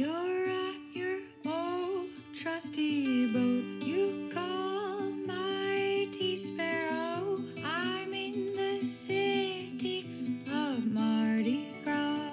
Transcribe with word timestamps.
You're 0.00 0.48
at 0.48 0.76
your 0.94 1.18
old 1.44 2.08
trusty 2.34 3.30
boat. 3.30 3.86
You 3.86 4.30
call 4.32 4.98
mighty 5.10 6.38
sparrow. 6.38 7.42
I'm 7.62 8.14
in 8.14 8.56
the 8.56 8.86
city 8.86 10.42
of 10.50 10.86
Mardi 10.86 11.74
Gras. 11.84 12.30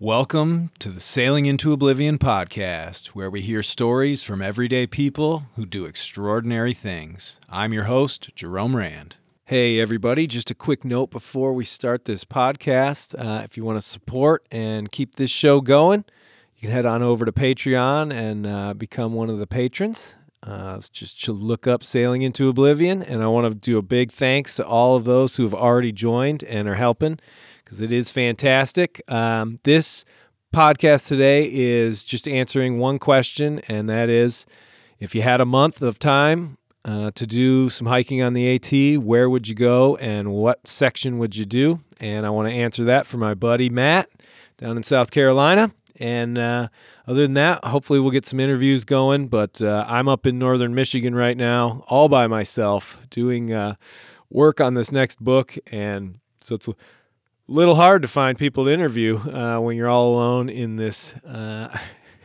Welcome 0.00 0.72
to 0.80 0.88
the 0.88 0.98
Sailing 0.98 1.46
into 1.46 1.72
Oblivion 1.72 2.18
podcast, 2.18 3.10
where 3.10 3.30
we 3.30 3.40
hear 3.40 3.62
stories 3.62 4.24
from 4.24 4.42
everyday 4.42 4.88
people 4.88 5.44
who 5.54 5.64
do 5.64 5.84
extraordinary 5.84 6.74
things. 6.74 7.38
I'm 7.48 7.72
your 7.72 7.84
host, 7.84 8.30
Jerome 8.34 8.74
Rand. 8.74 9.14
Hey, 9.44 9.78
everybody, 9.78 10.26
just 10.26 10.50
a 10.50 10.56
quick 10.56 10.84
note 10.84 11.12
before 11.12 11.52
we 11.52 11.64
start 11.64 12.06
this 12.06 12.24
podcast. 12.24 13.14
Uh, 13.16 13.44
if 13.44 13.56
you 13.56 13.64
want 13.64 13.76
to 13.76 13.86
support 13.86 14.44
and 14.50 14.90
keep 14.90 15.14
this 15.14 15.30
show 15.30 15.60
going, 15.60 16.04
you 16.62 16.68
can 16.68 16.76
head 16.76 16.86
on 16.86 17.02
over 17.02 17.24
to 17.24 17.32
Patreon 17.32 18.14
and 18.14 18.46
uh, 18.46 18.72
become 18.72 19.14
one 19.14 19.28
of 19.28 19.40
the 19.40 19.48
patrons. 19.48 20.14
Uh, 20.44 20.80
just 20.92 21.22
to 21.24 21.32
look 21.32 21.66
up 21.66 21.84
Sailing 21.84 22.22
into 22.22 22.48
Oblivion. 22.48 23.02
And 23.02 23.22
I 23.22 23.26
want 23.26 23.48
to 23.48 23.54
do 23.54 23.78
a 23.78 23.82
big 23.82 24.10
thanks 24.10 24.56
to 24.56 24.66
all 24.66 24.96
of 24.96 25.04
those 25.04 25.36
who 25.36 25.44
have 25.44 25.54
already 25.54 25.92
joined 25.92 26.42
and 26.44 26.68
are 26.68 26.74
helping 26.74 27.18
because 27.64 27.80
it 27.80 27.92
is 27.92 28.10
fantastic. 28.10 29.02
Um, 29.08 29.60
this 29.62 30.04
podcast 30.52 31.08
today 31.08 31.48
is 31.52 32.02
just 32.02 32.26
answering 32.26 32.78
one 32.78 32.98
question, 32.98 33.60
and 33.68 33.88
that 33.88 34.08
is 34.08 34.46
if 34.98 35.14
you 35.14 35.22
had 35.22 35.40
a 35.40 35.46
month 35.46 35.80
of 35.80 36.00
time 36.00 36.58
uh, 36.84 37.12
to 37.12 37.24
do 37.24 37.70
some 37.70 37.86
hiking 37.86 38.20
on 38.20 38.32
the 38.32 38.54
AT, 38.54 39.02
where 39.02 39.30
would 39.30 39.46
you 39.46 39.54
go 39.54 39.96
and 39.96 40.32
what 40.32 40.66
section 40.66 41.18
would 41.18 41.36
you 41.36 41.44
do? 41.44 41.80
And 42.00 42.26
I 42.26 42.30
want 42.30 42.48
to 42.48 42.54
answer 42.54 42.84
that 42.84 43.06
for 43.06 43.16
my 43.16 43.34
buddy 43.34 43.68
Matt 43.68 44.08
down 44.56 44.76
in 44.76 44.82
South 44.82 45.10
Carolina. 45.12 45.72
And 45.98 46.38
uh, 46.38 46.68
other 47.06 47.22
than 47.22 47.34
that, 47.34 47.64
hopefully 47.64 48.00
we'll 48.00 48.10
get 48.10 48.26
some 48.26 48.40
interviews 48.40 48.84
going. 48.84 49.28
But 49.28 49.60
uh, 49.60 49.84
I'm 49.88 50.08
up 50.08 50.26
in 50.26 50.38
northern 50.38 50.74
Michigan 50.74 51.14
right 51.14 51.36
now, 51.36 51.84
all 51.88 52.08
by 52.08 52.26
myself, 52.26 52.98
doing 53.10 53.52
uh, 53.52 53.74
work 54.30 54.60
on 54.60 54.74
this 54.74 54.90
next 54.92 55.22
book. 55.22 55.56
And 55.66 56.18
so 56.40 56.54
it's 56.54 56.68
a 56.68 56.74
little 57.46 57.74
hard 57.74 58.02
to 58.02 58.08
find 58.08 58.38
people 58.38 58.64
to 58.64 58.70
interview 58.70 59.18
uh, 59.18 59.58
when 59.58 59.76
you're 59.76 59.88
all 59.88 60.14
alone 60.14 60.48
in 60.48 60.76
this. 60.76 61.14
Uh, 61.24 61.76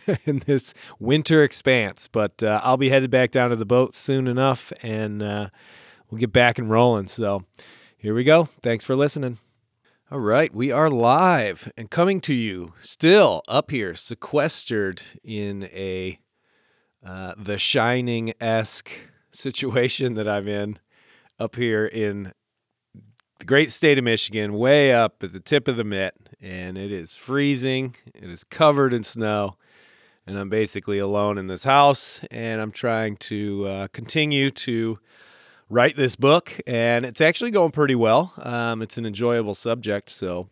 in 0.26 0.40
this 0.46 0.74
winter 1.00 1.44
expanse, 1.44 2.08
but 2.08 2.42
uh, 2.42 2.62
I'll 2.64 2.78
be 2.78 2.88
headed 2.88 3.12
back 3.12 3.30
down 3.30 3.50
to 3.50 3.58
the 3.58 3.66
boat 3.66 3.94
soon 3.94 4.28
enough, 4.28 4.72
and 4.82 5.20
we'll 5.20 6.18
get 6.18 6.32
back 6.32 6.58
and 6.58 6.70
rolling. 6.70 7.08
So, 7.08 7.44
here 7.98 8.16
we 8.16 8.24
go. 8.24 8.48
Thanks 8.62 8.86
for 8.86 8.96
listening. 8.96 9.38
All 10.10 10.22
right, 10.22 10.56
we 10.56 10.72
are 10.72 10.90
live 10.90 11.70
and 11.76 11.92
coming 11.92 12.22
to 12.22 12.34
you 12.34 12.72
still 12.80 13.44
up 13.50 13.72
here, 13.72 13.94
sequestered 13.94 15.02
in 15.22 15.66
a 15.66 16.22
uh, 17.06 17.34
The 17.38 17.58
Shining 17.58 18.34
esque 18.40 18.90
situation 19.32 20.14
that 20.14 20.26
I'm 20.26 20.48
in 20.48 20.80
up 21.38 21.58
here 21.58 21.86
in 21.86 22.32
the 23.40 23.44
great 23.44 23.70
state 23.70 23.98
of 23.98 24.06
Michigan, 24.06 24.54
way 24.54 24.94
up 24.94 25.22
at 25.24 25.34
the 25.34 25.42
tip 25.42 25.68
of 25.68 25.76
the 25.76 25.84
mitt, 25.84 26.16
and 26.40 26.78
it 26.78 26.90
is 26.90 27.18
freezing. 27.18 27.94
It 28.16 28.30
is 28.30 28.46
covered 28.46 28.94
in 28.94 29.04
snow, 29.04 29.58
and 30.26 30.40
I'm 30.40 30.48
basically 30.48 31.00
alone 31.00 31.38
in 31.38 31.48
this 31.48 31.66
house, 31.66 32.22
and 32.32 32.62
I'm 32.62 32.72
trying 32.72 33.18
to 33.18 33.68
uh, 33.68 33.88
continue 33.90 34.52
to 34.52 35.00
write 35.70 35.96
this 35.96 36.16
book, 36.16 36.54
and 36.66 37.06
it's 37.06 37.22
actually 37.22 37.52
going 37.52 37.72
pretty 37.72 37.96
well. 37.96 38.34
Um, 38.38 38.82
it's 38.82 38.98
an 38.98 39.06
enjoyable 39.06 39.56
subject, 39.56 40.10
so 40.10 40.50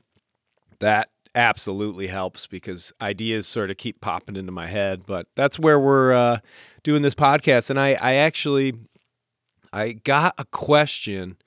that 0.80 1.10
absolutely 1.34 2.08
helps 2.08 2.48
because 2.48 2.94
ideas 3.02 3.48
sort 3.48 3.70
of 3.70 3.78
keep 3.78 4.02
popping 4.02 4.36
into 4.36 4.52
my 4.52 4.68
head. 4.68 5.04
But 5.06 5.28
that's 5.36 5.60
where 5.60 5.80
we're 5.80 6.14
uh, 6.14 6.40
doing 6.84 7.02
this 7.02 7.16
podcast, 7.16 7.70
and 7.70 7.80
I, 7.80 7.94
I 7.94 8.14
actually 8.16 8.74
I 9.72 9.92
got 9.92 10.36
a 10.38 10.46
question 10.46 11.38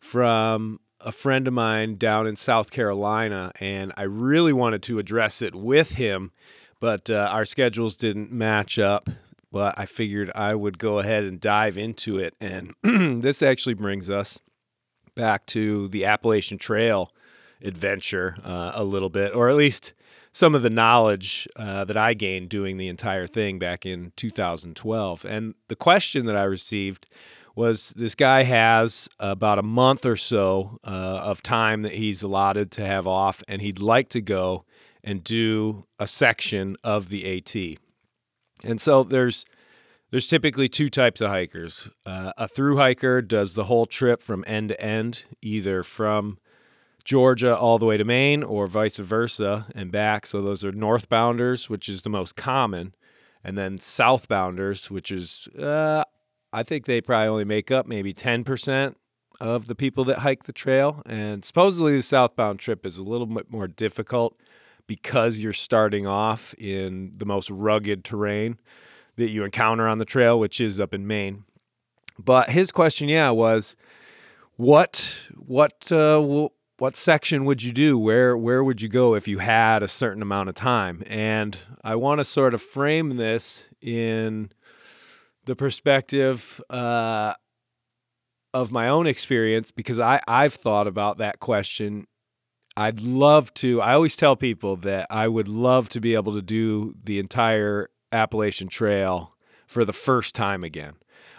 from 0.00 0.80
a 1.00 1.12
friend 1.12 1.46
of 1.46 1.54
mine 1.54 1.96
down 1.96 2.26
in 2.26 2.34
South 2.36 2.70
Carolina, 2.70 3.52
and 3.60 3.92
I 3.96 4.02
really 4.02 4.52
wanted 4.52 4.82
to 4.84 4.98
address 4.98 5.42
it 5.42 5.54
with 5.54 5.90
him, 5.90 6.32
but 6.80 7.08
uh, 7.08 7.28
our 7.30 7.44
schedules 7.44 7.96
didn't 7.96 8.32
match 8.32 8.78
up. 8.78 9.08
But 9.50 9.78
I 9.78 9.86
figured 9.86 10.30
I 10.34 10.54
would 10.54 10.78
go 10.78 10.98
ahead 10.98 11.24
and 11.24 11.40
dive 11.40 11.78
into 11.78 12.18
it. 12.18 12.34
And 12.40 12.74
this 13.22 13.42
actually 13.42 13.74
brings 13.74 14.10
us 14.10 14.38
back 15.14 15.46
to 15.46 15.88
the 15.88 16.04
Appalachian 16.04 16.58
Trail 16.58 17.12
adventure 17.62 18.36
uh, 18.44 18.72
a 18.74 18.84
little 18.84 19.08
bit, 19.08 19.34
or 19.34 19.48
at 19.48 19.56
least 19.56 19.94
some 20.32 20.54
of 20.54 20.62
the 20.62 20.70
knowledge 20.70 21.48
uh, 21.56 21.84
that 21.84 21.96
I 21.96 22.14
gained 22.14 22.48
doing 22.48 22.76
the 22.76 22.88
entire 22.88 23.26
thing 23.26 23.58
back 23.58 23.84
in 23.84 24.12
2012. 24.16 25.24
And 25.24 25.54
the 25.68 25.76
question 25.76 26.26
that 26.26 26.36
I 26.36 26.44
received 26.44 27.06
was 27.56 27.90
this 27.96 28.14
guy 28.14 28.44
has 28.44 29.08
about 29.18 29.58
a 29.58 29.62
month 29.62 30.06
or 30.06 30.16
so 30.16 30.78
uh, 30.84 30.90
of 30.90 31.42
time 31.42 31.82
that 31.82 31.94
he's 31.94 32.22
allotted 32.22 32.70
to 32.70 32.86
have 32.86 33.04
off, 33.06 33.42
and 33.48 33.60
he'd 33.60 33.80
like 33.80 34.08
to 34.10 34.20
go 34.20 34.64
and 35.02 35.24
do 35.24 35.84
a 35.98 36.06
section 36.06 36.76
of 36.84 37.08
the 37.08 37.36
AT. 37.36 37.78
And 38.64 38.80
so 38.80 39.04
there's 39.04 39.44
there's 40.10 40.26
typically 40.26 40.68
two 40.68 40.88
types 40.88 41.20
of 41.20 41.30
hikers. 41.30 41.90
Uh, 42.06 42.32
a 42.38 42.48
through 42.48 42.76
hiker 42.78 43.20
does 43.20 43.54
the 43.54 43.64
whole 43.64 43.86
trip 43.86 44.22
from 44.22 44.42
end 44.46 44.70
to 44.70 44.80
end, 44.80 45.24
either 45.42 45.82
from 45.82 46.38
Georgia 47.04 47.56
all 47.56 47.78
the 47.78 47.86
way 47.86 47.96
to 47.96 48.04
Maine 48.04 48.42
or 48.42 48.66
vice 48.66 48.96
versa 48.98 49.66
and 49.74 49.92
back. 49.92 50.26
So 50.26 50.40
those 50.40 50.64
are 50.64 50.72
northbounders, 50.72 51.68
which 51.68 51.88
is 51.88 52.02
the 52.02 52.10
most 52.10 52.36
common, 52.36 52.94
and 53.44 53.56
then 53.56 53.78
southbounders, 53.78 54.90
which 54.90 55.10
is 55.10 55.48
uh, 55.58 56.04
I 56.52 56.62
think 56.62 56.86
they 56.86 57.00
probably 57.00 57.28
only 57.28 57.44
make 57.44 57.70
up 57.70 57.86
maybe 57.86 58.14
10% 58.14 58.94
of 59.40 59.66
the 59.66 59.74
people 59.74 60.04
that 60.04 60.18
hike 60.18 60.44
the 60.44 60.52
trail. 60.52 61.02
And 61.06 61.44
supposedly 61.44 61.96
the 61.96 62.02
southbound 62.02 62.58
trip 62.58 62.84
is 62.86 62.98
a 62.98 63.02
little 63.02 63.26
bit 63.26 63.50
more 63.50 63.68
difficult 63.68 64.38
because 64.88 65.38
you're 65.38 65.52
starting 65.52 66.08
off 66.08 66.52
in 66.54 67.12
the 67.16 67.24
most 67.24 67.48
rugged 67.50 68.02
terrain 68.02 68.58
that 69.14 69.30
you 69.30 69.44
encounter 69.44 69.86
on 69.86 69.98
the 69.98 70.04
trail, 70.04 70.40
which 70.40 70.60
is 70.60 70.80
up 70.80 70.92
in 70.92 71.06
Maine. 71.06 71.44
But 72.18 72.50
his 72.50 72.72
question, 72.72 73.08
yeah, 73.08 73.30
was 73.30 73.76
what 74.56 75.16
what 75.36 75.92
uh, 75.92 76.48
what 76.78 76.96
section 76.96 77.44
would 77.44 77.62
you 77.62 77.72
do? 77.72 77.96
Where 77.96 78.36
where 78.36 78.64
would 78.64 78.82
you 78.82 78.88
go 78.88 79.14
if 79.14 79.28
you 79.28 79.38
had 79.38 79.84
a 79.84 79.88
certain 79.88 80.22
amount 80.22 80.48
of 80.48 80.56
time? 80.56 81.04
And 81.06 81.56
I 81.84 81.94
want 81.94 82.18
to 82.18 82.24
sort 82.24 82.54
of 82.54 82.62
frame 82.62 83.16
this 83.16 83.68
in 83.80 84.50
the 85.44 85.54
perspective 85.54 86.60
uh, 86.70 87.34
of 88.52 88.72
my 88.72 88.88
own 88.88 89.06
experience 89.06 89.70
because 89.70 90.00
I 90.00 90.20
I've 90.26 90.54
thought 90.54 90.88
about 90.88 91.18
that 91.18 91.38
question. 91.38 92.06
I'd 92.78 93.00
love 93.00 93.52
to. 93.54 93.82
I 93.82 93.94
always 93.94 94.14
tell 94.14 94.36
people 94.36 94.76
that 94.76 95.08
I 95.10 95.26
would 95.26 95.48
love 95.48 95.88
to 95.88 96.00
be 96.00 96.14
able 96.14 96.32
to 96.34 96.42
do 96.42 96.94
the 97.02 97.18
entire 97.18 97.90
Appalachian 98.12 98.68
Trail 98.68 99.34
for 99.66 99.84
the 99.84 99.92
first 99.92 100.36
time 100.36 100.62
again. 100.62 100.94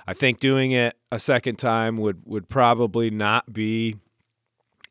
I 0.05 0.13
think 0.13 0.41
doing 0.41 0.73
it 0.73 0.97
a 1.13 1.17
second 1.17 1.55
time 1.55 1.95
would 1.95 2.23
would 2.25 2.49
probably 2.49 3.09
not 3.09 3.53
be 3.53 3.95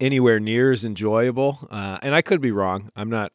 anywhere 0.00 0.40
near 0.40 0.72
as 0.72 0.86
enjoyable. 0.86 1.68
Uh, 1.70 1.98
and 2.00 2.14
I 2.14 2.22
could 2.22 2.40
be 2.40 2.50
wrong. 2.50 2.90
I'm 2.96 3.10
not. 3.10 3.30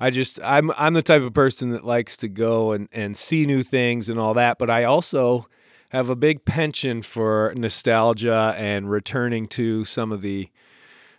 I 0.00 0.10
just 0.10 0.40
I'm 0.42 0.72
I'm 0.76 0.94
the 0.94 1.02
type 1.02 1.22
of 1.22 1.32
person 1.32 1.70
that 1.70 1.84
likes 1.84 2.16
to 2.16 2.28
go 2.28 2.72
and 2.72 2.88
and 2.90 3.16
see 3.16 3.46
new 3.46 3.62
things 3.62 4.08
and 4.08 4.18
all 4.18 4.34
that. 4.34 4.58
But 4.58 4.68
I 4.68 4.82
also 4.82 5.46
have 5.90 6.10
a 6.10 6.16
big 6.16 6.44
penchant 6.44 7.04
for 7.04 7.54
nostalgia 7.56 8.56
and 8.58 8.90
returning 8.90 9.46
to 9.46 9.84
some 9.84 10.10
of 10.10 10.22
the 10.22 10.50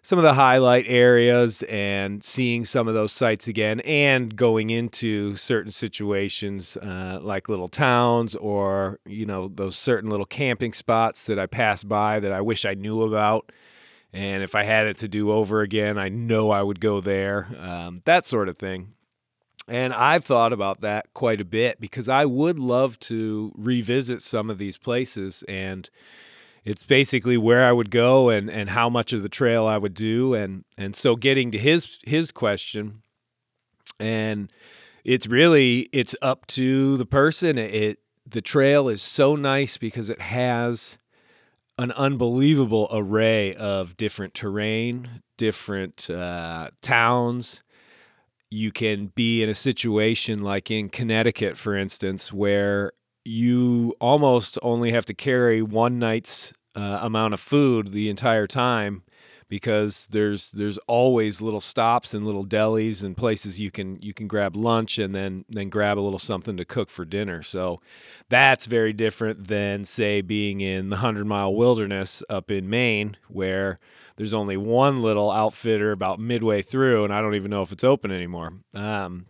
some 0.02 0.18
of 0.18 0.24
the 0.24 0.34
highlight 0.34 0.86
areas 0.88 1.62
and 1.64 2.24
seeing 2.24 2.64
some 2.64 2.88
of 2.88 2.94
those 2.94 3.12
sites 3.12 3.48
again 3.48 3.80
and 3.82 4.36
going 4.36 4.70
into 4.70 5.36
certain 5.36 5.72
situations 5.72 6.78
uh, 6.78 7.20
like 7.22 7.50
little 7.50 7.68
towns 7.68 8.36
or 8.36 9.00
you 9.06 9.26
know 9.26 9.50
those 9.50 9.78
certain 9.78 10.10
little 10.10 10.26
camping 10.26 10.74
spots 10.74 11.26
that 11.26 11.38
i 11.38 11.46
pass 11.46 11.84
by 11.84 12.20
that 12.20 12.32
i 12.32 12.42
wish 12.42 12.66
i 12.66 12.74
knew 12.74 13.02
about. 13.02 13.52
And 14.12 14.42
if 14.42 14.56
i 14.56 14.64
had 14.64 14.88
it 14.88 14.98
to 14.98 15.08
do 15.08 15.32
over 15.32 15.62
again 15.62 15.98
i 15.98 16.10
know 16.10 16.50
i 16.50 16.64
would 16.64 16.80
go 16.80 17.02
there 17.02 17.48
um, 17.60 18.02
that 18.06 18.26
sort 18.26 18.50
of 18.50 18.58
thing. 18.58 18.94
And 19.68 19.94
i've 19.94 20.26
thought 20.26 20.54
about 20.54 20.82
that 20.82 21.14
quite 21.14 21.42
a 21.42 21.46
bit 21.46 21.80
because 21.80 22.08
i 22.08 22.26
would 22.26 22.58
love 22.58 22.98
to 23.02 23.52
revisit 23.56 24.22
some 24.22 24.50
of 24.50 24.58
these 24.58 24.78
places 24.78 25.44
and 25.48 25.90
it's 26.66 26.84
basically 26.84 27.38
where 27.38 27.66
I 27.66 27.72
would 27.72 27.92
go 27.92 28.30
and 28.30 28.50
and 28.50 28.70
how 28.70 28.90
much 28.90 29.14
of 29.14 29.24
the 29.24 29.30
trail 29.30 29.66
I 29.66 29.78
would 29.78 29.94
do. 29.94 30.34
And 30.34 30.66
and 30.78 30.96
so 30.96 31.16
getting 31.16 31.52
to 31.52 31.58
his 31.58 32.00
his 32.04 32.32
question 32.32 33.02
and 34.00 34.52
it's 35.04 35.28
really 35.28 35.90
it's 35.92 36.16
up 36.22 36.48
to 36.48 36.98
the 36.98 37.06
person. 37.06 37.58
It 37.58 38.00
the 38.26 38.42
trail 38.42 38.88
is 38.90 39.02
so 39.02 39.36
nice 39.36 39.78
because 39.78 40.10
it 40.10 40.22
has 40.22 40.98
an 41.78 41.92
unbelievable 41.94 42.88
array 42.92 43.56
of 43.56 43.96
different 43.98 44.34
terrain 44.34 45.22
different 45.40 46.10
uh, 46.10 46.70
towns. 46.82 47.64
You 48.52 48.72
can 48.72 49.08
be 49.16 49.42
in 49.42 49.50
a 49.50 49.56
situation 49.56 50.40
like 50.44 50.70
in 50.70 50.90
Connecticut, 50.90 51.58
for 51.58 51.76
instance, 51.76 52.32
where 52.34 52.92
you 53.30 53.96
almost 54.02 54.58
only 54.64 54.92
have 54.92 55.06
to 55.06 55.14
carry 55.14 55.62
one 55.62 56.00
night's 56.00 56.52
uh, 56.76 57.00
amount 57.02 57.36
of 57.36 57.40
food 57.40 57.92
the 57.92 58.10
entire 58.10 58.48
time 58.48 59.04
because 59.48 60.08
there's 60.10 60.50
there's 60.50 60.80
always 60.88 61.40
little 61.40 61.62
stops 61.62 62.16
and 62.16 62.26
little 62.26 62.46
delis 62.46 63.04
and 63.04 63.16
places 63.16 63.60
you 63.60 63.70
can 63.70 64.00
you 64.02 64.16
can 64.16 64.28
grab 64.28 64.56
lunch 64.56 64.98
and 64.98 65.14
then 65.14 65.46
then 65.48 65.70
grab 65.70 66.00
a 66.00 66.02
little 66.02 66.18
something 66.18 66.58
to 66.58 66.66
cook 66.66 66.90
for 66.90 67.06
dinner. 67.06 67.44
So 67.44 67.82
that's 68.30 68.66
very 68.66 68.94
different 68.94 69.48
than 69.48 69.84
say 69.84 70.22
being 70.22 70.60
in 70.60 70.90
the 70.90 70.96
100 70.98 71.26
mile 71.26 71.54
wilderness 71.54 72.24
up 72.32 72.50
in 72.50 72.68
Maine 72.68 73.16
where 73.28 73.80
there's 74.16 74.34
only 74.34 74.58
one 74.58 75.04
little 75.04 75.30
outfitter 75.30 75.92
about 75.92 76.20
midway 76.20 76.64
through 76.64 77.04
and 77.04 77.14
I 77.14 77.22
don't 77.22 77.36
even 77.36 77.52
know 77.52 77.62
if 77.62 77.72
it's 77.72 77.84
open 77.84 78.12
anymore. 78.12 78.54
Um, 78.74 79.28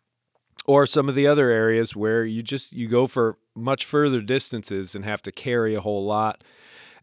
or 0.69 0.86
some 0.86 1.10
of 1.10 1.16
the 1.16 1.25
other 1.25 1.50
areas 1.50 1.96
where 1.96 2.24
you 2.24 2.44
just 2.44 2.72
you 2.72 2.88
go 2.88 3.07
for 3.07 3.38
much 3.59 3.85
further 3.85 4.21
distances 4.21 4.95
and 4.95 5.06
have 5.06 5.21
to 5.23 5.31
carry 5.31 5.75
a 5.75 5.81
whole 5.81 6.06
lot. 6.06 6.44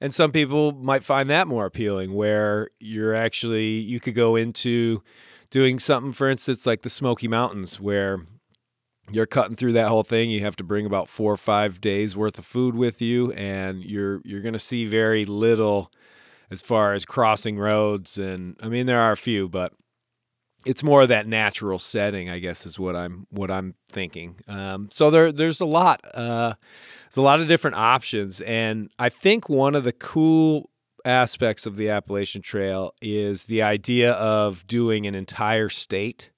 And 0.01 0.13
some 0.13 0.33
people 0.33 0.73
might 0.73 1.05
find 1.05 1.31
that 1.31 1.49
more 1.49 1.67
appealing 1.67 2.15
where 2.15 2.69
you're 2.79 3.15
actually 3.15 3.69
you 3.69 4.01
could 4.01 4.15
go 4.15 4.37
into 4.37 5.03
doing 5.51 5.79
something 5.79 6.13
for 6.13 6.29
instance 6.29 6.67
like 6.67 6.83
the 6.83 6.91
smoky 6.91 7.29
mountains 7.29 7.81
where 7.81 8.27
you're 9.11 9.27
cutting 9.27 9.57
through 9.57 9.73
that 9.73 9.89
whole 9.89 10.03
thing. 10.03 10.31
You 10.31 10.41
have 10.41 10.57
to 10.57 10.65
bring 10.65 10.85
about 10.85 11.09
four 11.09 11.33
or 11.33 11.37
five 11.37 11.81
days 11.81 12.17
worth 12.17 12.39
of 12.39 12.45
food 12.45 12.75
with 12.75 13.01
you 13.01 13.33
and 13.33 13.85
you're 13.85 14.21
you're 14.25 14.41
going 14.41 14.53
to 14.53 14.59
see 14.59 14.85
very 14.85 15.25
little 15.25 15.93
as 16.51 16.61
far 16.61 16.93
as 16.93 17.05
crossing 17.05 17.59
roads. 17.59 18.19
And 18.19 18.57
i 18.63 18.69
mean 18.69 18.87
there 18.87 19.01
are 19.01 19.13
a 19.13 19.17
few 19.17 19.49
but 19.49 19.73
it's 20.67 20.83
more 20.83 21.03
of 21.03 21.09
that 21.09 21.27
natural 21.27 21.79
setting, 21.79 22.29
I 22.29 22.41
guess, 22.41 22.67
is 22.67 22.79
what 22.79 22.97
I'm 22.97 23.27
what 23.31 23.51
I'm 23.51 23.75
thinking. 23.89 24.41
Um, 24.49 24.89
so 24.91 25.11
there 25.11 25.33
there's 25.33 25.61
a 25.61 25.67
lot 25.67 26.01
uh, 26.13 26.55
there's 27.05 27.17
a 27.17 27.23
lot 27.23 27.41
of 27.41 27.49
different 27.49 27.77
options, 27.77 28.41
and 28.43 28.91
I 28.99 29.09
think 29.09 29.49
one 29.49 29.75
of 29.75 29.85
the 29.85 29.93
cool 29.93 30.71
aspects 31.05 31.67
of 31.67 31.77
the 31.77 31.89
Appalachian 31.89 32.43
Trail 32.43 32.93
is 33.01 33.45
the 33.45 33.63
idea 33.63 34.13
of 34.13 34.67
doing 34.67 35.07
an 35.07 35.15
entire 35.15 35.69
state, 35.69 36.33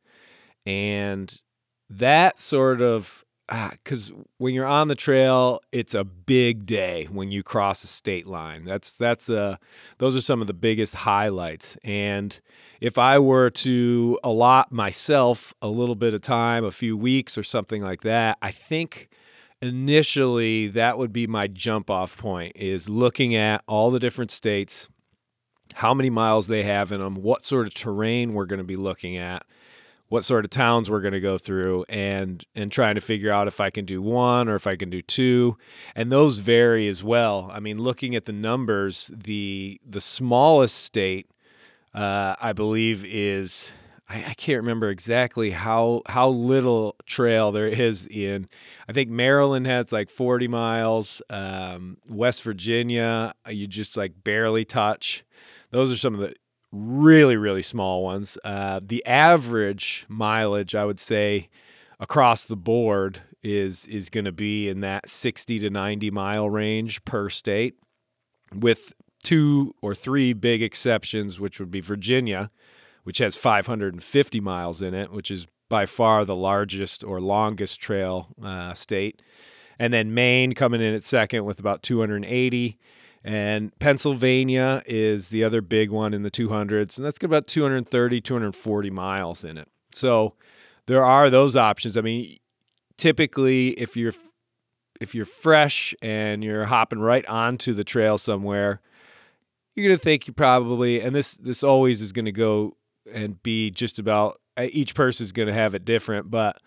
and 0.67 1.41
that 1.89 2.39
sort 2.39 2.83
of 2.83 3.25
because 3.49 4.11
ah, 4.11 4.23
when 4.37 4.53
you're 4.53 4.67
on 4.67 4.89
the 4.89 4.95
trail, 4.95 5.61
it's 5.73 5.95
a 5.95 6.05
big 6.05 6.67
day 6.67 7.09
when 7.11 7.31
you 7.31 7.43
cross 7.43 7.83
a 7.83 7.87
state 7.87 8.27
line. 8.27 8.65
That's 8.65 8.93
that's 8.93 9.31
uh 9.31 9.57
those 9.99 10.17
are 10.17 10.21
some 10.21 10.41
of 10.43 10.47
the 10.47 10.55
biggest 10.55 10.97
highlights. 10.97 11.79
And 11.83 12.39
if 12.81 12.99
I 12.99 13.19
were 13.19 13.49
to 13.51 14.19
allot 14.23 14.71
myself 14.71 15.55
a 15.63 15.69
little 15.69 15.95
bit 15.95 16.13
of 16.13 16.21
time, 16.21 16.65
a 16.65 16.71
few 16.71 16.97
weeks 16.97 17.39
or 17.39 17.43
something 17.43 17.83
like 17.83 18.03
that, 18.03 18.37
I 18.43 18.51
think 18.51 19.09
initially 19.63 20.69
that 20.69 20.99
would 20.99 21.13
be 21.13 21.27
my 21.27 21.47
jump 21.47 21.89
off 21.89 22.17
point 22.19 22.53
is 22.55 22.89
looking 22.89 23.35
at 23.35 23.63
all 23.67 23.91
the 23.91 23.99
different 23.99 24.31
states, 24.31 24.89
how 25.75 25.95
many 25.95 26.11
miles 26.11 26.49
they 26.49 26.63
have 26.65 26.93
in 26.93 27.01
them, 27.01 27.15
what 27.15 27.45
sort 27.47 27.67
of 27.67 27.73
terrain 27.75 28.35
we're 28.35 28.47
going 28.47 28.59
to 28.59 28.65
be 28.65 28.77
looking 28.77 29.17
at 29.17 29.45
what 30.09 30.25
sort 30.25 30.45
of 30.45 30.51
towns 30.51 30.89
we're 30.89 31.01
going 31.01 31.13
to 31.13 31.21
go 31.21 31.39
through 31.39 31.85
and 31.89 32.45
and 32.55 32.73
trying 32.73 32.95
to 32.95 33.01
figure 33.01 33.31
out 33.31 33.47
if 33.47 33.61
I 33.61 33.71
can 33.71 33.85
do 33.85 34.01
one 34.01 34.49
or 34.49 34.55
if 34.55 34.67
I 34.67 34.77
can 34.77 34.91
do 34.91 35.03
two. 35.03 35.57
And 35.95 36.11
those 36.11 36.39
vary 36.39 36.89
as 36.89 37.05
well. 37.05 37.51
I 37.53 37.61
mean 37.61 37.79
looking 37.79 38.15
at 38.15 38.25
the 38.25 38.33
numbers 38.33 39.11
the 39.15 39.81
the 39.87 40.01
smallest 40.01 40.77
state 40.77 41.31
uh, 41.95 42.37
I 42.41 42.53
believe 42.53 43.05
is 43.05 43.73
I, 44.09 44.25
I, 44.29 44.35
can't 44.35 44.61
remember 44.61 44.89
exactly 44.89 45.51
how 45.51 46.03
how 46.07 46.29
little 46.29 46.97
trail 47.07 47.51
there 47.51 47.67
is 47.67 48.07
in 48.07 48.49
I 48.89 48.93
think 48.93 49.11
Maryland 49.11 49.67
has 49.67 49.91
like 49.91 50.11
40 50.11 50.49
miles 50.49 51.23
um, 51.31 51.99
West 52.09 52.43
Virginia 52.43 53.35
you 53.49 53.67
just 53.67 53.97
like 53.97 54.23
barely 54.23 54.65
touch. 54.65 55.25
Those 55.71 55.93
are 55.93 55.97
some 55.97 56.15
of 56.15 56.21
the 56.21 56.35
really 56.73 57.37
really 57.37 57.63
small 57.63 58.03
ones. 58.03 58.39
Uh, 58.45 58.81
the 58.83 59.05
average 59.07 60.07
mileage, 60.09 60.75
I 60.75 60.85
would 60.85 61.01
say, 61.01 61.49
across 62.01 62.47
the 62.47 62.57
board 62.57 63.23
is 63.43 63.87
is 63.87 64.11
going 64.11 64.25
to 64.25 64.33
be 64.33 64.69
in 64.69 64.81
that 64.81 65.09
60 65.09 65.59
to 65.61 65.71
90 65.71 66.11
mile 66.11 66.49
range 66.51 67.05
per 67.05 67.29
state, 67.31 67.77
with 68.55 68.95
two 69.23 69.75
or 69.83 69.95
three 69.95 70.33
big 70.33 70.63
exceptions, 70.63 71.41
which 71.41 71.59
would 71.59 71.71
be 71.71 71.81
Virginia, 71.81 72.51
which 73.05 73.19
has 73.19 73.37
550 73.37 74.41
miles 74.41 74.83
in 74.83 74.95
it, 74.95 75.11
which 75.11 75.31
is 75.31 75.47
by 75.69 75.87
far 75.87 76.25
the 76.25 76.37
largest 76.37 77.05
or 77.05 77.21
longest 77.21 77.81
trail 77.81 78.29
uh, 78.43 78.75
state. 78.75 79.23
And 79.79 79.93
then 79.93 80.15
Maine 80.15 80.55
coming 80.55 80.81
in 80.81 80.95
at 80.95 81.05
second 81.05 81.45
with 81.45 81.61
about 81.61 81.83
280. 81.83 82.79
And 83.25 83.77
Pennsylvania 83.79 84.83
is 84.87 85.29
the 85.29 85.45
other 85.45 85.61
big 85.61 85.91
one 85.91 86.15
in 86.15 86.23
the 86.23 86.31
200s, 86.31 86.97
and 86.97 87.05
that's 87.05 87.19
got 87.19 87.27
about 87.27 87.47
230, 87.47 88.21
240 88.21 88.91
miles 88.91 89.45
in 89.45 89.59
it. 89.59 89.69
So 89.93 90.35
there 90.87 91.05
are 91.05 91.29
those 91.29 91.57
options. 91.57 91.97
I 91.97 92.01
mean, 92.01 92.39
typically, 92.97 93.71
if 93.71 93.97
you're 93.97 94.15
if 95.01 95.15
you're 95.15 95.25
fresh 95.25 95.95
and 96.03 96.43
you're 96.43 96.65
hopping 96.65 96.99
right 96.99 97.25
onto 97.27 97.73
the 97.73 97.85
trail 97.85 98.19
somewhere, 98.19 98.81
you're 99.75 99.89
gonna 99.89 99.99
think 99.99 100.27
you 100.27 100.33
probably, 100.33 101.01
and 101.01 101.15
this 101.15 101.37
this 101.37 101.63
always 101.63 102.01
is 102.01 102.13
gonna 102.13 102.33
go 102.33 102.77
and 103.13 103.43
be 103.43 103.71
just 103.71 103.99
about 103.99 104.41
eh, 104.57 104.69
each 104.73 104.95
person 104.95 105.25
is 105.25 105.33
gonna 105.33 105.53
have 105.53 105.75
it 105.75 105.85
different, 105.85 106.31
but 106.31 106.61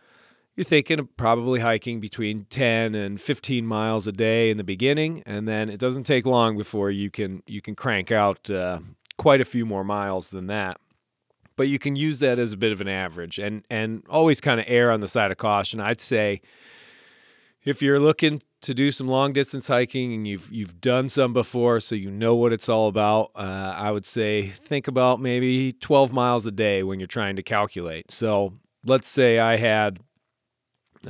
you're 0.55 0.63
thinking 0.63 0.99
of 0.99 1.15
probably 1.17 1.59
hiking 1.59 1.99
between 1.99 2.45
10 2.49 2.93
and 2.93 3.19
15 3.19 3.65
miles 3.65 4.07
a 4.07 4.11
day 4.11 4.49
in 4.49 4.57
the 4.57 4.63
beginning 4.63 5.23
and 5.25 5.47
then 5.47 5.69
it 5.69 5.79
doesn't 5.79 6.03
take 6.03 6.25
long 6.25 6.57
before 6.57 6.91
you 6.91 7.09
can 7.09 7.41
you 7.47 7.61
can 7.61 7.75
crank 7.75 8.11
out 8.11 8.49
uh, 8.49 8.79
quite 9.17 9.41
a 9.41 9.45
few 9.45 9.65
more 9.65 9.83
miles 9.83 10.29
than 10.31 10.47
that. 10.47 10.77
But 11.57 11.67
you 11.67 11.77
can 11.79 11.95
use 11.95 12.19
that 12.19 12.39
as 12.39 12.53
a 12.53 12.57
bit 12.57 12.71
of 12.71 12.81
an 12.81 12.87
average 12.87 13.37
and 13.37 13.63
and 13.69 14.03
always 14.09 14.41
kind 14.41 14.59
of 14.59 14.65
err 14.67 14.91
on 14.91 14.99
the 14.99 15.07
side 15.07 15.31
of 15.31 15.37
caution. 15.37 15.79
I'd 15.79 16.01
say 16.01 16.41
if 17.63 17.81
you're 17.81 17.99
looking 17.99 18.41
to 18.61 18.73
do 18.73 18.91
some 18.91 19.07
long 19.07 19.33
distance 19.33 19.67
hiking 19.67 20.13
and 20.13 20.27
you've 20.27 20.51
you've 20.51 20.81
done 20.81 21.09
some 21.09 21.33
before 21.33 21.79
so 21.79 21.95
you 21.95 22.11
know 22.11 22.35
what 22.35 22.53
it's 22.53 22.69
all 22.69 22.87
about 22.87 23.31
uh, 23.35 23.73
i 23.75 23.91
would 23.91 24.05
say 24.05 24.47
think 24.47 24.87
about 24.87 25.19
maybe 25.19 25.73
12 25.73 26.13
miles 26.13 26.45
a 26.45 26.51
day 26.51 26.83
when 26.83 26.99
you're 26.99 27.07
trying 27.07 27.35
to 27.35 27.43
calculate. 27.43 28.11
So 28.11 28.53
let's 28.85 29.07
say 29.07 29.39
i 29.39 29.55
had 29.55 29.99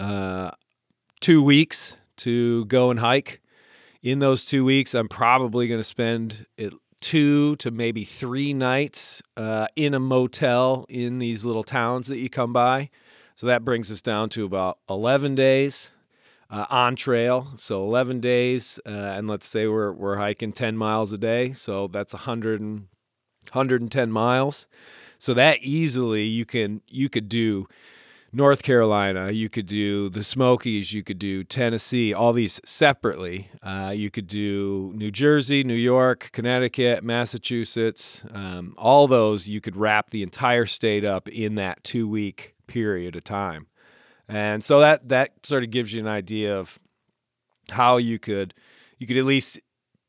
uh, 0.02 0.52
two 1.20 1.44
weeks 1.44 1.96
to 2.18 2.66
go 2.66 2.90
and 2.90 3.00
hike. 3.00 3.42
In 4.02 4.18
those 4.20 4.44
two 4.44 4.66
weeks, 4.66 4.96
I'm 4.96 5.08
probably 5.08 5.68
going 5.68 5.80
to 5.80 5.84
spend 5.84 6.48
it 6.58 6.74
two 7.02 7.56
to 7.58 7.70
maybe 7.70 8.04
three 8.04 8.54
nights 8.54 9.22
uh, 9.38 9.68
in 9.76 9.94
a 9.94 10.00
motel 10.00 10.86
in 10.90 11.20
these 11.20 11.46
little 11.46 11.64
towns 11.64 12.08
that 12.08 12.18
you 12.18 12.30
come 12.30 12.52
by. 12.52 12.90
So 13.36 13.46
that 13.48 13.64
brings 13.64 13.92
us 13.92 14.02
down 14.02 14.30
to 14.30 14.44
about 14.46 14.80
11 14.90 15.36
days 15.36 15.92
uh, 16.50 16.66
on 16.70 16.96
trail. 16.96 17.50
So 17.58 17.84
11 17.84 18.22
days, 18.22 18.80
uh, 18.86 18.90
and 18.90 19.28
let's 19.28 19.48
say 19.48 19.68
we're, 19.68 19.92
we're 19.92 20.18
hiking 20.18 20.52
10 20.52 20.78
miles 20.78 21.14
a 21.14 21.18
day. 21.18 21.54
So 21.54 21.88
that's 21.88 22.14
100 22.14 22.60
and, 22.60 22.88
110 23.52 24.12
miles. 24.12 24.66
So 25.20 25.36
that 25.36 25.60
easily 25.62 26.24
you 26.24 26.46
can 26.46 26.82
you 26.88 27.08
could 27.08 27.30
do 27.30 27.68
North 28.34 28.64
Carolina, 28.64 29.30
you 29.32 29.50
could 29.50 29.66
do 29.66 30.08
the 30.08 30.24
Smokies, 30.24 30.94
you 30.94 31.04
could 31.04 31.20
do 31.20 31.44
Tennessee, 31.44 32.14
all 32.14 32.32
these 32.32 32.62
separately. 32.64 33.50
Uh, 33.62 33.94
you 33.94 34.10
could 34.10 34.28
do 34.28 34.94
New 34.96 35.12
Jersey, 35.12 35.66
New 35.66 35.74
York, 35.74 36.30
Connecticut, 36.32 37.04
Massachusetts, 37.04 38.24
um, 38.32 38.74
all 38.78 39.08
those. 39.08 39.50
You 39.50 39.60
could 39.60 39.76
wrap 39.76 40.12
the 40.12 40.24
entire 40.24 40.66
state 40.66 41.04
up 41.04 41.28
in 41.28 41.56
that 41.56 41.84
two 41.84 42.08
week 42.08 42.56
period 42.68 43.18
of 43.18 43.26
time. 43.26 43.68
And 44.30 44.64
so 44.64 44.80
that 44.80 45.10
that 45.10 45.46
sort 45.46 45.64
of 45.64 45.72
gives 45.72 45.94
you 45.94 46.00
an 46.00 46.08
idea 46.08 46.58
of 46.58 46.80
how 47.72 47.98
you 47.98 48.18
could 48.18 48.54
you 48.98 49.08
could 49.08 49.18
at 49.18 49.26
least 49.26 49.60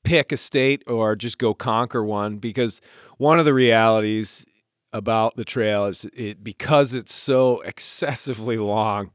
pick 0.04 0.30
a 0.30 0.36
state 0.36 0.84
or 0.86 1.16
just 1.16 1.38
go 1.38 1.54
conquer 1.54 2.04
one 2.04 2.38
because 2.38 2.80
one 3.18 3.40
of 3.40 3.44
the 3.44 3.54
realities 3.54 4.46
about 4.92 5.36
the 5.36 5.44
trail 5.44 5.86
is 5.86 6.04
it 6.14 6.44
because 6.44 6.94
it's 6.94 7.14
so 7.14 7.60
excessively 7.62 8.58
long, 8.58 9.10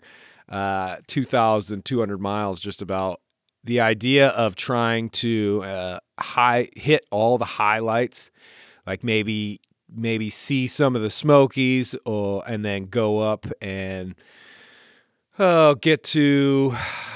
uh, 0.50 0.98
2,200 1.08 2.20
miles, 2.20 2.60
just 2.60 2.82
about. 2.82 3.22
The 3.64 3.82
idea 3.82 4.30
of 4.30 4.56
trying 4.56 5.10
to 5.10 5.62
uh, 5.66 6.00
high 6.18 6.70
hit 6.76 7.06
all 7.12 7.38
the 7.38 7.44
highlights, 7.46 8.32
like 8.86 9.04
maybe 9.04 9.60
maybe 9.94 10.30
see 10.30 10.68
some 10.68 10.96
of 10.96 11.02
the 11.02 11.10
Smokies, 11.10 11.94
or 12.06 12.44
and 12.48 12.64
then 12.64 12.86
go 12.86 13.20
up 13.20 13.46
and 13.62 14.16
oh, 15.38 15.76
get 15.76 16.04
to 16.04 16.74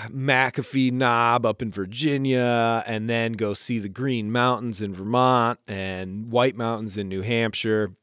McAfee 0.07 0.91
Knob 0.91 1.45
up 1.45 1.61
in 1.61 1.71
Virginia, 1.71 2.83
and 2.85 3.09
then 3.09 3.33
go 3.33 3.53
see 3.53 3.79
the 3.79 3.87
Green 3.87 4.29
Mountains 4.29 4.81
in 4.81 4.93
Vermont 4.93 5.57
and 5.69 6.31
White 6.31 6.57
Mountains 6.57 6.97
in 6.97 7.07
New 7.07 7.21
Hampshire 7.21 7.95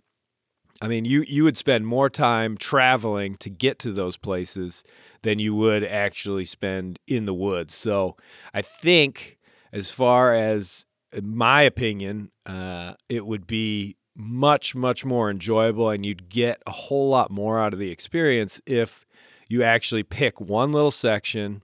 I 0.81 0.89
mean, 0.89 1.05
you 1.05 1.25
you 1.27 1.45
would 1.45 1.57
spend 1.57 1.87
more 1.87 2.09
time 2.09 2.57
traveling 2.57 3.37
to 3.37 3.51
get 3.51 3.79
to 3.81 3.93
those 3.93 4.17
places 4.17 4.85
than 5.23 5.39
you 5.39 5.55
would 5.55 5.85
actually 5.85 6.45
spend 6.45 6.99
in 7.07 7.27
the 7.27 7.35
woods. 7.35 7.75
So 7.75 8.17
I 8.55 8.63
think, 8.63 9.39
as 9.73 9.91
far 9.91 10.35
as 10.35 10.87
my 11.21 11.63
opinion, 11.63 12.31
uh, 12.47 12.95
it 13.09 13.27
would 13.27 13.47
be 13.47 13.97
much 14.15 14.75
much 14.75 15.05
more 15.05 15.31
enjoyable, 15.31 15.91
and 15.91 16.07
you'd 16.07 16.29
get 16.29 16.63
a 16.67 16.73
whole 16.73 17.09
lot 17.09 17.31
more 17.31 17.59
out 17.59 17.73
of 17.73 17.79
the 17.79 17.91
experience 17.91 18.61
if 18.67 19.05
you 19.49 19.63
actually 19.63 20.03
pick 20.03 20.41
one 20.41 20.73
little 20.73 20.91
section 20.91 21.63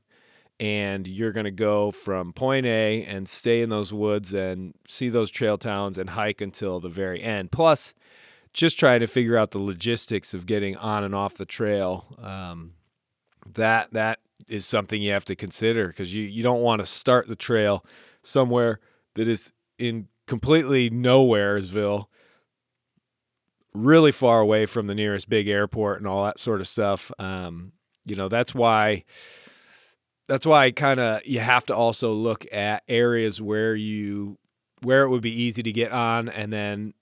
and 0.60 1.06
you're 1.06 1.32
going 1.32 1.44
to 1.44 1.50
go 1.50 1.90
from 1.90 2.32
point 2.32 2.64
A 2.64 3.04
and 3.04 3.28
stay 3.28 3.60
in 3.60 3.70
those 3.70 3.92
woods 3.92 4.32
and 4.32 4.74
see 4.88 5.08
those 5.08 5.30
trail 5.30 5.58
towns 5.58 5.98
and 5.98 6.10
hike 6.10 6.40
until 6.40 6.80
the 6.80 6.88
very 6.88 7.22
end. 7.22 7.50
Plus, 7.50 7.94
just 8.54 8.78
trying 8.78 9.00
to 9.00 9.06
figure 9.06 9.36
out 9.36 9.50
the 9.50 9.58
logistics 9.58 10.32
of 10.32 10.46
getting 10.46 10.76
on 10.76 11.04
and 11.04 11.14
off 11.14 11.34
the 11.34 11.44
trail. 11.44 12.06
Um, 12.22 12.74
that 13.54 13.92
that 13.92 14.20
is 14.48 14.64
something 14.64 15.02
you 15.02 15.12
have 15.12 15.24
to 15.26 15.36
consider 15.36 15.88
because 15.88 16.14
you, 16.14 16.22
you 16.22 16.42
don't 16.42 16.62
want 16.62 16.80
to 16.80 16.86
start 16.86 17.28
the 17.28 17.36
trail 17.36 17.84
somewhere 18.22 18.80
that 19.16 19.28
is 19.28 19.52
in 19.78 20.08
completely 20.26 20.88
nowheresville 20.88 22.06
really 23.74 24.12
far 24.12 24.40
away 24.40 24.66
from 24.66 24.86
the 24.86 24.94
nearest 24.94 25.28
big 25.28 25.48
airport 25.48 25.98
and 25.98 26.06
all 26.06 26.24
that 26.24 26.38
sort 26.38 26.60
of 26.60 26.68
stuff 26.68 27.10
um, 27.18 27.72
you 28.06 28.14
know 28.14 28.28
that's 28.28 28.54
why 28.54 29.04
that's 30.26 30.46
why 30.46 30.70
kind 30.70 31.00
of 31.00 31.24
you 31.26 31.40
have 31.40 31.66
to 31.66 31.74
also 31.74 32.12
look 32.12 32.46
at 32.52 32.82
areas 32.88 33.40
where 33.40 33.74
you 33.74 34.38
where 34.82 35.02
it 35.02 35.08
would 35.08 35.22
be 35.22 35.42
easy 35.42 35.62
to 35.62 35.72
get 35.72 35.92
on 35.92 36.28
and 36.28 36.52
then 36.52 36.94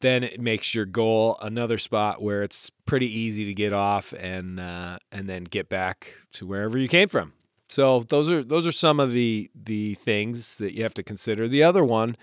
then 0.00 0.22
it 0.22 0.40
makes 0.40 0.74
your 0.74 0.84
goal 0.84 1.36
another 1.40 1.78
spot 1.78 2.22
where 2.22 2.42
it's 2.42 2.70
pretty 2.86 3.06
easy 3.06 3.44
to 3.44 3.54
get 3.54 3.72
off 3.72 4.12
and 4.18 4.60
uh, 4.60 4.98
and 5.10 5.28
then 5.28 5.44
get 5.44 5.68
back 5.68 6.14
to 6.32 6.46
wherever 6.46 6.78
you 6.78 6.88
came 6.88 7.08
from. 7.08 7.32
So 7.68 8.00
those 8.00 8.30
are 8.30 8.42
those 8.42 8.66
are 8.66 8.72
some 8.72 9.00
of 9.00 9.12
the 9.12 9.50
the 9.54 9.94
things 9.94 10.56
that 10.56 10.74
you 10.74 10.82
have 10.82 10.94
to 10.94 11.02
consider. 11.02 11.48
The 11.48 11.62
other 11.62 11.84
one 11.84 12.16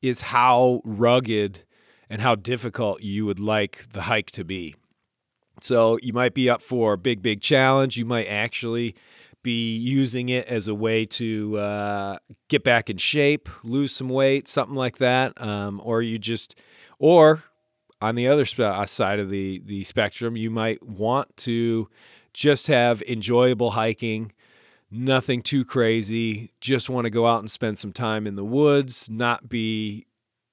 is 0.00 0.20
how 0.22 0.80
rugged 0.84 1.64
and 2.08 2.22
how 2.22 2.34
difficult 2.34 3.02
you 3.02 3.26
would 3.26 3.40
like 3.40 3.84
the 3.92 4.02
hike 4.02 4.30
to 4.32 4.44
be. 4.44 4.76
So 5.60 5.98
you 6.02 6.12
might 6.12 6.34
be 6.34 6.48
up 6.48 6.62
for 6.62 6.94
a 6.94 6.98
big 6.98 7.22
big 7.22 7.40
challenge. 7.40 7.96
You 7.96 8.04
might 8.04 8.26
actually 8.26 8.94
be 9.42 9.76
using 9.76 10.28
it 10.28 10.46
as 10.48 10.66
a 10.66 10.74
way 10.74 11.06
to 11.06 11.56
uh, 11.56 12.18
get 12.48 12.64
back 12.64 12.90
in 12.90 12.96
shape, 12.96 13.48
lose 13.62 13.94
some 13.94 14.08
weight, 14.08 14.48
something 14.48 14.74
like 14.74 14.98
that, 14.98 15.40
um, 15.40 15.80
or 15.84 16.02
you 16.02 16.18
just 16.18 16.58
or 16.98 17.44
on 18.00 18.14
the 18.14 18.28
other 18.28 18.44
uh, 18.58 18.86
side 18.86 19.18
of 19.18 19.30
the 19.30 19.62
the 19.64 19.84
spectrum, 19.84 20.36
you 20.36 20.50
might 20.50 20.82
want 20.82 21.36
to 21.38 21.88
just 22.32 22.66
have 22.66 23.02
enjoyable 23.02 23.70
hiking, 23.70 24.32
nothing 24.90 25.42
too 25.42 25.64
crazy, 25.64 26.52
just 26.60 26.90
want 26.90 27.04
to 27.06 27.10
go 27.10 27.26
out 27.26 27.40
and 27.40 27.50
spend 27.50 27.78
some 27.78 27.92
time 27.92 28.26
in 28.26 28.36
the 28.36 28.44
woods, 28.44 29.08
not 29.10 29.48
be 29.48 30.06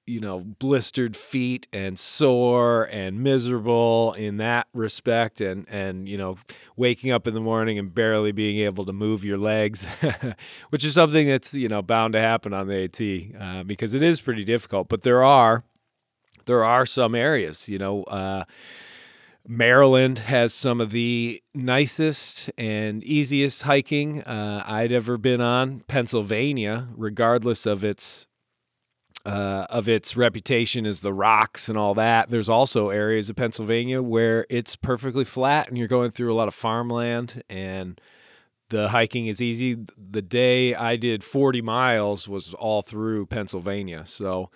you 0.06 0.20
know 0.20 0.40
blistered 0.40 1.16
feet 1.16 1.66
and 1.72 1.98
sore 1.98 2.84
and 2.92 3.22
miserable 3.22 4.12
in 4.12 4.36
that 4.36 4.66
respect 4.74 5.40
and 5.40 5.66
and 5.68 6.08
you 6.08 6.18
know 6.18 6.36
waking 6.76 7.10
up 7.10 7.26
in 7.26 7.32
the 7.32 7.40
morning 7.40 7.78
and 7.78 7.94
barely 7.94 8.30
being 8.30 8.58
able 8.58 8.84
to 8.84 8.92
move 8.92 9.24
your 9.24 9.38
legs 9.38 9.86
which 10.68 10.84
is 10.84 10.92
something 10.92 11.26
that's 11.26 11.54
you 11.54 11.68
know 11.70 11.80
bound 11.80 12.12
to 12.12 12.20
happen 12.20 12.52
on 12.52 12.66
the 12.66 12.84
AT 12.84 13.40
uh, 13.40 13.62
because 13.62 13.94
it 13.94 14.02
is 14.02 14.20
pretty 14.20 14.44
difficult. 14.44 14.88
But 14.88 15.02
there 15.02 15.24
are 15.24 15.64
there 16.46 16.64
are 16.64 16.86
some 16.86 17.14
areas, 17.14 17.68
you 17.68 17.78
know. 17.78 18.02
Uh, 18.04 18.44
Maryland 19.46 20.20
has 20.20 20.54
some 20.54 20.80
of 20.80 20.90
the 20.90 21.42
nicest 21.54 22.50
and 22.56 23.04
easiest 23.04 23.62
hiking 23.62 24.22
uh, 24.22 24.64
I'd 24.66 24.90
ever 24.90 25.18
been 25.18 25.42
on. 25.42 25.80
Pennsylvania, 25.80 26.88
regardless 26.96 27.66
of 27.66 27.84
its 27.84 28.26
uh, 29.26 29.66
of 29.70 29.88
its 29.88 30.16
reputation 30.16 30.84
as 30.84 31.00
the 31.00 31.12
rocks 31.12 31.68
and 31.68 31.78
all 31.78 31.94
that, 31.94 32.28
there's 32.30 32.48
also 32.48 32.90
areas 32.90 33.30
of 33.30 33.36
Pennsylvania 33.36 34.02
where 34.02 34.46
it's 34.50 34.76
perfectly 34.76 35.24
flat 35.24 35.68
and 35.68 35.78
you're 35.78 35.88
going 35.88 36.10
through 36.10 36.32
a 36.32 36.36
lot 36.36 36.48
of 36.48 36.54
farmland 36.54 37.42
and 37.48 37.98
the 38.68 38.88
hiking 38.88 39.26
is 39.26 39.40
easy. 39.40 39.76
The 39.96 40.22
day 40.22 40.74
I 40.74 40.96
did 40.96 41.24
40 41.24 41.62
miles 41.62 42.28
was 42.28 42.54
all 42.54 42.82
through 42.82 43.26
Pennsylvania, 43.26 44.04
so 44.04 44.50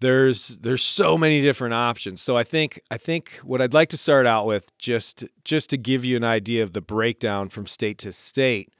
there's 0.00 0.56
there's 0.58 0.82
so 0.82 1.16
many 1.16 1.40
different 1.40 1.74
options. 1.74 2.20
So 2.20 2.36
I 2.36 2.44
think 2.44 2.80
I 2.90 2.96
think 2.96 3.40
what 3.42 3.60
I'd 3.60 3.74
like 3.74 3.88
to 3.90 3.96
start 3.96 4.26
out 4.26 4.46
with 4.46 4.76
just 4.78 5.24
just 5.44 5.70
to 5.70 5.76
give 5.76 6.04
you 6.04 6.16
an 6.16 6.24
idea 6.24 6.62
of 6.62 6.72
the 6.72 6.80
breakdown 6.80 7.48
from 7.48 7.66
state 7.66 7.98
to 7.98 8.12
state 8.12 8.72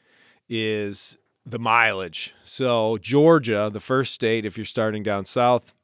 is 0.48 1.16
the 1.46 1.58
mileage. 1.58 2.34
So 2.44 2.98
Georgia, 2.98 3.70
the 3.72 3.80
first 3.80 4.12
state, 4.12 4.44
if 4.44 4.56
you're 4.56 4.64
starting 4.64 5.02
down 5.02 5.24
south, 5.24 5.74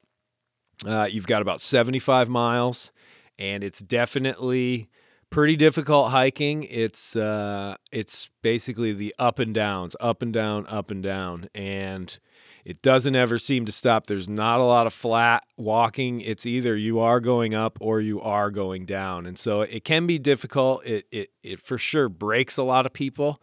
uh, 0.87 1.09
you've 1.11 1.27
got 1.27 1.43
about 1.43 1.61
75 1.61 2.29
miles, 2.29 2.93
and 3.39 3.63
it's 3.63 3.81
definitely 3.81 4.89
pretty 5.29 5.57
difficult 5.57 6.11
hiking. 6.11 6.65
It's 6.65 7.17
uh, 7.17 7.77
it's 7.93 8.31
basically 8.43 8.93
the 8.93 9.15
up 9.19 9.39
and 9.39 9.55
downs, 9.55 9.95
up 10.01 10.23
and 10.23 10.33
down, 10.33 10.67
up 10.67 10.91
and 10.91 11.03
down, 11.03 11.49
and 11.55 12.19
it 12.65 12.83
doesn't 12.83 13.15
ever 13.17 13.39
seem 13.39 13.65
to 13.67 13.73
stop. 13.73 14.07
There's 14.07 14.29
not 14.29 14.61
a 14.61 14.65
lot 14.65 14.87
of 14.87 14.93
flat 14.93 15.45
walking. 15.57 16.21
It's 16.21 16.47
either 16.47 16.77
you 16.77 16.99
are 17.01 17.21
going 17.21 17.55
up 17.55 17.79
or 17.81 18.01
you 18.01 18.21
are 18.21 18.51
going 18.51 18.85
down. 18.85 19.27
And 19.27 19.39
so 19.39 19.63
it 19.63 19.85
can 19.85 20.07
be 20.07 20.19
difficult. 20.19 20.85
It, 20.85 21.07
it, 21.11 21.31
it 21.43 21.61
for 21.61 21.79
sure 21.79 22.09
breaks 22.09 22.57
a 22.57 22.63
lot 22.63 22.87
of 22.87 22.93
people 22.93 23.41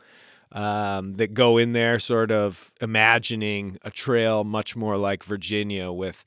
um, 0.52 1.16
that 1.16 1.34
go 1.34 1.58
in 1.58 1.74
there 1.74 2.00
sort 2.00 2.32
of 2.32 2.72
imagining 2.80 3.78
a 3.84 3.92
trail 3.92 4.44
much 4.44 4.76
more 4.76 4.98
like 4.98 5.24
Virginia 5.24 5.92
with 5.92 6.24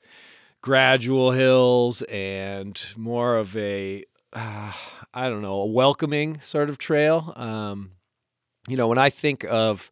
gradual 0.61 1.31
hills 1.31 2.03
and 2.03 2.81
more 2.95 3.37
of 3.37 3.55
a, 3.57 4.03
uh, 4.33 4.73
I 5.13 5.29
don't 5.29 5.41
know, 5.41 5.61
a 5.61 5.65
welcoming 5.65 6.39
sort 6.39 6.69
of 6.69 6.77
trail. 6.77 7.33
Um, 7.35 7.91
you 8.67 8.77
know, 8.77 8.87
when 8.87 8.99
I 8.99 9.09
think 9.09 9.43
of 9.45 9.91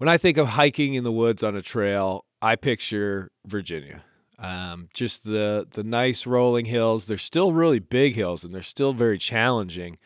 when 0.00 0.08
I 0.08 0.16
think 0.16 0.38
of 0.38 0.48
hiking 0.48 0.94
in 0.94 1.04
the 1.04 1.12
woods 1.12 1.42
on 1.42 1.54
a 1.54 1.60
trail, 1.60 2.24
I 2.40 2.56
picture 2.56 3.30
Virginia. 3.44 4.02
Um, 4.38 4.88
just 4.94 5.24
the 5.24 5.68
the 5.72 5.84
nice 5.84 6.26
rolling 6.26 6.64
hills. 6.64 7.04
They're 7.04 7.18
still 7.18 7.52
really 7.52 7.80
big 7.80 8.14
hills 8.14 8.42
and 8.42 8.54
they're 8.54 8.62
still 8.62 8.94
very 8.94 9.18
challenging, 9.18 9.98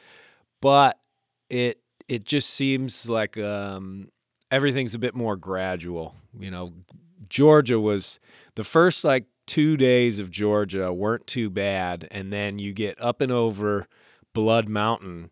but 0.60 0.98
it 1.48 1.80
it 2.08 2.24
just 2.24 2.50
seems 2.50 3.08
like 3.08 3.38
um, 3.38 4.08
everything's 4.50 4.96
a 4.96 4.98
bit 4.98 5.14
more 5.14 5.36
gradual. 5.36 6.16
You 6.36 6.50
know, 6.50 6.72
Georgia 7.28 7.78
was 7.78 8.18
the 8.56 8.64
first 8.64 9.04
like 9.04 9.26
two 9.46 9.76
days 9.76 10.18
of 10.18 10.28
Georgia 10.28 10.92
weren't 10.92 11.28
too 11.28 11.50
bad, 11.50 12.08
and 12.10 12.32
then 12.32 12.58
you 12.58 12.72
get 12.72 13.00
up 13.00 13.20
and 13.20 13.30
over 13.30 13.86
Blood 14.32 14.68
Mountain, 14.68 15.30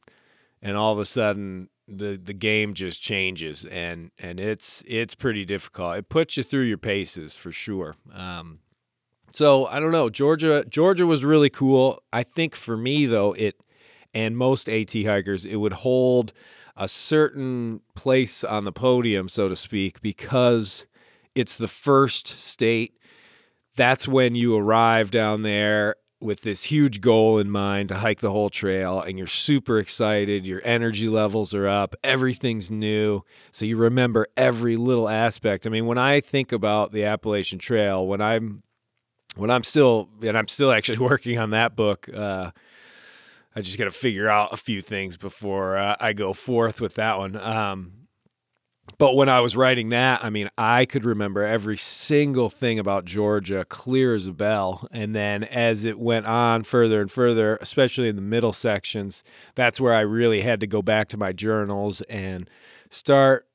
and 0.63 0.77
all 0.77 0.93
of 0.93 1.01
a 1.01 1.05
sudden 1.05 1.69
the 1.99 2.21
the 2.23 2.33
game 2.33 2.75
just 2.75 3.01
changes 3.03 3.65
and 3.67 4.11
and 4.19 4.41
it's 4.41 4.83
it's 4.87 5.15
pretty 5.15 5.45
difficult. 5.45 5.97
It 5.97 6.09
puts 6.09 6.37
you 6.37 6.43
through 6.43 6.63
your 6.63 6.79
paces 6.79 7.35
for 7.35 7.53
sure. 7.53 7.95
Um, 8.13 8.61
so 9.33 9.67
I 9.67 9.81
don't 9.81 9.93
know. 9.93 10.11
Georgia 10.11 10.65
Georgia 10.69 11.07
was 11.07 11.25
really 11.25 11.51
cool. 11.51 12.03
I 12.13 12.23
think 12.23 12.55
for 12.55 12.77
me 12.77 13.07
though 13.07 13.33
it 13.33 13.57
and 14.15 14.37
most 14.37 14.69
AT 14.69 14.93
hikers 14.93 15.47
it 15.47 15.57
would 15.57 15.73
hold 15.73 16.33
a 16.77 16.89
certain 16.89 17.81
place 17.95 18.45
on 18.45 18.65
the 18.65 18.73
podium 18.73 19.29
so 19.29 19.47
to 19.47 19.57
speak 19.57 20.01
because 20.01 20.87
it's 21.35 21.59
the 21.59 21.69
first 21.69 22.27
state 22.27 22.97
that's 23.77 24.09
when 24.09 24.35
you 24.35 24.57
arrive 24.57 25.11
down 25.11 25.43
there 25.43 25.97
with 26.23 26.43
this 26.43 26.65
huge 26.65 27.01
goal 27.01 27.39
in 27.39 27.51
mind 27.51 27.89
to 27.89 27.97
hike 27.97 28.21
the 28.21 28.31
whole 28.31 28.51
trail 28.51 29.01
and 29.01 29.19
you're 29.19 29.27
super 29.27 29.79
excited 29.79 30.47
your 30.47 30.61
energy 30.65 31.09
levels 31.09 31.53
are 31.55 31.67
up 31.67 31.95
everything's 32.05 32.71
new 32.71 33.23
so 33.51 33.65
you 33.65 33.77
remember 33.77 34.27
every 34.37 34.77
little 34.77 35.09
aspect. 35.09 35.67
I 35.67 35.71
mean 35.71 35.87
when 35.87 35.99
i 35.99 36.21
think 36.21 36.53
about 36.53 36.93
the 36.93 37.05
appalachian 37.05 37.59
trail 37.59 38.07
when 38.07 38.21
i'm 38.21 38.63
when 39.37 39.51
i'm 39.51 39.65
still 39.65 40.09
and 40.23 40.37
i'm 40.37 40.49
still 40.49 40.71
actually 40.71 40.99
working 41.11 41.39
on 41.39 41.51
that 41.51 41.75
book 41.75 42.09
uh, 42.15 42.51
i 43.57 43.61
just 43.61 43.79
got 43.79 43.85
to 43.85 43.91
figure 43.91 44.29
out 44.29 44.53
a 44.53 44.57
few 44.57 44.81
things 44.81 45.17
before 45.17 45.77
uh, 45.77 45.97
i 46.01 46.13
go 46.13 46.33
forth 46.33 46.81
with 46.81 46.95
that 46.95 47.19
one. 47.19 47.37
Um, 47.37 48.02
but 48.99 49.15
when 49.15 49.29
I 49.29 49.41
was 49.41 49.57
writing 49.57 49.91
that, 49.91 50.25
I 50.25 50.31
mean, 50.31 50.51
I 50.59 50.85
could 50.85 51.05
remember 51.05 51.43
every 51.43 51.79
single 51.79 52.51
thing 52.51 52.79
about 52.79 53.05
Georgia 53.05 53.65
clear 53.65 54.15
as 54.15 54.27
a 54.27 54.33
bell. 54.33 54.89
And 54.91 55.15
then 55.15 55.45
as 55.45 55.85
it 55.85 55.99
went 55.99 56.27
on 56.27 56.65
further 56.65 57.01
and 57.01 57.11
further, 57.11 57.59
especially 57.61 58.09
in 58.09 58.17
the 58.17 58.23
middle 58.23 58.53
sections, 58.53 59.23
that's 59.55 59.81
where 59.81 59.95
I 59.95 60.01
really 60.01 60.41
had 60.41 60.61
to 60.61 60.67
go 60.67 60.83
back 60.83 61.09
to 61.11 61.17
my 61.17 61.33
journals 61.33 62.03
and 62.03 62.51
start 62.91 63.47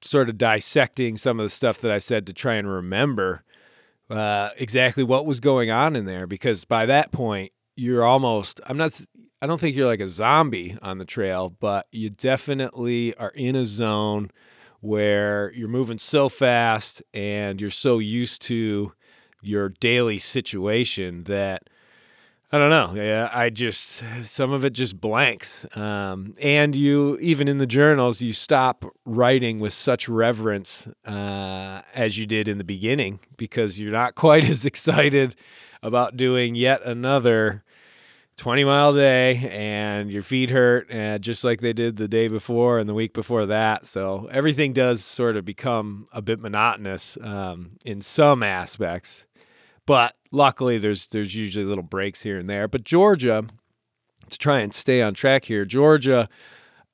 sort 0.00 0.28
of 0.28 0.38
dissecting 0.38 1.16
some 1.16 1.40
of 1.40 1.44
the 1.44 1.50
stuff 1.50 1.78
that 1.78 1.90
I 1.90 1.98
said 1.98 2.26
to 2.26 2.32
try 2.32 2.54
and 2.54 2.70
remember 2.70 3.42
uh, 4.10 4.50
exactly 4.56 5.02
what 5.02 5.26
was 5.26 5.40
going 5.40 5.70
on 5.70 5.96
in 5.96 6.04
there. 6.04 6.26
Because 6.26 6.64
by 6.64 6.86
that 6.86 7.10
point, 7.10 7.52
you're 7.74 8.04
almost 8.04 8.60
I'm 8.66 8.76
not 8.76 9.00
I 9.40 9.46
don't 9.46 9.60
think 9.60 9.76
you're 9.76 9.86
like 9.86 10.00
a 10.00 10.08
zombie 10.08 10.76
on 10.82 10.98
the 10.98 11.04
trail, 11.04 11.50
but 11.50 11.86
you 11.92 12.10
definitely 12.10 13.14
are 13.14 13.30
in 13.30 13.54
a 13.54 13.64
zone 13.64 14.30
where 14.80 15.52
you're 15.54 15.68
moving 15.68 15.98
so 15.98 16.28
fast 16.28 17.02
and 17.12 17.60
you're 17.60 17.70
so 17.70 17.98
used 17.98 18.42
to 18.42 18.92
your 19.40 19.68
daily 19.68 20.18
situation 20.18 21.24
that 21.24 21.68
I 22.50 22.56
don't 22.56 22.70
know. 22.70 22.94
Yeah, 22.94 23.28
I 23.30 23.50
just 23.50 24.02
some 24.24 24.52
of 24.52 24.64
it 24.64 24.72
just 24.72 24.98
blanks. 24.98 25.66
Um, 25.76 26.34
and 26.40 26.74
you 26.74 27.18
even 27.18 27.46
in 27.46 27.58
the 27.58 27.66
journals, 27.66 28.22
you 28.22 28.32
stop 28.32 28.86
writing 29.04 29.60
with 29.60 29.74
such 29.74 30.08
reverence 30.08 30.88
uh, 31.04 31.82
as 31.94 32.16
you 32.16 32.26
did 32.26 32.48
in 32.48 32.56
the 32.56 32.64
beginning 32.64 33.20
because 33.36 33.78
you're 33.78 33.92
not 33.92 34.14
quite 34.14 34.48
as 34.48 34.64
excited 34.64 35.36
about 35.82 36.16
doing 36.16 36.54
yet 36.54 36.82
another 36.84 37.64
20 38.38 38.64
mile 38.64 38.92
day 38.94 39.48
and 39.50 40.10
your 40.10 40.22
feet 40.22 40.48
hurt 40.48 40.90
uh, 40.92 41.18
just 41.18 41.44
like 41.44 41.60
they 41.60 41.72
did 41.72 41.96
the 41.96 42.08
day 42.08 42.28
before 42.28 42.78
and 42.78 42.88
the 42.88 42.94
week 42.94 43.12
before 43.12 43.46
that 43.46 43.86
so 43.86 44.28
everything 44.32 44.72
does 44.72 45.04
sort 45.04 45.36
of 45.36 45.44
become 45.44 46.06
a 46.12 46.22
bit 46.22 46.40
monotonous 46.40 47.18
um, 47.22 47.72
in 47.84 48.00
some 48.00 48.42
aspects 48.42 49.26
but 49.88 50.16
luckily, 50.30 50.76
there's 50.76 51.06
there's 51.06 51.34
usually 51.34 51.64
little 51.64 51.82
breaks 51.82 52.22
here 52.22 52.38
and 52.38 52.46
there. 52.48 52.68
But 52.68 52.84
Georgia, 52.84 53.46
to 54.28 54.38
try 54.38 54.60
and 54.60 54.74
stay 54.74 55.00
on 55.00 55.14
track 55.14 55.46
here, 55.46 55.64
Georgia, 55.64 56.28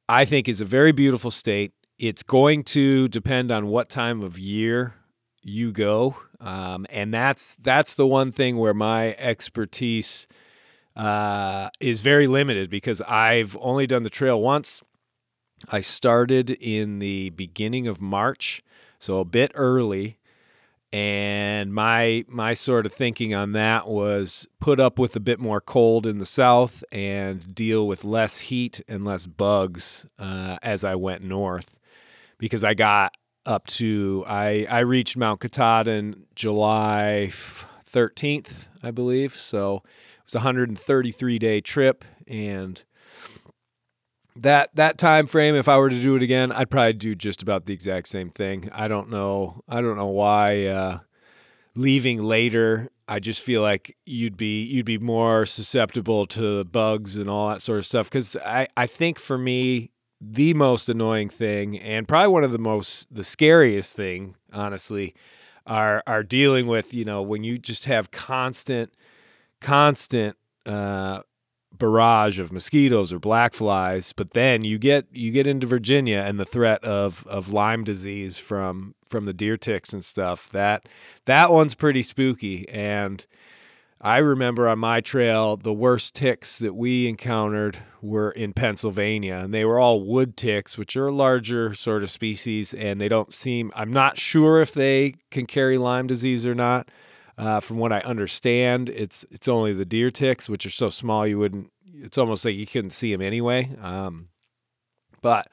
I 0.08 0.24
think 0.24 0.48
is 0.48 0.60
a 0.60 0.64
very 0.64 0.92
beautiful 0.92 1.32
state. 1.32 1.72
It's 1.98 2.22
going 2.22 2.62
to 2.66 3.08
depend 3.08 3.50
on 3.50 3.66
what 3.66 3.88
time 3.88 4.22
of 4.22 4.38
year 4.38 4.94
you 5.42 5.72
go, 5.72 6.14
um, 6.40 6.86
and 6.88 7.12
that's 7.12 7.56
that's 7.56 7.96
the 7.96 8.06
one 8.06 8.30
thing 8.30 8.58
where 8.58 8.74
my 8.74 9.16
expertise 9.16 10.28
uh, 10.96 11.70
is 11.80 12.00
very 12.00 12.26
limited 12.26 12.70
because 12.70 13.00
I've 13.02 13.56
only 13.60 13.86
done 13.86 14.02
the 14.02 14.10
trail 14.10 14.40
once. 14.40 14.82
I 15.70 15.80
started 15.80 16.50
in 16.50 16.98
the 16.98 17.30
beginning 17.30 17.86
of 17.86 18.00
March, 18.00 18.62
so 18.98 19.18
a 19.18 19.24
bit 19.24 19.52
early 19.54 20.18
and 20.94 21.74
my 21.74 22.24
my 22.28 22.54
sort 22.54 22.86
of 22.86 22.92
thinking 22.92 23.34
on 23.34 23.50
that 23.50 23.88
was 23.88 24.46
put 24.60 24.78
up 24.78 24.96
with 24.96 25.16
a 25.16 25.20
bit 25.20 25.40
more 25.40 25.60
cold 25.60 26.06
in 26.06 26.18
the 26.18 26.24
south 26.24 26.84
and 26.92 27.52
deal 27.52 27.88
with 27.88 28.04
less 28.04 28.38
heat 28.38 28.80
and 28.86 29.04
less 29.04 29.26
bugs 29.26 30.06
uh, 30.20 30.56
as 30.62 30.84
I 30.84 30.94
went 30.94 31.24
north 31.24 31.80
because 32.38 32.62
I 32.62 32.74
got 32.74 33.12
up 33.44 33.66
to 33.66 34.22
I 34.28 34.68
I 34.70 34.78
reached 34.80 35.16
Mount 35.16 35.40
Katahdin 35.40 36.26
July 36.36 37.28
13th 37.32 38.68
I 38.80 38.92
believe 38.92 39.36
so 39.36 39.82
was 40.24 40.34
a 40.34 40.38
133 40.38 41.38
day 41.38 41.60
trip 41.60 42.04
and 42.26 42.82
that 44.36 44.74
that 44.74 44.98
time 44.98 45.26
frame 45.26 45.54
if 45.54 45.68
i 45.68 45.78
were 45.78 45.90
to 45.90 46.00
do 46.00 46.16
it 46.16 46.22
again 46.22 46.50
i'd 46.52 46.70
probably 46.70 46.92
do 46.92 47.14
just 47.14 47.42
about 47.42 47.66
the 47.66 47.72
exact 47.72 48.08
same 48.08 48.30
thing. 48.30 48.68
I 48.72 48.88
don't 48.88 49.10
know 49.10 49.62
i 49.68 49.80
don't 49.80 49.96
know 49.96 50.06
why 50.06 50.66
uh, 50.66 50.98
leaving 51.76 52.22
later 52.22 52.90
i 53.06 53.20
just 53.20 53.42
feel 53.42 53.62
like 53.62 53.96
you'd 54.06 54.36
be 54.36 54.62
you'd 54.64 54.86
be 54.86 54.98
more 54.98 55.46
susceptible 55.46 56.26
to 56.26 56.64
bugs 56.64 57.16
and 57.16 57.28
all 57.28 57.50
that 57.50 57.62
sort 57.62 57.78
of 57.78 57.86
stuff 57.86 58.08
because 58.08 58.36
i 58.36 58.66
i 58.76 58.86
think 58.86 59.18
for 59.18 59.38
me 59.38 59.90
the 60.20 60.54
most 60.54 60.88
annoying 60.88 61.28
thing 61.28 61.78
and 61.78 62.08
probably 62.08 62.28
one 62.28 62.44
of 62.44 62.52
the 62.52 62.58
most 62.58 63.06
the 63.14 63.24
scariest 63.24 63.94
thing 63.94 64.34
honestly 64.52 65.14
are 65.66 66.02
are 66.06 66.22
dealing 66.22 66.66
with 66.66 66.94
you 66.94 67.04
know 67.04 67.22
when 67.22 67.44
you 67.44 67.58
just 67.58 67.84
have 67.84 68.10
constant 68.10 68.94
constant 69.64 70.36
uh 70.66 71.20
barrage 71.76 72.38
of 72.38 72.52
mosquitoes 72.52 73.12
or 73.12 73.18
black 73.18 73.52
flies 73.52 74.12
but 74.12 74.30
then 74.30 74.62
you 74.62 74.78
get 74.78 75.06
you 75.10 75.32
get 75.32 75.46
into 75.46 75.66
Virginia 75.66 76.22
and 76.24 76.38
the 76.38 76.44
threat 76.44 76.82
of 76.84 77.26
of 77.26 77.52
Lyme 77.52 77.82
disease 77.82 78.38
from 78.38 78.94
from 79.14 79.26
the 79.26 79.32
deer 79.32 79.56
ticks 79.56 79.92
and 79.92 80.04
stuff 80.04 80.48
that 80.50 80.88
that 81.24 81.52
one's 81.52 81.76
pretty 81.76 82.02
spooky. 82.02 82.68
And 82.68 83.24
I 84.00 84.18
remember 84.18 84.68
on 84.68 84.80
my 84.80 85.00
trail 85.00 85.56
the 85.56 85.72
worst 85.72 86.16
ticks 86.16 86.58
that 86.58 86.74
we 86.74 87.06
encountered 87.06 87.78
were 88.02 88.32
in 88.32 88.52
Pennsylvania 88.52 89.36
and 89.36 89.54
they 89.54 89.64
were 89.64 89.78
all 89.78 90.02
wood 90.02 90.36
ticks 90.36 90.76
which 90.76 90.96
are 90.96 91.06
a 91.06 91.14
larger 91.14 91.74
sort 91.74 92.02
of 92.02 92.10
species 92.10 92.74
and 92.74 93.00
they 93.00 93.08
don't 93.08 93.32
seem 93.32 93.70
I'm 93.76 93.92
not 93.92 94.18
sure 94.18 94.60
if 94.60 94.72
they 94.72 95.14
can 95.30 95.46
carry 95.46 95.78
Lyme 95.78 96.08
disease 96.08 96.44
or 96.44 96.56
not 96.56 96.88
uh, 97.36 97.60
from 97.60 97.78
what 97.78 97.92
I 97.92 98.00
understand, 98.00 98.88
it's 98.88 99.24
it's 99.30 99.48
only 99.48 99.72
the 99.72 99.84
deer 99.84 100.10
ticks, 100.10 100.48
which 100.48 100.66
are 100.66 100.70
so 100.70 100.88
small 100.88 101.26
you 101.26 101.38
wouldn't. 101.38 101.70
It's 101.94 102.18
almost 102.18 102.44
like 102.44 102.54
you 102.54 102.66
couldn't 102.66 102.90
see 102.90 103.12
them 103.12 103.22
anyway. 103.22 103.70
Um, 103.80 104.28
but 105.20 105.48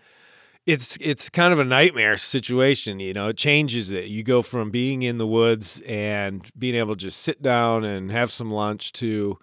it's 0.68 0.98
it's 1.02 1.30
kind 1.30 1.52
of 1.52 1.60
a 1.60 1.66
nightmare 1.66 2.18
situation. 2.18 3.00
You 3.00 3.14
know, 3.14 3.30
it 3.30 3.38
changes 3.38 3.90
it. 3.90 4.06
You 4.06 4.24
go 4.24 4.42
from 4.42 4.70
being 4.70 5.02
in 5.02 5.18
the 5.18 5.28
woods 5.28 5.82
and 5.88 6.48
being 6.58 6.76
able 6.76 6.96
to 6.96 7.02
just 7.02 7.22
sit 7.22 7.42
down 7.42 7.84
and 7.84 8.12
have 8.12 8.32
some 8.32 8.52
lunch 8.52 8.94
to 8.94 9.40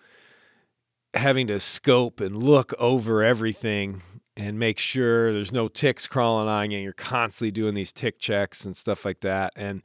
having 1.14 1.48
to 1.48 1.58
scope 1.58 2.20
and 2.20 2.42
look 2.42 2.72
over 2.78 3.22
everything 3.22 4.02
and 4.36 4.58
make 4.58 4.78
sure 4.78 5.32
there's 5.32 5.50
no 5.50 5.66
ticks 5.66 6.06
crawling 6.06 6.48
on 6.48 6.70
you. 6.70 6.76
And 6.76 6.84
you're 6.84 6.92
constantly 6.92 7.50
doing 7.50 7.74
these 7.74 7.92
tick 7.92 8.20
checks 8.20 8.64
and 8.64 8.76
stuff 8.76 9.04
like 9.04 9.20
that. 9.20 9.52
And 9.56 9.82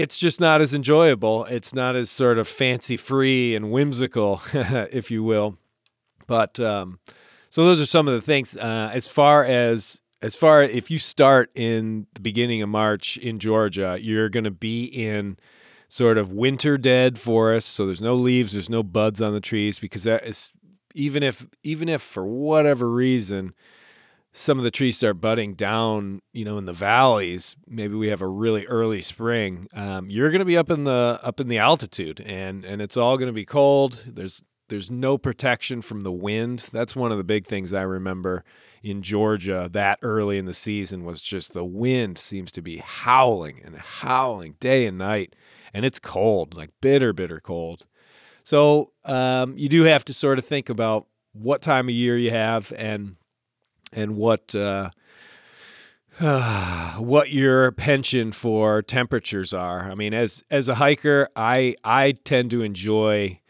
it's 0.00 0.16
just 0.16 0.40
not 0.40 0.62
as 0.62 0.72
enjoyable. 0.72 1.44
It's 1.44 1.74
not 1.74 1.94
as 1.94 2.08
sort 2.08 2.38
of 2.38 2.48
fancy 2.48 2.96
free 2.96 3.54
and 3.54 3.70
whimsical, 3.70 4.40
if 4.54 5.10
you 5.10 5.22
will. 5.22 5.58
But 6.26 6.58
um, 6.58 7.00
so 7.50 7.66
those 7.66 7.82
are 7.82 7.86
some 7.86 8.08
of 8.08 8.14
the 8.14 8.22
things. 8.22 8.56
Uh, 8.56 8.90
as 8.94 9.06
far 9.06 9.44
as 9.44 10.00
as 10.22 10.34
far 10.34 10.62
if 10.62 10.90
you 10.90 10.98
start 10.98 11.50
in 11.54 12.06
the 12.14 12.22
beginning 12.22 12.62
of 12.62 12.70
March 12.70 13.18
in 13.18 13.38
Georgia, 13.38 13.98
you're 14.00 14.30
going 14.30 14.44
to 14.44 14.50
be 14.50 14.84
in 14.84 15.36
sort 15.88 16.16
of 16.16 16.32
winter 16.32 16.78
dead 16.78 17.18
forest. 17.18 17.68
So 17.68 17.84
there's 17.84 18.00
no 18.00 18.14
leaves, 18.14 18.54
there's 18.54 18.70
no 18.70 18.82
buds 18.82 19.20
on 19.20 19.34
the 19.34 19.40
trees 19.40 19.78
because 19.78 20.04
that 20.04 20.26
is 20.26 20.50
even 20.94 21.22
if 21.22 21.46
even 21.62 21.90
if 21.90 22.00
for 22.00 22.24
whatever 22.24 22.88
reason 22.90 23.52
some 24.32 24.58
of 24.58 24.64
the 24.64 24.70
trees 24.70 24.96
start 24.96 25.20
budding 25.20 25.54
down, 25.54 26.22
you 26.32 26.44
know, 26.44 26.56
in 26.56 26.64
the 26.64 26.72
valleys, 26.72 27.56
maybe 27.66 27.94
we 27.94 28.08
have 28.08 28.22
a 28.22 28.28
really 28.28 28.64
early 28.66 29.00
spring. 29.00 29.68
Um, 29.74 30.08
you're 30.08 30.30
going 30.30 30.40
to 30.40 30.44
be 30.44 30.56
up 30.56 30.70
in 30.70 30.84
the 30.84 31.18
up 31.22 31.40
in 31.40 31.48
the 31.48 31.58
altitude, 31.58 32.20
and 32.20 32.64
and 32.64 32.80
it's 32.80 32.96
all 32.96 33.16
going 33.16 33.28
to 33.28 33.32
be 33.32 33.44
cold. 33.44 34.04
There's 34.06 34.42
there's 34.68 34.90
no 34.90 35.18
protection 35.18 35.82
from 35.82 36.02
the 36.02 36.12
wind. 36.12 36.68
That's 36.72 36.94
one 36.94 37.10
of 37.10 37.18
the 37.18 37.24
big 37.24 37.46
things 37.46 37.74
I 37.74 37.82
remember 37.82 38.44
in 38.82 39.02
Georgia 39.02 39.68
that 39.72 39.98
early 40.00 40.38
in 40.38 40.46
the 40.46 40.54
season 40.54 41.04
was 41.04 41.20
just 41.20 41.52
the 41.52 41.64
wind 41.64 42.16
seems 42.16 42.52
to 42.52 42.62
be 42.62 42.78
howling 42.78 43.60
and 43.64 43.76
howling 43.76 44.54
day 44.60 44.86
and 44.86 44.96
night, 44.96 45.34
and 45.74 45.84
it's 45.84 45.98
cold, 45.98 46.54
like 46.54 46.70
bitter, 46.80 47.12
bitter 47.12 47.40
cold. 47.40 47.86
So 48.44 48.92
um, 49.04 49.58
you 49.58 49.68
do 49.68 49.82
have 49.82 50.04
to 50.06 50.14
sort 50.14 50.38
of 50.38 50.46
think 50.46 50.68
about 50.68 51.06
what 51.32 51.62
time 51.62 51.88
of 51.88 51.94
year 51.94 52.16
you 52.16 52.30
have 52.30 52.72
and 52.76 53.16
and 53.92 54.16
what 54.16 54.54
uh, 54.54 54.90
what 56.98 57.32
your 57.32 57.72
penchant 57.72 58.34
for 58.34 58.82
temperatures 58.82 59.52
are. 59.52 59.90
I 59.90 59.94
mean, 59.94 60.14
as 60.14 60.44
as 60.50 60.68
a 60.68 60.76
hiker, 60.76 61.28
I 61.36 61.76
I 61.84 62.12
tend 62.12 62.50
to 62.50 62.62
enjoy 62.62 63.40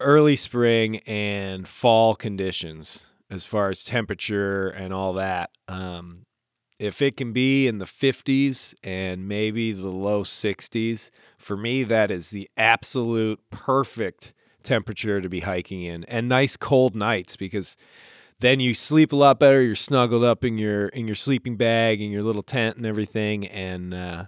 early 0.00 0.36
spring 0.36 0.98
and 1.06 1.66
fall 1.66 2.14
conditions 2.14 3.06
as 3.30 3.44
far 3.44 3.68
as 3.68 3.84
temperature 3.84 4.68
and 4.68 4.92
all 4.92 5.12
that. 5.14 5.50
Um, 5.66 6.24
if 6.78 7.02
it 7.02 7.16
can 7.16 7.32
be 7.32 7.66
in 7.66 7.78
the 7.78 7.84
50s 7.84 8.74
and 8.84 9.26
maybe 9.26 9.72
the 9.72 9.88
low 9.88 10.22
60s, 10.22 11.10
for 11.36 11.56
me, 11.56 11.82
that 11.84 12.10
is 12.10 12.30
the 12.30 12.48
absolute 12.56 13.40
perfect 13.50 14.32
temperature 14.62 15.20
to 15.20 15.28
be 15.28 15.40
hiking 15.40 15.82
in. 15.82 16.04
And 16.04 16.28
nice 16.28 16.56
cold 16.56 16.94
nights 16.94 17.36
because 17.36 17.76
then 18.40 18.60
you 18.60 18.74
sleep 18.74 19.12
a 19.12 19.16
lot 19.16 19.40
better. 19.40 19.60
You're 19.60 19.74
snuggled 19.74 20.24
up 20.24 20.44
in 20.44 20.58
your 20.58 20.88
in 20.88 21.06
your 21.06 21.16
sleeping 21.16 21.56
bag 21.56 22.00
in 22.00 22.10
your 22.10 22.22
little 22.22 22.42
tent 22.42 22.76
and 22.76 22.86
everything. 22.86 23.46
And 23.46 23.92
uh, 23.92 24.24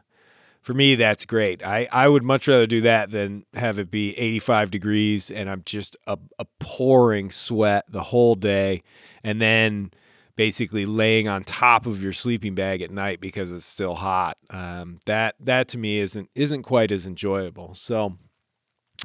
for 0.60 0.74
me, 0.74 0.94
that's 0.96 1.24
great. 1.24 1.64
I, 1.64 1.88
I 1.92 2.08
would 2.08 2.22
much 2.22 2.48
rather 2.48 2.66
do 2.66 2.80
that 2.82 3.10
than 3.10 3.44
have 3.54 3.78
it 3.78 3.90
be 3.90 4.16
85 4.18 4.70
degrees 4.70 5.30
and 5.30 5.48
I'm 5.48 5.62
just 5.64 5.96
a, 6.06 6.18
a 6.38 6.46
pouring 6.58 7.30
sweat 7.30 7.86
the 7.88 8.02
whole 8.04 8.34
day, 8.34 8.82
and 9.22 9.40
then 9.40 9.92
basically 10.36 10.86
laying 10.86 11.28
on 11.28 11.44
top 11.44 11.86
of 11.86 12.02
your 12.02 12.12
sleeping 12.12 12.54
bag 12.54 12.82
at 12.82 12.90
night 12.90 13.20
because 13.20 13.52
it's 13.52 13.66
still 13.66 13.94
hot. 13.94 14.38
Um, 14.50 14.98
that 15.06 15.36
that 15.38 15.68
to 15.68 15.78
me 15.78 16.00
isn't 16.00 16.30
isn't 16.34 16.62
quite 16.62 16.90
as 16.92 17.06
enjoyable. 17.06 17.74
So. 17.74 18.16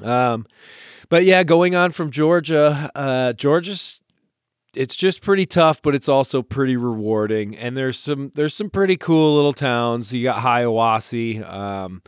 Um, 0.02 0.46
but 1.08 1.24
yeah, 1.24 1.46
going 1.46 1.74
on 1.74 1.92
from 1.92 2.12
Georgia, 2.12 2.92
uh, 2.96 3.32
Georgia's 3.32 4.02
it's 4.76 4.96
just 4.96 5.22
pretty 5.22 5.46
tough, 5.46 5.82
but 5.82 5.96
it's 5.96 6.10
also 6.10 6.42
pretty 6.42 6.78
rewarding. 6.78 7.56
And 7.56 7.76
there's 7.76 7.98
some 8.00 8.32
there's 8.36 8.54
some 8.54 8.70
pretty 8.70 8.98
cool 8.98 9.36
little 9.36 9.54
towns. 9.54 10.14
You 10.14 10.24
got 10.24 10.40
Hiawassee. 10.40 11.48
Um, 11.48 12.02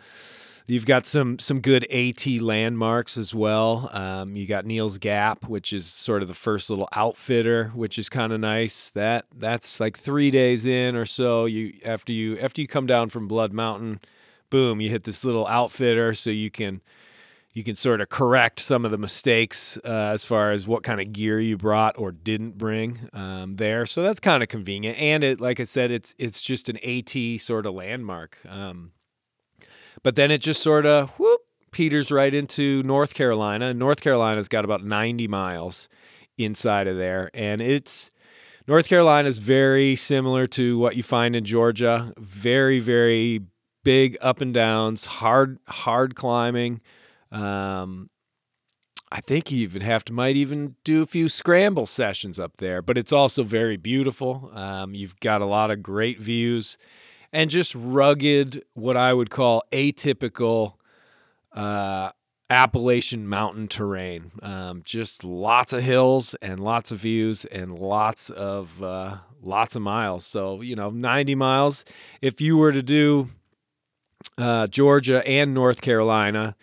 You've 0.69 0.85
got 0.85 1.05
some 1.05 1.39
some 1.39 1.61
good 1.61 1.89
AT 1.89 2.27
landmarks 2.41 3.17
as 3.17 3.33
well. 3.33 3.89
Um, 3.93 4.35
you 4.35 4.45
got 4.45 4.65
Neel's 4.65 4.97
Gap, 4.97 5.47
which 5.47 5.71
is 5.71 5.85
sort 5.85 6.21
of 6.21 6.27
the 6.27 6.33
first 6.33 6.69
little 6.69 6.89
outfitter, 6.91 7.71
which 7.73 7.97
is 7.97 8.09
kind 8.09 8.33
of 8.33 8.41
nice. 8.41 8.89
That 8.89 9.25
that's 9.33 9.79
like 9.79 9.97
three 9.97 10.29
days 10.29 10.65
in 10.65 10.97
or 10.97 11.05
so. 11.05 11.45
You 11.45 11.73
after 11.85 12.11
you 12.11 12.37
after 12.39 12.59
you 12.59 12.67
come 12.67 12.85
down 12.85 13.07
from 13.07 13.29
Blood 13.29 13.53
Mountain, 13.53 14.01
boom, 14.49 14.81
you 14.81 14.89
hit 14.89 15.05
this 15.05 15.23
little 15.23 15.47
outfitter, 15.47 16.13
so 16.13 16.31
you 16.31 16.51
can 16.51 16.81
you 17.57 17.63
can 17.63 17.73
sort 17.73 18.01
of 18.01 18.09
correct 18.09 18.59
some 18.59 18.85
of 18.85 18.91
the 18.91 18.99
mistakes 18.99 19.79
uh, 19.83 20.11
as 20.13 20.23
far 20.23 20.51
as 20.51 20.67
what 20.67 20.83
kind 20.83 21.01
of 21.01 21.11
gear 21.11 21.39
you 21.39 21.57
brought 21.57 21.97
or 21.97 22.11
didn't 22.11 22.55
bring 22.55 23.09
um, 23.13 23.55
there. 23.55 23.87
So 23.87 24.03
that's 24.03 24.19
kind 24.19 24.43
of 24.43 24.49
convenient. 24.49 24.99
And 24.99 25.23
it, 25.23 25.41
like 25.41 25.59
I 25.59 25.63
said, 25.63 25.89
it's 25.89 26.13
it's 26.19 26.39
just 26.39 26.69
an 26.69 26.77
AT 26.85 27.41
sort 27.41 27.65
of 27.65 27.73
landmark. 27.73 28.37
Um, 28.47 28.91
but 30.03 30.15
then 30.15 30.29
it 30.29 30.39
just 30.39 30.61
sort 30.61 30.85
of 30.85 31.09
whoop 31.17 31.41
peters 31.71 32.11
right 32.11 32.31
into 32.31 32.83
North 32.83 33.15
Carolina. 33.15 33.73
North 33.73 34.01
Carolina's 34.01 34.47
got 34.47 34.63
about 34.63 34.85
90 34.85 35.27
miles 35.27 35.89
inside 36.37 36.85
of 36.85 36.95
there, 36.95 37.31
and 37.33 37.59
it's 37.59 38.11
North 38.67 38.87
Carolina 38.87 39.27
is 39.27 39.39
very 39.39 39.95
similar 39.95 40.45
to 40.45 40.77
what 40.77 40.95
you 40.95 41.01
find 41.01 41.35
in 41.35 41.43
Georgia. 41.43 42.13
Very 42.19 42.79
very 42.79 43.41
big 43.83 44.15
up 44.21 44.41
and 44.41 44.53
downs, 44.53 45.05
hard 45.05 45.57
hard 45.67 46.13
climbing. 46.13 46.81
Um, 47.31 48.09
I 49.11 49.21
think 49.21 49.51
you 49.51 49.59
even 49.59 49.81
have 49.81 50.03
to 50.05 50.13
might 50.13 50.35
even 50.35 50.75
do 50.83 51.01
a 51.01 51.05
few 51.05 51.29
scramble 51.29 51.85
sessions 51.85 52.39
up 52.39 52.57
there, 52.57 52.81
but 52.81 52.97
it's 52.97 53.13
also 53.13 53.43
very 53.43 53.77
beautiful. 53.77 54.51
Um, 54.53 54.93
you've 54.93 55.19
got 55.21 55.41
a 55.41 55.45
lot 55.45 55.71
of 55.71 55.81
great 55.81 56.19
views 56.19 56.77
and 57.31 57.49
just 57.49 57.73
rugged, 57.75 58.63
what 58.73 58.97
I 58.97 59.13
would 59.13 59.29
call 59.29 59.63
atypical 59.71 60.73
uh, 61.53 62.11
Appalachian 62.49 63.27
mountain 63.27 63.67
terrain. 63.67 64.31
Um, 64.41 64.81
just 64.85 65.23
lots 65.23 65.73
of 65.73 65.83
hills 65.83 66.35
and 66.41 66.59
lots 66.59 66.91
of 66.91 66.99
views 66.99 67.45
and 67.45 67.77
lots 67.77 68.29
of 68.29 68.81
uh, 68.81 69.17
lots 69.41 69.75
of 69.75 69.81
miles. 69.81 70.25
So 70.25 70.61
you 70.61 70.75
know, 70.75 70.89
90 70.89 71.35
miles. 71.35 71.85
If 72.21 72.41
you 72.41 72.57
were 72.57 72.71
to 72.71 72.83
do 72.83 73.29
uh, 74.37 74.67
Georgia 74.67 75.25
and 75.27 75.53
North 75.53 75.81
Carolina, 75.81 76.55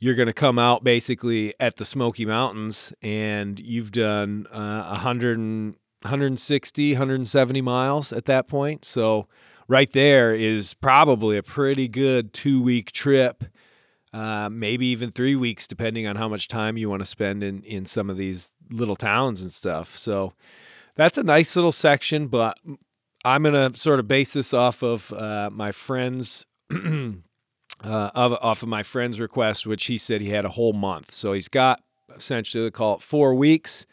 you're 0.00 0.14
going 0.14 0.26
to 0.26 0.32
come 0.32 0.58
out 0.58 0.82
basically 0.82 1.54
at 1.60 1.76
the 1.76 1.84
Smoky 1.84 2.24
Mountains, 2.24 2.92
and 3.02 3.60
you've 3.60 3.92
done 3.92 4.46
uh, 4.50 4.88
100 4.88 5.76
160, 6.02 6.92
170 6.92 7.60
miles 7.60 8.12
at 8.12 8.24
that 8.24 8.48
point. 8.48 8.84
So 8.86 9.28
right 9.68 9.92
there 9.92 10.34
is 10.34 10.72
probably 10.74 11.36
a 11.36 11.42
pretty 11.42 11.88
good 11.88 12.32
two 12.32 12.62
week 12.62 12.92
trip, 12.92 13.44
uh, 14.12 14.48
maybe 14.50 14.86
even 14.86 15.12
three 15.12 15.36
weeks, 15.36 15.66
depending 15.66 16.06
on 16.06 16.16
how 16.16 16.28
much 16.28 16.48
time 16.48 16.78
you 16.78 16.88
want 16.88 17.00
to 17.00 17.06
spend 17.06 17.42
in, 17.42 17.62
in 17.64 17.84
some 17.84 18.08
of 18.08 18.16
these 18.16 18.50
little 18.70 18.96
towns 18.96 19.42
and 19.42 19.52
stuff. 19.52 19.96
So 19.96 20.32
that's 20.96 21.18
a 21.18 21.22
nice 21.22 21.54
little 21.54 21.72
section, 21.72 22.28
but 22.28 22.58
I'm 23.24 23.42
going 23.42 23.72
to 23.72 23.78
sort 23.78 24.00
of 24.00 24.08
base 24.08 24.32
this 24.32 24.54
off 24.54 24.82
of 24.82 25.12
uh, 25.12 25.50
my 25.52 25.72
friend's. 25.72 26.46
uh, 27.84 28.10
of, 28.14 28.32
off 28.34 28.62
of 28.62 28.68
my 28.68 28.82
friend's 28.82 29.18
request, 29.20 29.66
which 29.66 29.86
he 29.86 29.98
said 29.98 30.20
he 30.20 30.30
had 30.30 30.44
a 30.44 30.50
whole 30.50 30.72
month. 30.72 31.12
So 31.12 31.32
he's 31.32 31.48
got 31.48 31.82
essentially, 32.14 32.64
they 32.64 32.70
call 32.70 32.96
it 32.96 33.02
four 33.02 33.34
weeks. 33.34 33.86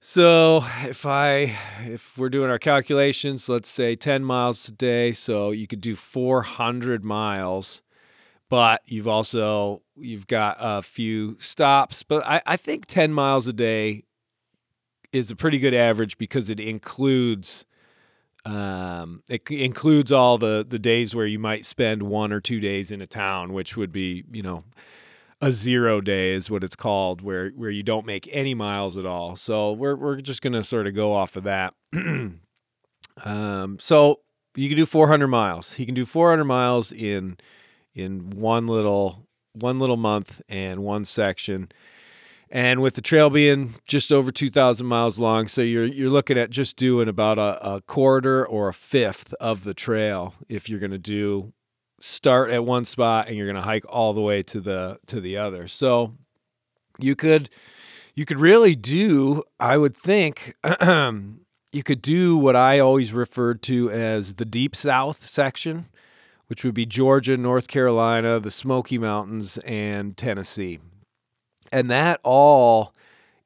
So 0.00 0.62
if 0.82 1.04
I 1.06 1.56
if 1.84 2.16
we're 2.16 2.28
doing 2.28 2.50
our 2.50 2.58
calculations, 2.58 3.48
let's 3.48 3.68
say 3.68 3.96
10 3.96 4.24
miles 4.24 4.68
a 4.68 4.72
day, 4.72 5.12
so 5.12 5.50
you 5.50 5.66
could 5.66 5.80
do 5.80 5.96
400 5.96 7.04
miles, 7.04 7.82
but 8.48 8.82
you've 8.84 9.08
also 9.08 9.82
you've 9.96 10.26
got 10.26 10.58
a 10.60 10.82
few 10.82 11.36
stops. 11.40 12.02
But 12.02 12.24
I, 12.24 12.42
I 12.46 12.56
think 12.56 12.86
10 12.86 13.12
miles 13.12 13.48
a 13.48 13.52
day 13.52 14.04
is 15.12 15.30
a 15.30 15.36
pretty 15.36 15.58
good 15.58 15.74
average 15.74 16.18
because 16.18 16.50
it 16.50 16.60
includes 16.60 17.64
um, 18.46 19.22
it 19.28 19.50
includes 19.50 20.12
all 20.12 20.38
the 20.38 20.64
the 20.66 20.78
days 20.78 21.14
where 21.14 21.26
you 21.26 21.38
might 21.38 21.64
spend 21.64 22.04
one 22.04 22.32
or 22.32 22.40
two 22.40 22.60
days 22.60 22.92
in 22.92 23.02
a 23.02 23.06
town, 23.06 23.52
which 23.52 23.76
would 23.76 23.90
be 23.90 24.24
you 24.30 24.42
know 24.42 24.62
a 25.40 25.50
zero 25.50 26.00
day 26.00 26.32
is 26.32 26.48
what 26.48 26.62
it's 26.62 26.76
called, 26.76 27.22
where 27.22 27.50
where 27.50 27.70
you 27.70 27.82
don't 27.82 28.06
make 28.06 28.28
any 28.30 28.54
miles 28.54 28.96
at 28.96 29.04
all. 29.04 29.34
So 29.34 29.72
we're 29.72 29.96
we're 29.96 30.20
just 30.20 30.42
gonna 30.42 30.62
sort 30.62 30.86
of 30.86 30.94
go 30.94 31.12
off 31.12 31.36
of 31.36 31.42
that. 31.42 31.74
um, 33.24 33.78
so 33.80 34.20
you 34.54 34.68
can 34.68 34.76
do 34.76 34.86
400 34.86 35.26
miles. 35.26 35.72
He 35.74 35.84
can 35.84 35.94
do 35.94 36.06
400 36.06 36.44
miles 36.44 36.92
in 36.92 37.38
in 37.94 38.30
one 38.30 38.68
little 38.68 39.26
one 39.54 39.80
little 39.80 39.96
month 39.96 40.40
and 40.48 40.84
one 40.84 41.04
section. 41.04 41.70
And 42.50 42.80
with 42.80 42.94
the 42.94 43.02
trail 43.02 43.28
being 43.28 43.74
just 43.88 44.12
over 44.12 44.30
2,000 44.30 44.86
miles 44.86 45.18
long, 45.18 45.48
so 45.48 45.62
you're 45.62 45.84
you're 45.84 46.10
looking 46.10 46.38
at 46.38 46.50
just 46.50 46.76
doing 46.76 47.08
about 47.08 47.38
a, 47.38 47.74
a 47.74 47.80
quarter 47.80 48.46
or 48.46 48.68
a 48.68 48.74
fifth 48.74 49.34
of 49.34 49.64
the 49.64 49.74
trail 49.74 50.34
if 50.48 50.68
you're 50.68 50.78
going 50.78 50.92
to 50.92 50.98
do 50.98 51.52
start 52.00 52.50
at 52.50 52.64
one 52.64 52.84
spot 52.84 53.26
and 53.26 53.36
you're 53.36 53.46
going 53.46 53.56
to 53.56 53.62
hike 53.62 53.84
all 53.88 54.12
the 54.12 54.20
way 54.20 54.42
to 54.44 54.60
the 54.60 54.98
to 55.06 55.20
the 55.20 55.36
other. 55.36 55.66
So 55.66 56.14
you 56.98 57.16
could 57.16 57.50
you 58.14 58.24
could 58.24 58.38
really 58.38 58.76
do 58.76 59.42
I 59.58 59.76
would 59.76 59.96
think 59.96 60.54
you 60.82 61.82
could 61.84 62.02
do 62.02 62.36
what 62.36 62.56
I 62.56 62.78
always 62.78 63.12
referred 63.12 63.62
to 63.62 63.90
as 63.90 64.34
the 64.34 64.44
deep 64.44 64.76
south 64.76 65.26
section, 65.26 65.86
which 66.46 66.64
would 66.64 66.74
be 66.74 66.86
Georgia, 66.86 67.36
North 67.36 67.66
Carolina, 67.68 68.38
the 68.40 68.50
Smoky 68.50 68.98
Mountains 68.98 69.58
and 69.58 70.16
Tennessee. 70.16 70.78
And 71.72 71.90
that 71.90 72.20
all 72.22 72.94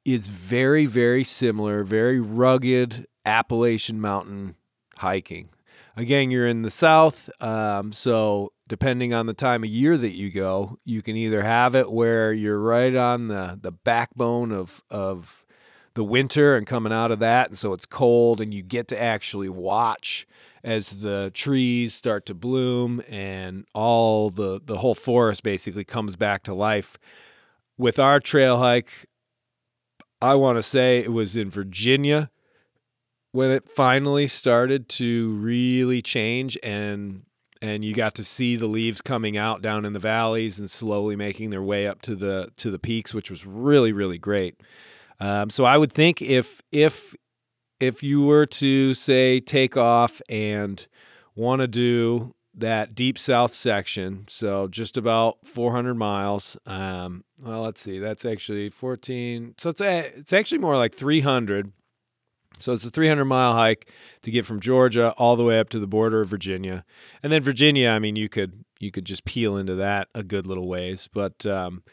is 0.05 0.27
very 0.27 0.85
very 0.85 1.23
similar, 1.23 1.83
very 1.83 2.19
rugged 2.19 3.07
Appalachian 3.25 4.01
mountain 4.01 4.55
hiking. 4.97 5.49
Again, 5.97 6.31
you're 6.31 6.47
in 6.47 6.61
the 6.61 6.71
South, 6.71 7.29
um, 7.41 7.91
so 7.91 8.53
depending 8.67 9.13
on 9.13 9.25
the 9.25 9.33
time 9.33 9.63
of 9.63 9.69
year 9.69 9.97
that 9.97 10.15
you 10.15 10.31
go, 10.31 10.77
you 10.85 11.01
can 11.01 11.17
either 11.17 11.41
have 11.41 11.75
it 11.75 11.91
where 11.91 12.31
you're 12.31 12.59
right 12.59 12.95
on 12.95 13.27
the 13.27 13.59
the 13.61 13.71
backbone 13.71 14.51
of 14.51 14.81
of 14.89 15.45
the 15.93 16.03
winter 16.03 16.55
and 16.55 16.65
coming 16.65 16.93
out 16.93 17.11
of 17.11 17.19
that, 17.19 17.47
and 17.47 17.57
so 17.57 17.73
it's 17.73 17.85
cold, 17.85 18.39
and 18.39 18.53
you 18.53 18.63
get 18.63 18.87
to 18.87 19.01
actually 19.01 19.49
watch 19.49 20.25
as 20.63 21.01
the 21.01 21.31
trees 21.33 21.93
start 21.93 22.25
to 22.27 22.33
bloom 22.33 23.01
and 23.09 23.65
all 23.73 24.29
the 24.29 24.61
the 24.63 24.77
whole 24.77 24.95
forest 24.95 25.43
basically 25.43 25.83
comes 25.83 26.15
back 26.15 26.43
to 26.43 26.53
life. 26.53 26.97
With 27.77 27.99
our 27.99 28.19
trail 28.19 28.59
hike, 28.59 29.07
I 30.21 30.35
want 30.35 30.57
to 30.57 30.63
say 30.63 30.99
it 30.99 31.11
was 31.11 31.35
in 31.35 31.49
Virginia 31.49 32.29
when 33.31 33.49
it 33.49 33.69
finally 33.69 34.27
started 34.27 34.89
to 34.89 35.33
really 35.35 36.01
change 36.01 36.57
and 36.61 37.23
and 37.63 37.85
you 37.85 37.93
got 37.93 38.15
to 38.15 38.23
see 38.23 38.55
the 38.55 38.65
leaves 38.65 39.01
coming 39.01 39.37
out 39.37 39.61
down 39.61 39.85
in 39.85 39.93
the 39.93 39.99
valleys 39.99 40.59
and 40.59 40.69
slowly 40.69 41.15
making 41.15 41.51
their 41.51 41.61
way 41.61 41.87
up 41.87 42.01
to 42.01 42.15
the 42.15 42.49
to 42.57 42.69
the 42.69 42.79
peaks 42.79 43.13
which 43.13 43.29
was 43.29 43.45
really 43.45 43.91
really 43.91 44.17
great. 44.17 44.59
Um, 45.19 45.49
so 45.49 45.65
i 45.65 45.77
would 45.77 45.91
think 45.91 46.21
if 46.21 46.61
if 46.71 47.15
if 47.79 48.03
you 48.03 48.23
were 48.23 48.45
to 48.45 48.93
say 48.93 49.39
take 49.39 49.77
off 49.77 50.21
and 50.29 50.87
want 51.35 51.61
to 51.61 51.67
do 51.67 52.33
that 52.53 52.93
deep 52.93 53.17
south 53.17 53.53
section 53.53 54.25
so 54.27 54.67
just 54.67 54.97
about 54.97 55.37
400 55.45 55.93
miles 55.93 56.57
um, 56.65 57.23
well 57.41 57.61
let's 57.61 57.81
see 57.81 57.99
that's 57.99 58.25
actually 58.25 58.69
14 58.69 59.55
so 59.57 59.69
it's 59.69 59.81
a, 59.81 60.11
it's 60.15 60.33
actually 60.33 60.59
more 60.59 60.75
like 60.75 60.93
300 60.93 61.71
so 62.59 62.73
it's 62.73 62.85
a 62.85 62.91
300 62.91 63.25
mile 63.25 63.53
hike 63.53 63.89
to 64.21 64.31
get 64.31 64.45
from 64.45 64.59
Georgia 64.59 65.13
all 65.17 65.35
the 65.35 65.43
way 65.43 65.59
up 65.59 65.69
to 65.69 65.79
the 65.79 65.87
border 65.87 66.21
of 66.21 66.29
Virginia, 66.29 66.85
and 67.23 67.31
then 67.31 67.41
Virginia. 67.41 67.89
I 67.89 67.99
mean, 67.99 68.15
you 68.15 68.29
could 68.29 68.63
you 68.79 68.91
could 68.91 69.05
just 69.05 69.25
peel 69.25 69.57
into 69.57 69.75
that 69.75 70.09
a 70.13 70.23
good 70.23 70.45
little 70.45 70.67
ways. 70.67 71.07
But 71.11 71.45
um, 71.45 71.83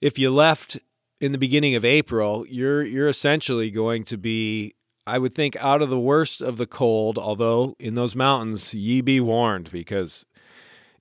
if 0.00 0.18
you 0.18 0.30
left 0.30 0.78
in 1.20 1.32
the 1.32 1.38
beginning 1.38 1.74
of 1.74 1.84
April, 1.84 2.46
you're 2.48 2.82
you're 2.82 3.08
essentially 3.08 3.70
going 3.70 4.04
to 4.04 4.16
be, 4.16 4.74
I 5.08 5.18
would 5.18 5.34
think, 5.34 5.56
out 5.56 5.82
of 5.82 5.90
the 5.90 5.98
worst 5.98 6.40
of 6.40 6.56
the 6.56 6.66
cold. 6.66 7.18
Although 7.18 7.74
in 7.78 7.94
those 7.94 8.14
mountains, 8.14 8.74
ye 8.74 9.00
be 9.00 9.20
warned 9.20 9.70
because 9.70 10.24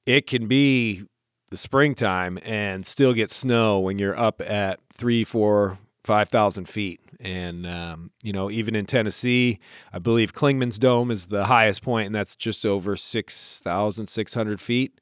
it 0.06 0.26
can 0.26 0.48
be 0.48 1.04
the 1.50 1.58
springtime 1.58 2.40
and 2.44 2.86
still 2.86 3.14
get 3.14 3.32
snow 3.32 3.80
when 3.80 4.00
you're 4.00 4.18
up 4.18 4.42
at 4.42 4.80
three, 4.94 5.24
four, 5.24 5.78
five 6.04 6.30
thousand 6.30 6.68
feet. 6.68 7.02
And, 7.20 7.66
um, 7.66 8.12
you 8.22 8.32
know, 8.32 8.52
even 8.52 8.76
in 8.76 8.86
Tennessee, 8.86 9.60
I 9.92 10.00
believe 10.00 10.34
Clingman's 10.34 10.78
Dome 10.78 11.10
is 11.10 11.28
the 11.28 11.46
highest 11.46 11.82
point, 11.82 12.06
and 12.06 12.16
that's 12.16 12.36
just 12.36 12.66
over 12.66 12.96
6,600 12.96 14.62
feet. 14.62 15.02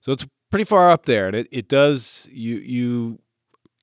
So 0.00 0.12
it's 0.12 0.26
pretty 0.50 0.64
far 0.64 0.90
up 0.90 1.06
there. 1.06 1.26
And 1.26 1.34
it, 1.34 1.48
it 1.50 1.68
does, 1.68 2.28
you, 2.30 2.56
you, 2.58 3.18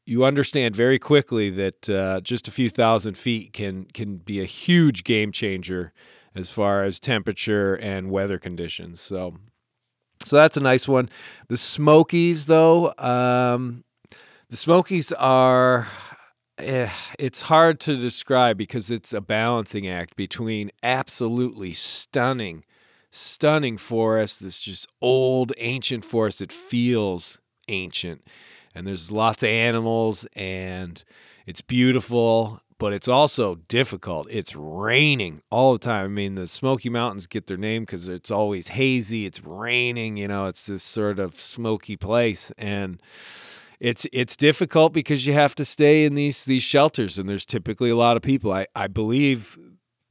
you 0.05 0.25
understand 0.25 0.75
very 0.75 0.99
quickly 0.99 1.49
that 1.49 1.89
uh, 1.89 2.21
just 2.21 2.47
a 2.47 2.51
few 2.51 2.69
thousand 2.69 3.17
feet 3.17 3.53
can 3.53 3.85
can 3.85 4.17
be 4.17 4.41
a 4.41 4.45
huge 4.45 5.03
game 5.03 5.31
changer 5.31 5.93
as 6.35 6.49
far 6.49 6.83
as 6.83 6.99
temperature 6.99 7.75
and 7.75 8.09
weather 8.09 8.37
conditions. 8.37 8.99
So, 8.99 9.37
So 10.25 10.37
that's 10.37 10.57
a 10.57 10.61
nice 10.61 10.87
one. 10.87 11.09
The 11.47 11.57
Smokies, 11.57 12.47
though, 12.47 12.93
um, 12.97 13.83
the 14.49 14.55
Smokies 14.55 15.11
are. 15.13 15.87
Eh, 16.59 16.89
it's 17.17 17.41
hard 17.43 17.79
to 17.79 17.97
describe 17.97 18.57
because 18.57 18.91
it's 18.91 19.11
a 19.11 19.21
balancing 19.21 19.87
act 19.87 20.15
between 20.15 20.69
absolutely 20.83 21.73
stunning, 21.73 22.63
stunning 23.09 23.75
forest, 23.75 24.39
this 24.39 24.59
just 24.59 24.87
old, 25.01 25.51
ancient 25.57 26.05
forest 26.05 26.39
that 26.39 26.51
feels 26.51 27.39
ancient. 27.69 28.27
And 28.75 28.87
there's 28.87 29.11
lots 29.11 29.43
of 29.43 29.49
animals 29.49 30.25
and 30.35 31.03
it's 31.45 31.61
beautiful, 31.61 32.61
but 32.77 32.93
it's 32.93 33.07
also 33.07 33.55
difficult. 33.67 34.27
It's 34.29 34.55
raining 34.55 35.41
all 35.49 35.73
the 35.73 35.79
time. 35.79 36.05
I 36.05 36.07
mean, 36.07 36.35
the 36.35 36.47
Smoky 36.47 36.89
Mountains 36.89 37.27
get 37.27 37.47
their 37.47 37.57
name 37.57 37.83
because 37.83 38.07
it's 38.07 38.31
always 38.31 38.69
hazy. 38.69 39.25
It's 39.25 39.43
raining. 39.43 40.17
You 40.17 40.27
know, 40.27 40.47
it's 40.47 40.65
this 40.65 40.83
sort 40.83 41.19
of 41.19 41.39
smoky 41.39 41.95
place, 41.95 42.51
and 42.57 43.01
it's 43.79 44.05
it's 44.11 44.35
difficult 44.35 44.93
because 44.93 45.25
you 45.25 45.33
have 45.33 45.55
to 45.55 45.65
stay 45.65 46.05
in 46.05 46.15
these 46.15 46.45
these 46.45 46.63
shelters, 46.63 47.17
and 47.17 47.29
there's 47.29 47.45
typically 47.45 47.89
a 47.89 47.95
lot 47.95 48.17
of 48.17 48.23
people. 48.23 48.51
I 48.51 48.67
I 48.75 48.87
believe 48.87 49.57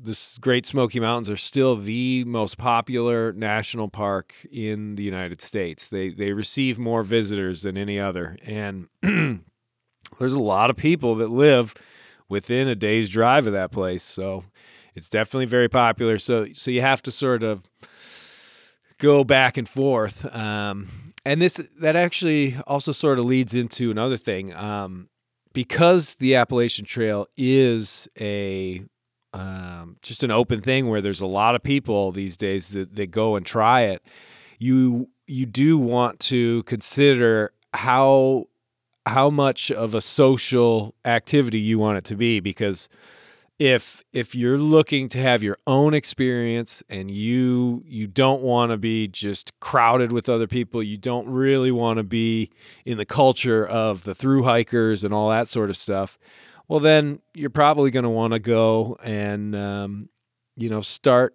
the 0.02 0.38
Great 0.40 0.66
Smoky 0.66 0.98
Mountains 0.98 1.30
are 1.30 1.36
still 1.36 1.76
the 1.76 2.24
most 2.24 2.58
popular 2.58 3.32
national 3.32 3.88
park 3.88 4.34
in 4.50 4.96
the 4.96 5.02
United 5.02 5.40
States. 5.40 5.88
They 5.88 6.10
they 6.10 6.32
receive 6.32 6.78
more 6.78 7.02
visitors 7.02 7.62
than 7.62 7.76
any 7.76 8.00
other, 8.00 8.36
and 8.44 8.88
there's 9.02 10.34
a 10.34 10.40
lot 10.40 10.70
of 10.70 10.76
people 10.76 11.14
that 11.16 11.30
live 11.30 11.74
within 12.28 12.66
a 12.68 12.74
day's 12.74 13.08
drive 13.08 13.46
of 13.46 13.52
that 13.52 13.70
place. 13.70 14.02
So 14.02 14.44
it's 14.94 15.08
definitely 15.08 15.46
very 15.46 15.68
popular. 15.68 16.18
So 16.18 16.48
so 16.52 16.70
you 16.70 16.80
have 16.80 17.02
to 17.02 17.12
sort 17.12 17.42
of 17.42 17.62
go 18.98 19.22
back 19.22 19.56
and 19.56 19.68
forth. 19.68 20.24
Um, 20.34 20.88
and 21.24 21.40
this 21.40 21.54
that 21.80 21.94
actually 21.94 22.56
also 22.66 22.90
sort 22.90 23.20
of 23.20 23.24
leads 23.24 23.54
into 23.54 23.90
another 23.90 24.16
thing. 24.16 24.52
Um, 24.54 25.08
because 25.52 26.14
the 26.16 26.34
Appalachian 26.34 26.86
Trail 26.86 27.26
is 27.36 28.08
a 28.18 28.82
um, 29.32 29.96
just 30.02 30.22
an 30.22 30.30
open 30.30 30.60
thing 30.60 30.88
where 30.88 31.00
there's 31.00 31.20
a 31.20 31.26
lot 31.26 31.54
of 31.54 31.62
people 31.62 32.12
these 32.12 32.36
days 32.36 32.68
that, 32.68 32.94
that 32.96 33.10
go 33.10 33.36
and 33.36 33.46
try 33.46 33.82
it. 33.82 34.02
You 34.58 35.08
you 35.26 35.46
do 35.46 35.78
want 35.78 36.20
to 36.20 36.62
consider 36.64 37.52
how 37.72 38.46
how 39.06 39.30
much 39.30 39.70
of 39.70 39.94
a 39.94 40.00
social 40.00 40.94
activity 41.04 41.58
you 41.58 41.78
want 41.78 41.98
it 41.98 42.04
to 42.04 42.14
be 42.14 42.40
because 42.40 42.88
if 43.58 44.02
if 44.12 44.34
you're 44.34 44.58
looking 44.58 45.08
to 45.08 45.18
have 45.18 45.42
your 45.42 45.58
own 45.66 45.94
experience 45.94 46.82
and 46.88 47.10
you 47.10 47.82
you 47.86 48.06
don't 48.06 48.42
want 48.42 48.70
to 48.70 48.76
be 48.76 49.08
just 49.08 49.58
crowded 49.60 50.12
with 50.12 50.28
other 50.28 50.46
people 50.46 50.82
you 50.82 50.96
don't 50.96 51.28
really 51.28 51.70
want 51.70 51.96
to 51.96 52.02
be 52.02 52.50
in 52.84 52.98
the 52.98 53.04
culture 53.04 53.66
of 53.66 54.04
the 54.04 54.14
through 54.14 54.42
hikers 54.42 55.04
and 55.04 55.12
all 55.12 55.30
that 55.30 55.48
sort 55.48 55.70
of 55.70 55.76
stuff 55.76 56.18
well 56.68 56.80
then 56.80 57.20
you're 57.34 57.50
probably 57.50 57.90
going 57.90 58.04
to 58.04 58.10
want 58.10 58.32
to 58.32 58.38
go 58.38 58.96
and 59.02 59.54
um, 59.54 60.08
you 60.56 60.68
know 60.68 60.80
start 60.80 61.34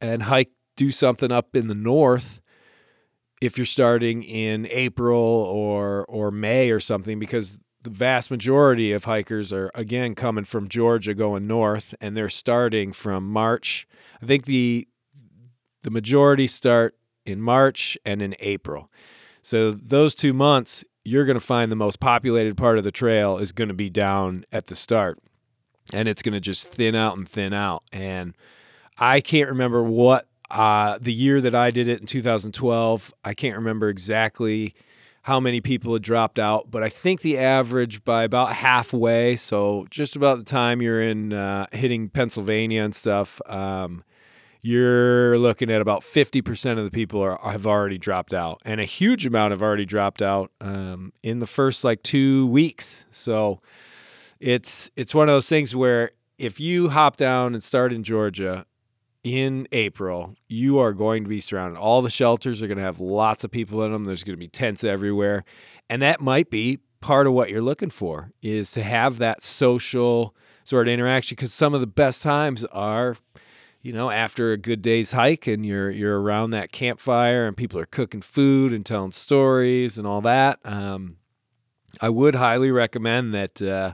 and 0.00 0.22
hike 0.22 0.50
do 0.76 0.90
something 0.90 1.30
up 1.30 1.54
in 1.54 1.68
the 1.68 1.74
north 1.74 2.40
if 3.42 3.58
you're 3.58 3.64
starting 3.64 4.22
in 4.22 4.66
April 4.70 5.20
or 5.20 6.04
or 6.06 6.30
May 6.30 6.70
or 6.70 6.80
something 6.80 7.18
because 7.18 7.58
the 7.82 7.90
vast 7.90 8.30
majority 8.30 8.92
of 8.92 9.04
hikers 9.04 9.52
are 9.52 9.70
again 9.74 10.14
coming 10.14 10.44
from 10.44 10.68
Georgia 10.68 11.12
going 11.12 11.46
north 11.48 11.94
and 12.00 12.16
they're 12.16 12.28
starting 12.28 12.92
from 12.92 13.28
March. 13.28 13.86
I 14.22 14.26
think 14.26 14.46
the 14.46 14.86
the 15.82 15.90
majority 15.90 16.46
start 16.46 16.96
in 17.26 17.40
March 17.40 17.98
and 18.04 18.22
in 18.22 18.36
April. 18.38 18.90
So 19.42 19.72
those 19.72 20.14
2 20.14 20.32
months 20.32 20.84
you're 21.04 21.24
going 21.24 21.38
to 21.38 21.44
find 21.44 21.70
the 21.70 21.76
most 21.76 22.00
populated 22.00 22.56
part 22.56 22.78
of 22.78 22.84
the 22.84 22.90
trail 22.90 23.38
is 23.38 23.52
going 23.52 23.68
to 23.68 23.74
be 23.74 23.90
down 23.90 24.44
at 24.52 24.66
the 24.66 24.74
start. 24.74 25.18
And 25.92 26.08
it's 26.08 26.22
going 26.22 26.34
to 26.34 26.40
just 26.40 26.68
thin 26.68 26.94
out 26.94 27.16
and 27.16 27.28
thin 27.28 27.52
out 27.52 27.82
and 27.92 28.34
I 28.98 29.20
can't 29.20 29.48
remember 29.48 29.82
what 29.82 30.28
uh, 30.50 30.98
the 31.00 31.12
year 31.12 31.40
that 31.40 31.54
I 31.54 31.70
did 31.70 31.88
it 31.88 32.00
in 32.00 32.06
2012, 32.06 33.14
I 33.24 33.34
can't 33.34 33.56
remember 33.56 33.88
exactly 33.88 34.74
how 35.22 35.40
many 35.40 35.60
people 35.60 35.92
had 35.92 36.02
dropped 36.02 36.38
out, 36.38 36.70
but 36.70 36.82
I 36.82 36.88
think 36.88 37.20
the 37.20 37.38
average 37.38 38.04
by 38.04 38.24
about 38.24 38.54
halfway, 38.54 39.36
so 39.36 39.86
just 39.88 40.16
about 40.16 40.38
the 40.38 40.44
time 40.44 40.82
you're 40.82 41.00
in 41.00 41.32
uh, 41.32 41.66
hitting 41.72 42.08
Pennsylvania 42.08 42.82
and 42.82 42.94
stuff, 42.94 43.40
um, 43.46 44.02
you're 44.62 45.36
looking 45.38 45.70
at 45.70 45.80
about 45.80 46.02
50% 46.02 46.78
of 46.78 46.84
the 46.84 46.90
people 46.90 47.20
are 47.20 47.38
have 47.42 47.66
already 47.66 47.98
dropped 47.98 48.32
out, 48.32 48.62
and 48.64 48.80
a 48.80 48.84
huge 48.84 49.26
amount 49.26 49.50
have 49.50 49.62
already 49.62 49.84
dropped 49.84 50.22
out 50.22 50.52
um, 50.60 51.12
in 51.22 51.40
the 51.40 51.46
first 51.46 51.82
like 51.82 52.02
two 52.02 52.46
weeks. 52.46 53.04
So 53.10 53.60
it's 54.38 54.90
it's 54.96 55.14
one 55.14 55.28
of 55.28 55.34
those 55.34 55.48
things 55.48 55.74
where 55.74 56.12
if 56.38 56.60
you 56.60 56.90
hop 56.90 57.16
down 57.16 57.54
and 57.54 57.62
start 57.62 57.92
in 57.92 58.04
Georgia 58.04 58.66
in 59.24 59.68
April, 59.72 60.34
you 60.48 60.78
are 60.78 60.92
going 60.92 61.22
to 61.24 61.28
be 61.28 61.40
surrounded. 61.40 61.78
All 61.78 62.02
the 62.02 62.10
shelters 62.10 62.62
are 62.62 62.66
going 62.66 62.78
to 62.78 62.84
have 62.84 63.00
lots 63.00 63.44
of 63.44 63.50
people 63.50 63.82
in 63.84 63.92
them. 63.92 64.04
There's 64.04 64.24
going 64.24 64.36
to 64.36 64.40
be 64.40 64.48
tents 64.48 64.82
everywhere. 64.82 65.44
And 65.88 66.02
that 66.02 66.20
might 66.20 66.50
be 66.50 66.80
part 67.00 67.26
of 67.26 67.32
what 67.32 67.50
you're 67.50 67.62
looking 67.62 67.90
for 67.90 68.32
is 68.42 68.70
to 68.72 68.82
have 68.82 69.18
that 69.18 69.42
social 69.42 70.34
sort 70.64 70.88
of 70.88 70.94
interaction 70.94 71.34
because 71.34 71.52
some 71.52 71.74
of 71.74 71.80
the 71.80 71.86
best 71.86 72.22
times 72.22 72.64
are 72.66 73.16
you 73.82 73.92
know 73.92 74.10
after 74.10 74.52
a 74.52 74.56
good 74.56 74.80
day's 74.80 75.12
hike 75.12 75.46
and 75.46 75.66
you're 75.66 75.90
you're 75.90 76.20
around 76.20 76.50
that 76.50 76.72
campfire 76.72 77.46
and 77.46 77.56
people 77.56 77.78
are 77.78 77.86
cooking 77.86 78.22
food 78.22 78.72
and 78.72 78.86
telling 78.86 79.10
stories 79.10 79.98
and 79.98 80.06
all 80.06 80.20
that 80.20 80.58
um, 80.64 81.16
i 82.00 82.08
would 82.08 82.36
highly 82.36 82.70
recommend 82.70 83.34
that 83.34 83.60
uh, 83.60 83.92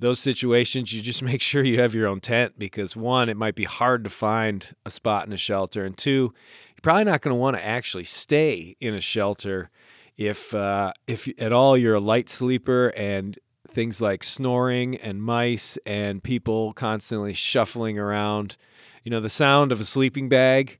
those 0.00 0.18
situations, 0.18 0.92
you 0.92 1.02
just 1.02 1.22
make 1.30 1.42
sure 1.42 1.62
you 1.62 1.80
have 1.80 1.94
your 1.94 2.08
own 2.08 2.20
tent 2.20 2.58
because 2.58 2.96
one, 2.96 3.28
it 3.28 3.36
might 3.36 3.54
be 3.54 3.64
hard 3.64 4.02
to 4.04 4.10
find 4.10 4.74
a 4.84 4.90
spot 4.90 5.26
in 5.26 5.32
a 5.32 5.36
shelter, 5.36 5.84
and 5.84 5.96
two, 5.96 6.32
you're 6.70 6.82
probably 6.82 7.04
not 7.04 7.20
going 7.20 7.34
to 7.34 7.40
want 7.40 7.56
to 7.56 7.64
actually 7.64 8.04
stay 8.04 8.76
in 8.80 8.94
a 8.94 9.00
shelter 9.00 9.70
if 10.16 10.54
uh, 10.54 10.92
if 11.06 11.28
at 11.38 11.52
all 11.52 11.76
you're 11.76 11.94
a 11.94 12.00
light 12.00 12.28
sleeper 12.28 12.92
and 12.96 13.38
things 13.68 14.00
like 14.00 14.24
snoring 14.24 14.96
and 14.96 15.22
mice 15.22 15.78
and 15.86 16.24
people 16.24 16.72
constantly 16.72 17.32
shuffling 17.32 17.98
around. 17.98 18.56
You 19.04 19.10
know, 19.10 19.20
the 19.20 19.30
sound 19.30 19.72
of 19.72 19.80
a 19.80 19.84
sleeping 19.84 20.28
bag 20.28 20.78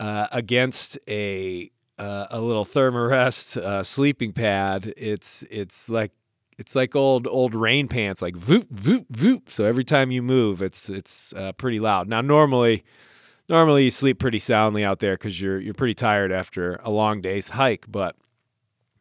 uh, 0.00 0.26
against 0.32 0.98
a 1.08 1.70
uh, 1.98 2.26
a 2.30 2.40
little 2.40 2.66
thermarest 2.66 3.56
uh, 3.56 3.82
sleeping 3.82 4.32
pad. 4.32 4.92
It's 4.96 5.44
it's 5.50 5.88
like 5.88 6.12
it's 6.58 6.74
like 6.74 6.94
old 6.94 7.26
old 7.26 7.54
rain 7.54 7.88
pants, 7.88 8.22
like 8.22 8.34
voop 8.34 8.66
voop 8.66 9.06
voop. 9.12 9.50
So 9.50 9.64
every 9.64 9.84
time 9.84 10.10
you 10.10 10.22
move, 10.22 10.62
it's 10.62 10.88
it's 10.88 11.32
uh, 11.34 11.52
pretty 11.52 11.80
loud. 11.80 12.08
Now 12.08 12.20
normally, 12.20 12.84
normally 13.48 13.84
you 13.84 13.90
sleep 13.90 14.18
pretty 14.18 14.38
soundly 14.38 14.84
out 14.84 14.98
there 14.98 15.14
because 15.14 15.40
you're 15.40 15.58
you're 15.58 15.74
pretty 15.74 15.94
tired 15.94 16.32
after 16.32 16.80
a 16.82 16.90
long 16.90 17.20
day's 17.20 17.50
hike, 17.50 17.86
but 17.88 18.16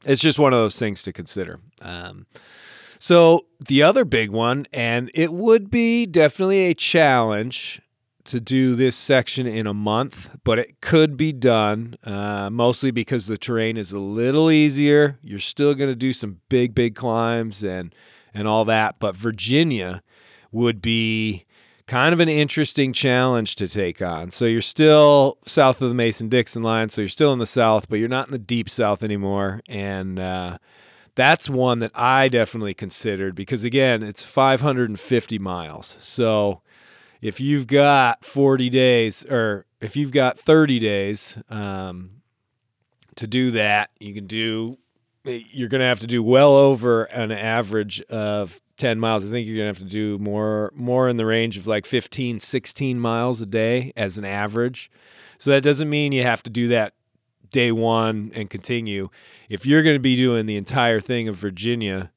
it's 0.06 0.22
just 0.22 0.40
one 0.40 0.54
of 0.54 0.60
those 0.60 0.78
things 0.78 1.04
to 1.04 1.14
consider. 1.14 1.60
Um, 1.82 2.28
so 3.00 3.46
the 3.60 3.84
other 3.84 4.06
big 4.06 4.30
one, 4.30 4.68
and 4.72 5.12
it 5.14 5.34
would 5.34 5.70
be 5.70 6.06
definitely 6.06 6.68
a 6.68 6.74
challenge 6.74 7.82
to 8.26 8.40
do 8.40 8.76
this 8.76 8.96
section 8.96 9.48
in 9.48 9.68
a 9.68 9.74
month, 9.74 10.36
but 10.44 10.60
it 10.60 10.82
could 10.82 11.16
be 11.16 11.32
done 11.32 11.96
uh, 12.04 12.50
mostly 12.50 12.92
because 12.92 13.28
the 13.28 13.38
terrain 13.38 13.78
is 13.78 13.92
a 13.92 14.00
little 14.00 14.52
easier. 14.52 15.18
You're 15.22 15.40
still 15.40 15.74
going 15.76 15.90
to 15.90 15.96
do 15.96 16.14
some 16.14 16.42
big, 16.50 16.76
big 16.76 16.96
climbs 16.96 17.64
and 17.64 17.94
and 18.34 18.50
all 18.50 18.66
that, 18.66 19.00
but 19.00 19.16
Virginia 19.16 20.04
would 20.52 20.82
be 20.82 21.46
kind 21.88 22.14
of 22.14 22.20
an 22.20 22.30
interesting 22.30 22.92
challenge 22.92 23.56
to 23.56 23.68
take 23.68 24.02
on. 24.02 24.32
So 24.32 24.46
you're 24.46 24.62
still 24.62 25.38
south 25.46 25.82
of 25.82 25.90
the 25.90 25.96
Mason 25.96 26.28
Dixon 26.30 26.64
line, 26.64 26.90
so 26.90 27.02
you're 27.02 27.08
still 27.08 27.32
in 27.32 27.40
the 27.40 27.46
south, 27.46 27.88
but 27.88 28.00
you're 28.00 28.10
not 28.10 28.28
in 28.28 28.32
the 28.32 28.38
deep 28.40 28.70
south 28.70 29.04
anymore, 29.04 29.62
and 29.70 30.20
uh, 30.20 30.58
that's 31.16 31.50
one 31.50 31.80
that 31.80 31.92
I 31.96 32.28
definitely 32.28 32.74
considered 32.74 33.36
because 33.36 33.64
again, 33.64 34.04
it's 34.04 34.24
550 34.24 35.40
miles, 35.40 35.96
so 36.00 36.62
if 37.26 37.40
you've 37.40 37.66
got 37.66 38.24
40 38.24 38.70
days 38.70 39.26
or 39.26 39.66
if 39.82 39.96
you've 39.96 40.12
got 40.12 40.38
30 40.38 40.78
days 40.78 41.40
um, 41.50 42.22
to 43.16 43.26
do 43.26 43.50
that, 43.50 43.90
you 44.00 44.14
can 44.14 44.28
do, 44.28 44.78
you're 45.24 45.68
going 45.70 45.82
to 45.82 45.88
have 45.88 46.02
to 46.02 46.08
do 46.08 46.22
well 46.22 46.52
over 46.52 47.06
an 47.06 47.32
average 47.32 48.00
of 48.04 48.62
10 48.78 49.00
miles. 49.00 49.26
I 49.26 49.32
think 49.32 49.48
you're 49.48 49.58
going 49.58 49.74
to 49.74 49.80
have 49.80 49.88
to 49.88 49.92
do 49.92 50.20
more, 50.20 50.72
more 50.76 51.10
in 51.10 51.18
the 51.18 51.26
range 51.26 51.58
of 51.58 51.66
like 51.66 51.88
15, 51.88 52.40
16 52.40 53.00
miles 53.00 53.42
a 53.42 53.48
day 53.48 53.92
as 53.98 54.20
an 54.20 54.26
average. 54.26 54.92
So 55.40 55.50
that 55.50 55.64
doesn't 55.64 55.90
mean 55.90 56.12
you 56.12 56.22
have 56.22 56.44
to 56.44 56.52
do 56.52 56.68
that 56.68 56.94
day 57.50 57.72
one 57.72 58.32
and 58.36 58.52
continue. 58.52 59.10
If 59.50 59.66
you're 59.66 59.82
going 59.82 59.96
to 59.96 60.00
be 60.00 60.16
doing 60.16 60.46
the 60.46 60.58
entire 60.58 61.00
thing 61.00 61.28
of 61.28 61.36
Virginia, 61.36 62.12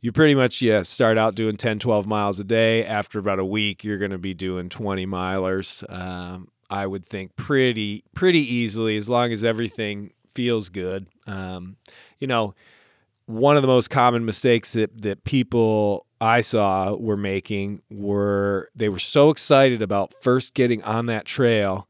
you 0.00 0.12
pretty 0.12 0.34
much 0.34 0.62
yeah 0.62 0.82
start 0.82 1.18
out 1.18 1.34
doing 1.34 1.56
10 1.56 1.78
12 1.78 2.06
miles 2.06 2.40
a 2.40 2.44
day 2.44 2.84
after 2.84 3.18
about 3.18 3.38
a 3.38 3.44
week 3.44 3.84
you're 3.84 3.98
going 3.98 4.10
to 4.10 4.18
be 4.18 4.34
doing 4.34 4.68
20 4.68 5.06
milers 5.06 5.88
um, 5.92 6.48
i 6.68 6.86
would 6.86 7.06
think 7.06 7.34
pretty 7.36 8.04
pretty 8.14 8.40
easily 8.40 8.96
as 8.96 9.08
long 9.08 9.32
as 9.32 9.44
everything 9.44 10.12
feels 10.30 10.68
good. 10.68 11.06
Um, 11.26 11.76
you 12.18 12.26
know, 12.26 12.54
one 13.26 13.56
of 13.56 13.62
the 13.62 13.68
most 13.68 13.90
common 13.90 14.24
mistakes 14.24 14.72
that 14.72 15.02
that 15.02 15.24
people 15.24 16.06
I 16.20 16.40
saw 16.40 16.94
were 16.94 17.16
making 17.16 17.82
were 17.90 18.70
they 18.74 18.88
were 18.88 18.98
so 18.98 19.30
excited 19.30 19.82
about 19.82 20.14
first 20.20 20.54
getting 20.54 20.82
on 20.82 21.06
that 21.06 21.26
trail 21.26 21.88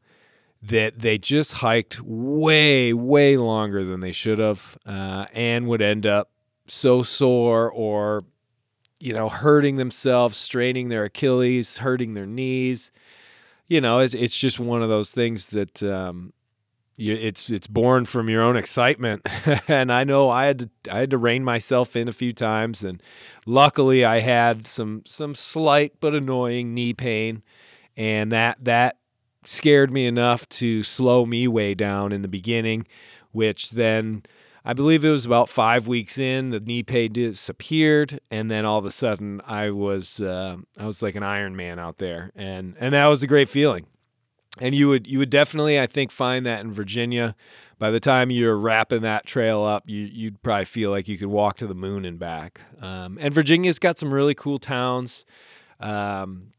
that 0.62 0.99
they 0.99 1.16
just 1.16 1.55
hiked 1.55 2.01
way 2.03 2.92
way 2.92 3.37
longer 3.37 3.85
than 3.85 4.01
they 4.01 4.12
should 4.12 4.38
have 4.38 4.77
uh, 4.85 5.27
and 5.33 5.66
would 5.68 5.81
end 5.81 6.07
up 6.07 6.31
so 6.71 7.03
sore 7.03 7.71
or 7.71 8.25
you 9.01 9.13
know 9.13 9.29
hurting 9.29 9.77
themselves 9.77 10.37
straining 10.37 10.89
their 10.89 11.05
achilles 11.05 11.79
hurting 11.79 12.15
their 12.15 12.27
knees. 12.27 12.93
You 13.67 13.81
know 13.81 13.99
it's, 14.01 14.15
it's 14.15 14.39
just 14.39 14.61
one 14.61 14.83
of 14.83 14.89
those 14.89 15.11
things 15.11 15.47
that 15.49 15.83
um, 15.83 16.33
you, 16.97 17.15
it's 17.15 17.51
it's 17.51 17.67
born 17.67 18.05
from 18.05 18.29
your 18.29 18.43
own 18.43 18.57
excitement. 18.57 19.27
And 19.69 19.93
i 19.93 20.05
know 20.05 20.31
i 20.31 20.47
had 20.47 20.59
to 20.61 20.71
i 20.91 20.99
had 20.99 21.11
to 21.11 21.19
rein 21.19 21.45
myself 21.45 21.97
in 21.97 22.09
a 22.09 22.13
few 22.13 22.33
times 22.33 22.83
and 22.83 23.03
luckily 23.47 24.05
i 24.05 24.21
had 24.21 24.67
some 24.67 25.03
some 25.07 25.35
slight 25.35 25.95
but 26.01 26.15
annoying 26.15 26.75
knee 26.75 26.93
pain. 26.93 27.43
And 27.97 28.31
that 28.33 28.65
that 28.65 28.99
scared 29.45 29.91
me 29.91 30.07
enough 30.07 30.49
to 30.49 30.83
slow 30.83 31.27
me 31.27 31.49
way 31.49 31.75
down 31.75 32.13
in 32.13 32.23
the 32.23 32.29
beginning 32.29 32.87
which 33.33 33.71
then 33.71 34.23
I 34.64 34.73
believe 34.73 35.05
it 35.05 35.11
was 35.11 35.25
about 35.25 35.49
five 35.49 35.87
weeks 35.87 36.18
in, 36.18 36.51
the 36.51 36.61
knee 36.61 36.83
pain 36.83 37.12
disappeared, 37.12 38.20
and 38.31 38.51
then 38.51 38.64
all 38.64 38.79
of 38.79 38.85
a 38.85 38.90
sudden 38.90 39.40
I 39.46 39.70
was 39.70 40.20
uh, 40.20 40.57
I 40.79 40.87
was 40.87 41.03
like 41.03 41.16
an 41.16 41.23
Iron 41.23 41.57
Man 41.57 41.79
out 41.79 41.99
there, 41.99 42.31
and 42.35 42.75
and 42.79 42.94
that 42.94 43.07
was 43.07 43.23
a 43.23 43.27
great 43.27 43.49
feeling. 43.49 43.87
And 44.59 44.75
you 44.75 44.88
would 44.88 45.07
you 45.07 45.18
would 45.18 45.31
definitely 45.31 45.81
I 45.81 45.87
think 45.87 46.11
find 46.11 46.44
that 46.46 46.61
in 46.61 46.73
Virginia. 46.73 47.35
By 47.79 47.90
the 47.90 48.01
time 48.01 48.31
you're 48.31 48.59
wrapping 48.59 49.01
that 49.03 49.25
trail 49.25 49.64
up, 49.64 49.85
you 49.87 50.01
you'd 50.01 50.42
probably 50.42 50.66
feel 50.66 50.90
like 50.90 51.09
you 51.09 51.16
could 51.16 51.29
walk 51.29 51.57
to 51.59 51.66
the 51.66 51.75
moon 51.75 52.05
and 52.05 52.18
back. 52.18 52.61
Um, 52.81 53.16
and 53.20 53.33
Virginia's 53.33 53.79
got 53.79 53.99
some 53.99 54.12
really 54.12 54.35
cool 54.35 54.59
towns. 54.59 55.25
Um, 55.79 56.53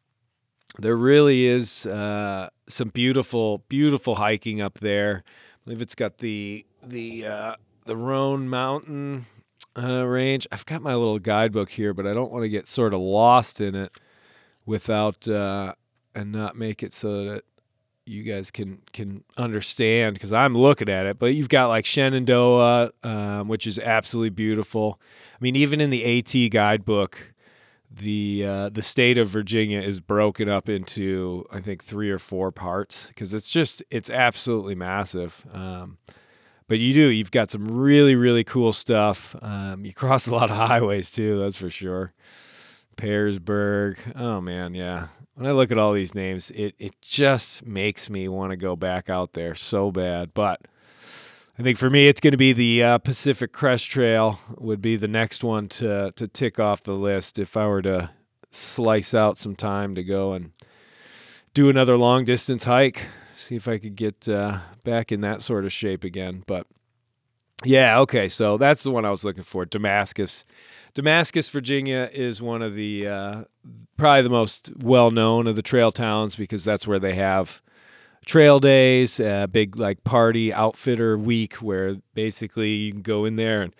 there 0.79 0.95
really 0.95 1.45
is 1.45 1.85
uh, 1.85 2.49
some 2.67 2.89
beautiful 2.89 3.59
beautiful 3.69 4.15
hiking 4.15 4.61
up 4.61 4.79
there. 4.79 5.23
I 5.27 5.59
believe 5.65 5.81
it's 5.81 5.95
got 5.95 6.17
the 6.19 6.65
the 6.81 7.27
uh, 7.27 7.55
the 7.85 7.97
Roan 7.97 8.49
Mountain 8.49 9.25
uh, 9.77 10.05
range. 10.05 10.47
I've 10.51 10.65
got 10.65 10.81
my 10.81 10.95
little 10.95 11.19
guidebook 11.19 11.69
here, 11.69 11.93
but 11.93 12.05
I 12.07 12.13
don't 12.13 12.31
want 12.31 12.43
to 12.43 12.49
get 12.49 12.67
sort 12.67 12.93
of 12.93 13.01
lost 13.01 13.61
in 13.61 13.75
it 13.75 13.91
without 14.65 15.27
uh, 15.27 15.73
and 16.13 16.31
not 16.31 16.55
make 16.55 16.83
it 16.83 16.93
so 16.93 17.25
that 17.25 17.43
you 18.05 18.23
guys 18.23 18.51
can 18.51 18.81
can 18.93 19.23
understand 19.37 20.15
because 20.15 20.33
I'm 20.33 20.55
looking 20.55 20.89
at 20.89 21.05
it. 21.05 21.19
But 21.19 21.35
you've 21.35 21.49
got 21.49 21.67
like 21.67 21.85
Shenandoah, 21.85 22.91
um, 23.03 23.47
which 23.47 23.67
is 23.67 23.79
absolutely 23.79 24.31
beautiful. 24.31 24.99
I 25.33 25.37
mean, 25.39 25.55
even 25.55 25.81
in 25.81 25.89
the 25.89 26.19
AT 26.19 26.51
guidebook, 26.51 27.33
the 27.89 28.45
uh, 28.45 28.69
the 28.69 28.81
state 28.81 29.17
of 29.17 29.27
Virginia 29.27 29.81
is 29.81 29.99
broken 29.99 30.49
up 30.49 30.69
into 30.69 31.45
I 31.51 31.61
think 31.61 31.83
three 31.83 32.09
or 32.09 32.19
four 32.19 32.51
parts 32.51 33.07
because 33.07 33.33
it's 33.33 33.49
just 33.49 33.83
it's 33.89 34.09
absolutely 34.09 34.75
massive. 34.75 35.45
Um, 35.53 35.97
but 36.71 36.79
you 36.79 36.93
do. 36.93 37.09
You've 37.09 37.31
got 37.31 37.51
some 37.51 37.65
really, 37.65 38.15
really 38.15 38.45
cool 38.45 38.71
stuff. 38.71 39.35
Um, 39.41 39.83
you 39.83 39.93
cross 39.93 40.25
a 40.25 40.33
lot 40.33 40.49
of 40.49 40.55
highways 40.69 41.11
too, 41.11 41.37
that's 41.37 41.57
for 41.57 41.69
sure. 41.69 42.13
Pearisburg. 42.95 43.99
Oh 44.15 44.39
man, 44.39 44.73
yeah. 44.73 45.07
When 45.33 45.45
I 45.45 45.51
look 45.51 45.69
at 45.73 45.77
all 45.77 45.91
these 45.91 46.15
names, 46.15 46.49
it 46.51 46.73
it 46.79 46.93
just 47.01 47.65
makes 47.65 48.09
me 48.09 48.29
want 48.29 48.51
to 48.51 48.55
go 48.55 48.77
back 48.77 49.09
out 49.09 49.33
there 49.33 49.53
so 49.53 49.91
bad. 49.91 50.33
But 50.33 50.61
I 51.59 51.61
think 51.61 51.77
for 51.77 51.89
me, 51.89 52.07
it's 52.07 52.21
going 52.21 52.31
to 52.31 52.37
be 52.37 52.53
the 52.53 52.81
uh, 52.81 52.97
Pacific 52.99 53.51
Crest 53.51 53.91
Trail 53.91 54.39
would 54.57 54.81
be 54.81 54.95
the 54.95 55.09
next 55.09 55.43
one 55.43 55.67
to 55.67 56.13
to 56.15 56.25
tick 56.25 56.57
off 56.57 56.83
the 56.83 56.93
list 56.93 57.37
if 57.37 57.57
I 57.57 57.67
were 57.67 57.81
to 57.81 58.11
slice 58.49 59.13
out 59.13 59.37
some 59.37 59.57
time 59.57 59.93
to 59.95 60.05
go 60.05 60.31
and 60.31 60.53
do 61.53 61.67
another 61.67 61.97
long 61.97 62.23
distance 62.23 62.63
hike 62.63 63.07
see 63.41 63.55
if 63.55 63.67
I 63.67 63.77
could 63.77 63.95
get 63.95 64.27
uh, 64.27 64.59
back 64.83 65.11
in 65.11 65.21
that 65.21 65.41
sort 65.41 65.65
of 65.65 65.73
shape 65.73 66.03
again. 66.03 66.43
But 66.47 66.67
yeah, 67.63 67.99
okay. 67.99 68.27
So 68.27 68.57
that's 68.57 68.83
the 68.83 68.91
one 68.91 69.05
I 69.05 69.11
was 69.11 69.23
looking 69.23 69.43
for. 69.43 69.65
Damascus, 69.65 70.45
Damascus, 70.93 71.49
Virginia 71.49 72.09
is 72.11 72.41
one 72.41 72.61
of 72.61 72.75
the 72.75 73.07
uh, 73.07 73.43
probably 73.97 74.23
the 74.23 74.29
most 74.29 74.71
well 74.77 75.11
known 75.11 75.47
of 75.47 75.55
the 75.55 75.61
trail 75.61 75.91
towns 75.91 76.35
because 76.35 76.63
that's 76.63 76.87
where 76.87 76.99
they 76.99 77.15
have 77.15 77.61
trail 78.25 78.59
days, 78.59 79.19
a 79.19 79.47
big 79.51 79.77
like 79.77 80.03
party 80.03 80.53
outfitter 80.53 81.17
week 81.17 81.55
where 81.55 81.97
basically 82.13 82.73
you 82.73 82.91
can 82.91 83.01
go 83.01 83.25
in 83.25 83.35
there 83.35 83.61
and 83.61 83.73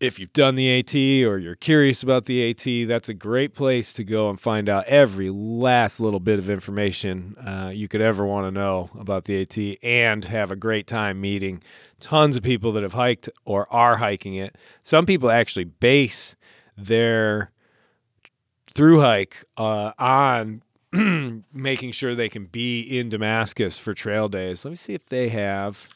if 0.00 0.18
you've 0.18 0.32
done 0.32 0.54
the 0.54 0.78
AT 0.78 0.94
or 0.94 1.38
you're 1.38 1.54
curious 1.54 2.02
about 2.02 2.26
the 2.26 2.50
AT, 2.50 2.88
that's 2.88 3.08
a 3.08 3.14
great 3.14 3.54
place 3.54 3.92
to 3.94 4.04
go 4.04 4.28
and 4.28 4.40
find 4.40 4.68
out 4.68 4.84
every 4.86 5.30
last 5.30 6.00
little 6.00 6.20
bit 6.20 6.38
of 6.38 6.50
information 6.50 7.36
uh, 7.38 7.70
you 7.72 7.86
could 7.88 8.00
ever 8.00 8.26
want 8.26 8.46
to 8.46 8.50
know 8.50 8.90
about 8.98 9.24
the 9.24 9.40
AT 9.40 9.78
and 9.82 10.24
have 10.26 10.50
a 10.50 10.56
great 10.56 10.86
time 10.86 11.20
meeting 11.20 11.62
tons 12.00 12.36
of 12.36 12.42
people 12.42 12.72
that 12.72 12.82
have 12.82 12.94
hiked 12.94 13.28
or 13.44 13.72
are 13.72 13.96
hiking 13.96 14.34
it. 14.34 14.56
Some 14.82 15.06
people 15.06 15.30
actually 15.30 15.64
base 15.64 16.34
their 16.76 17.50
through 18.66 19.00
hike 19.00 19.44
uh, 19.56 19.92
on 19.98 20.62
making 21.52 21.92
sure 21.92 22.14
they 22.14 22.28
can 22.28 22.46
be 22.46 22.80
in 22.80 23.08
Damascus 23.08 23.78
for 23.78 23.94
trail 23.94 24.28
days. 24.28 24.64
Let 24.64 24.70
me 24.70 24.76
see 24.76 24.94
if 24.94 25.06
they 25.06 25.28
have 25.28 25.88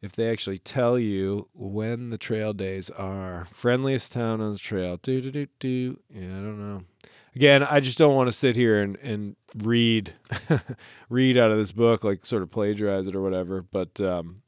if 0.00 0.12
they 0.12 0.30
actually 0.30 0.58
tell 0.58 0.98
you 0.98 1.48
when 1.54 2.10
the 2.10 2.18
trail 2.18 2.52
days 2.52 2.90
are. 2.90 3.46
Friendliest 3.52 4.12
town 4.12 4.40
on 4.40 4.52
the 4.52 4.58
trail. 4.58 4.98
Do 5.02 5.20
do 5.20 5.30
do 5.30 5.46
do. 5.58 6.00
Yeah, 6.12 6.26
I 6.26 6.40
don't 6.40 6.58
know. 6.60 6.82
Again, 7.34 7.62
I 7.62 7.80
just 7.80 7.98
don't 7.98 8.14
want 8.14 8.28
to 8.28 8.32
sit 8.32 8.56
here 8.56 8.82
and, 8.82 8.96
and 8.96 9.36
read 9.56 10.14
read 11.08 11.36
out 11.36 11.50
of 11.50 11.58
this 11.58 11.72
book, 11.72 12.04
like 12.04 12.24
sort 12.24 12.42
of 12.42 12.50
plagiarize 12.50 13.06
it 13.06 13.14
or 13.14 13.22
whatever. 13.22 13.62
But 13.62 14.00
um, 14.00 14.42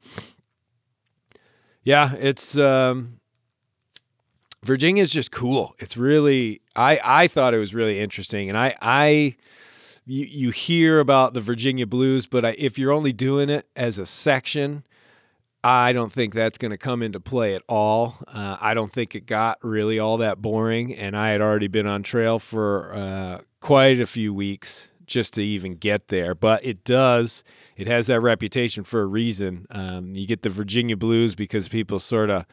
yeah, 1.83 2.13
it's 2.15 2.57
um, 2.57 3.19
Virginia 4.63 5.03
is 5.03 5.11
just 5.11 5.31
cool. 5.31 5.75
It's 5.79 5.97
really 5.97 6.61
I 6.75 6.99
I 7.03 7.27
thought 7.27 7.53
it 7.53 7.59
was 7.59 7.73
really 7.73 7.99
interesting, 7.99 8.47
and 8.49 8.57
I 8.57 8.75
I 8.81 9.35
you 10.05 10.25
you 10.25 10.49
hear 10.51 10.99
about 10.99 11.33
the 11.33 11.41
Virginia 11.41 11.85
blues, 11.85 12.25
but 12.25 12.45
I, 12.45 12.55
if 12.57 12.79
you're 12.79 12.91
only 12.91 13.13
doing 13.13 13.49
it 13.49 13.67
as 13.75 13.99
a 13.99 14.05
section 14.05 14.83
I 15.63 15.93
don't 15.93 16.11
think 16.11 16.33
that's 16.33 16.57
going 16.57 16.71
to 16.71 16.77
come 16.77 17.03
into 17.03 17.19
play 17.19 17.55
at 17.55 17.61
all. 17.69 18.17
Uh, 18.27 18.57
I 18.59 18.73
don't 18.73 18.91
think 18.91 19.13
it 19.13 19.27
got 19.27 19.59
really 19.63 19.99
all 19.99 20.17
that 20.17 20.41
boring, 20.41 20.95
and 20.95 21.15
I 21.15 21.29
had 21.29 21.41
already 21.41 21.67
been 21.67 21.85
on 21.85 22.01
trail 22.01 22.39
for 22.39 22.93
uh, 22.93 23.41
quite 23.59 23.99
a 24.01 24.07
few 24.07 24.33
weeks 24.33 24.89
just 25.05 25.33
to 25.35 25.43
even 25.43 25.75
get 25.75 26.07
there. 26.07 26.33
But 26.33 26.65
it 26.65 26.83
does, 26.83 27.43
it 27.75 27.85
has 27.85 28.07
that 28.07 28.21
reputation 28.21 28.83
for 28.83 29.01
a 29.01 29.05
reason. 29.05 29.67
Um, 29.69 30.15
you 30.15 30.25
get 30.25 30.41
the 30.41 30.49
Virginia 30.49 30.97
blues 30.97 31.35
because 31.35 31.67
people 31.67 31.99
sort 31.99 32.31
of 32.31 32.45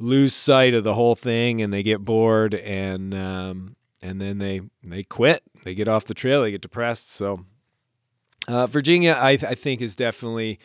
lose 0.00 0.34
sight 0.34 0.74
of 0.74 0.82
the 0.82 0.94
whole 0.94 1.14
thing 1.14 1.60
and 1.60 1.72
they 1.72 1.82
get 1.82 2.04
bored 2.04 2.54
and 2.54 3.12
um, 3.14 3.76
and 4.00 4.20
then 4.20 4.38
they 4.38 4.62
they 4.82 5.02
quit. 5.02 5.42
They 5.62 5.74
get 5.74 5.88
off 5.88 6.06
the 6.06 6.14
trail. 6.14 6.42
They 6.42 6.50
get 6.50 6.62
depressed. 6.62 7.10
So 7.10 7.44
uh, 8.48 8.66
Virginia, 8.66 9.12
I, 9.12 9.30
I 9.30 9.54
think, 9.54 9.80
is 9.80 9.94
definitely 9.94 10.58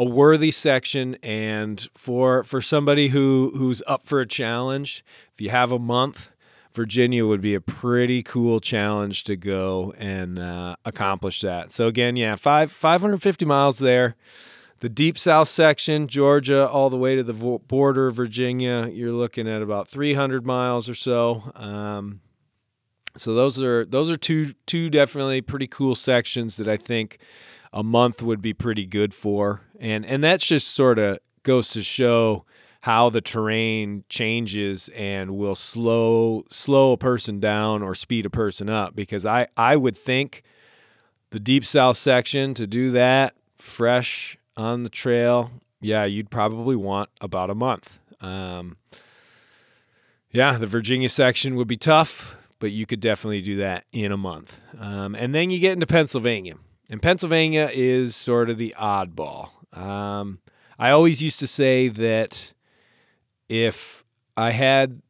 a 0.00 0.04
worthy 0.04 0.50
section 0.50 1.14
and 1.22 1.90
for 1.94 2.42
for 2.42 2.62
somebody 2.62 3.08
who 3.08 3.52
who's 3.54 3.82
up 3.86 4.06
for 4.06 4.18
a 4.18 4.26
challenge 4.26 5.04
if 5.34 5.42
you 5.42 5.50
have 5.50 5.70
a 5.70 5.78
month 5.78 6.30
virginia 6.72 7.26
would 7.26 7.42
be 7.42 7.54
a 7.54 7.60
pretty 7.60 8.22
cool 8.22 8.60
challenge 8.60 9.24
to 9.24 9.36
go 9.36 9.92
and 9.98 10.38
uh, 10.38 10.74
accomplish 10.86 11.42
that. 11.42 11.70
So 11.70 11.86
again 11.86 12.16
yeah 12.16 12.36
five 12.36 12.72
550 12.72 13.44
miles 13.44 13.78
there. 13.78 14.16
The 14.78 14.88
deep 14.88 15.18
south 15.18 15.48
section 15.48 16.08
georgia 16.08 16.66
all 16.66 16.88
the 16.88 16.96
way 16.96 17.14
to 17.14 17.22
the 17.22 17.34
border 17.34 18.06
of 18.06 18.14
virginia 18.14 18.88
you're 18.90 19.12
looking 19.12 19.46
at 19.46 19.60
about 19.60 19.86
300 19.86 20.46
miles 20.46 20.88
or 20.88 20.94
so. 20.94 21.52
Um, 21.54 22.22
so 23.18 23.34
those 23.34 23.60
are 23.60 23.84
those 23.84 24.08
are 24.08 24.16
two 24.16 24.54
two 24.64 24.88
definitely 24.88 25.42
pretty 25.42 25.66
cool 25.66 25.96
sections 25.96 26.56
that 26.56 26.68
i 26.68 26.76
think 26.76 27.18
a 27.72 27.82
month 27.82 28.22
would 28.22 28.42
be 28.42 28.52
pretty 28.52 28.86
good 28.86 29.14
for. 29.14 29.62
And 29.78 30.04
and 30.04 30.22
that's 30.22 30.46
just 30.46 30.68
sort 30.68 30.98
of 30.98 31.18
goes 31.42 31.70
to 31.70 31.82
show 31.82 32.44
how 32.82 33.10
the 33.10 33.20
terrain 33.20 34.04
changes 34.08 34.88
and 34.94 35.36
will 35.36 35.54
slow 35.54 36.44
slow 36.50 36.92
a 36.92 36.96
person 36.96 37.40
down 37.40 37.82
or 37.82 37.94
speed 37.94 38.26
a 38.26 38.30
person 38.30 38.70
up 38.70 38.96
because 38.96 39.26
I 39.26 39.48
I 39.56 39.76
would 39.76 39.96
think 39.96 40.42
the 41.30 41.40
deep 41.40 41.64
south 41.64 41.96
section 41.96 42.54
to 42.54 42.66
do 42.66 42.90
that 42.90 43.34
fresh 43.56 44.36
on 44.56 44.82
the 44.82 44.88
trail, 44.88 45.50
yeah, 45.80 46.04
you'd 46.04 46.30
probably 46.30 46.76
want 46.76 47.08
about 47.20 47.50
a 47.50 47.54
month. 47.54 47.98
Um, 48.20 48.76
yeah, 50.30 50.58
the 50.58 50.66
Virginia 50.66 51.08
section 51.08 51.56
would 51.56 51.68
be 51.68 51.76
tough, 51.76 52.36
but 52.58 52.72
you 52.72 52.86
could 52.86 53.00
definitely 53.00 53.42
do 53.42 53.56
that 53.56 53.84
in 53.92 54.12
a 54.12 54.16
month. 54.16 54.60
Um, 54.78 55.14
and 55.14 55.34
then 55.34 55.50
you 55.50 55.58
get 55.58 55.72
into 55.72 55.86
Pennsylvania. 55.86 56.56
And 56.90 57.00
Pennsylvania 57.00 57.70
is 57.72 58.16
sort 58.16 58.50
of 58.50 58.58
the 58.58 58.74
oddball. 58.76 59.50
Um, 59.78 60.40
I 60.76 60.90
always 60.90 61.22
used 61.22 61.38
to 61.38 61.46
say 61.46 61.86
that 61.86 62.52
if 63.48 64.04
I 64.36 64.50
had, 64.50 65.00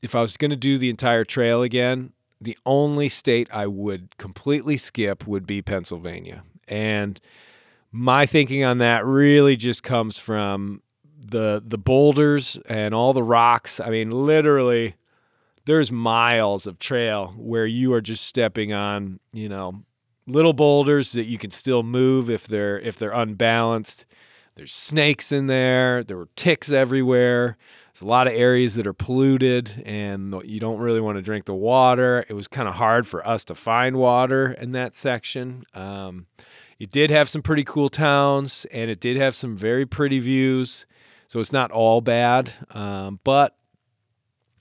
if 0.00 0.14
I 0.14 0.22
was 0.22 0.38
going 0.38 0.50
to 0.50 0.56
do 0.56 0.78
the 0.78 0.88
entire 0.88 1.24
trail 1.24 1.62
again, 1.62 2.12
the 2.40 2.56
only 2.64 3.10
state 3.10 3.48
I 3.52 3.66
would 3.66 4.16
completely 4.16 4.78
skip 4.78 5.26
would 5.26 5.46
be 5.46 5.60
Pennsylvania. 5.60 6.44
And 6.66 7.20
my 7.92 8.24
thinking 8.24 8.64
on 8.64 8.78
that 8.78 9.04
really 9.04 9.56
just 9.56 9.82
comes 9.82 10.18
from 10.18 10.82
the 11.18 11.62
the 11.64 11.78
boulders 11.78 12.58
and 12.68 12.94
all 12.94 13.12
the 13.12 13.22
rocks. 13.22 13.80
I 13.80 13.90
mean, 13.90 14.10
literally 14.10 14.94
there's 15.64 15.90
miles 15.90 16.66
of 16.66 16.78
trail 16.78 17.34
where 17.36 17.66
you 17.66 17.92
are 17.92 18.00
just 18.00 18.24
stepping 18.24 18.72
on, 18.72 19.18
you 19.32 19.48
know, 19.48 19.82
little 20.26 20.52
boulders 20.52 21.12
that 21.12 21.26
you 21.26 21.38
can 21.38 21.50
still 21.50 21.82
move 21.82 22.28
if 22.30 22.46
they're 22.46 22.78
if 22.78 22.98
they're 22.98 23.12
unbalanced. 23.12 24.04
There's 24.56 24.72
snakes 24.72 25.32
in 25.32 25.46
there. 25.46 26.02
There 26.02 26.16
were 26.16 26.28
ticks 26.34 26.72
everywhere. 26.72 27.58
There's 27.92 28.02
a 28.02 28.06
lot 28.06 28.26
of 28.26 28.32
areas 28.32 28.74
that 28.74 28.86
are 28.86 28.94
polluted 28.94 29.82
and 29.86 30.34
you 30.44 30.60
don't 30.60 30.78
really 30.78 31.00
want 31.00 31.16
to 31.16 31.22
drink 31.22 31.44
the 31.44 31.54
water. 31.54 32.24
It 32.28 32.32
was 32.32 32.48
kind 32.48 32.68
of 32.68 32.74
hard 32.74 33.06
for 33.06 33.26
us 33.26 33.44
to 33.46 33.54
find 33.54 33.96
water 33.96 34.52
in 34.52 34.72
that 34.72 34.94
section. 34.94 35.64
Um, 35.74 36.26
it 36.78 36.90
did 36.90 37.10
have 37.10 37.28
some 37.28 37.42
pretty 37.42 37.64
cool 37.64 37.88
towns 37.88 38.66
and 38.70 38.90
it 38.90 39.00
did 39.00 39.16
have 39.16 39.34
some 39.34 39.56
very 39.56 39.86
pretty 39.86 40.18
views. 40.18 40.86
So 41.28 41.40
it's 41.40 41.52
not 41.52 41.70
all 41.70 42.00
bad. 42.00 42.52
Um, 42.70 43.20
but 43.24 43.56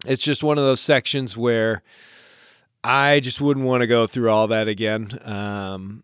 it's 0.05 0.23
just 0.23 0.43
one 0.43 0.57
of 0.57 0.63
those 0.63 0.81
sections 0.81 1.35
where 1.37 1.83
I 2.85 3.19
just 3.19 3.41
wouldn't 3.41 3.65
want 3.65 3.81
to 3.81 3.87
go 3.87 4.05
through 4.05 4.29
all 4.29 4.47
that 4.47 4.67
again. 4.67 5.19
Um, 5.23 6.03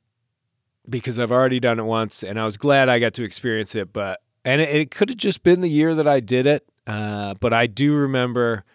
because 0.90 1.20
I've 1.20 1.32
already 1.32 1.60
done 1.60 1.80
it 1.80 1.84
once 1.84 2.24
and 2.24 2.40
I 2.40 2.46
was 2.46 2.58
glad 2.58 2.90
I 2.90 3.00
got 3.00 3.14
to 3.14 3.24
experience 3.24 3.76
it. 3.76 3.94
But, 3.94 4.22
and 4.44 4.62
it, 4.62 4.70
it 4.70 4.92
could 4.92 5.10
have 5.10 5.18
just 5.18 5.44
been 5.44 5.62
the 5.62 5.70
year 5.70 5.94
that 5.94 6.08
I 6.08 6.20
did 6.20 6.46
it. 6.48 6.68
Uh, 6.88 7.36
but 7.36 7.54
I 7.54 7.68
do 7.68 7.94
remember 7.94 8.66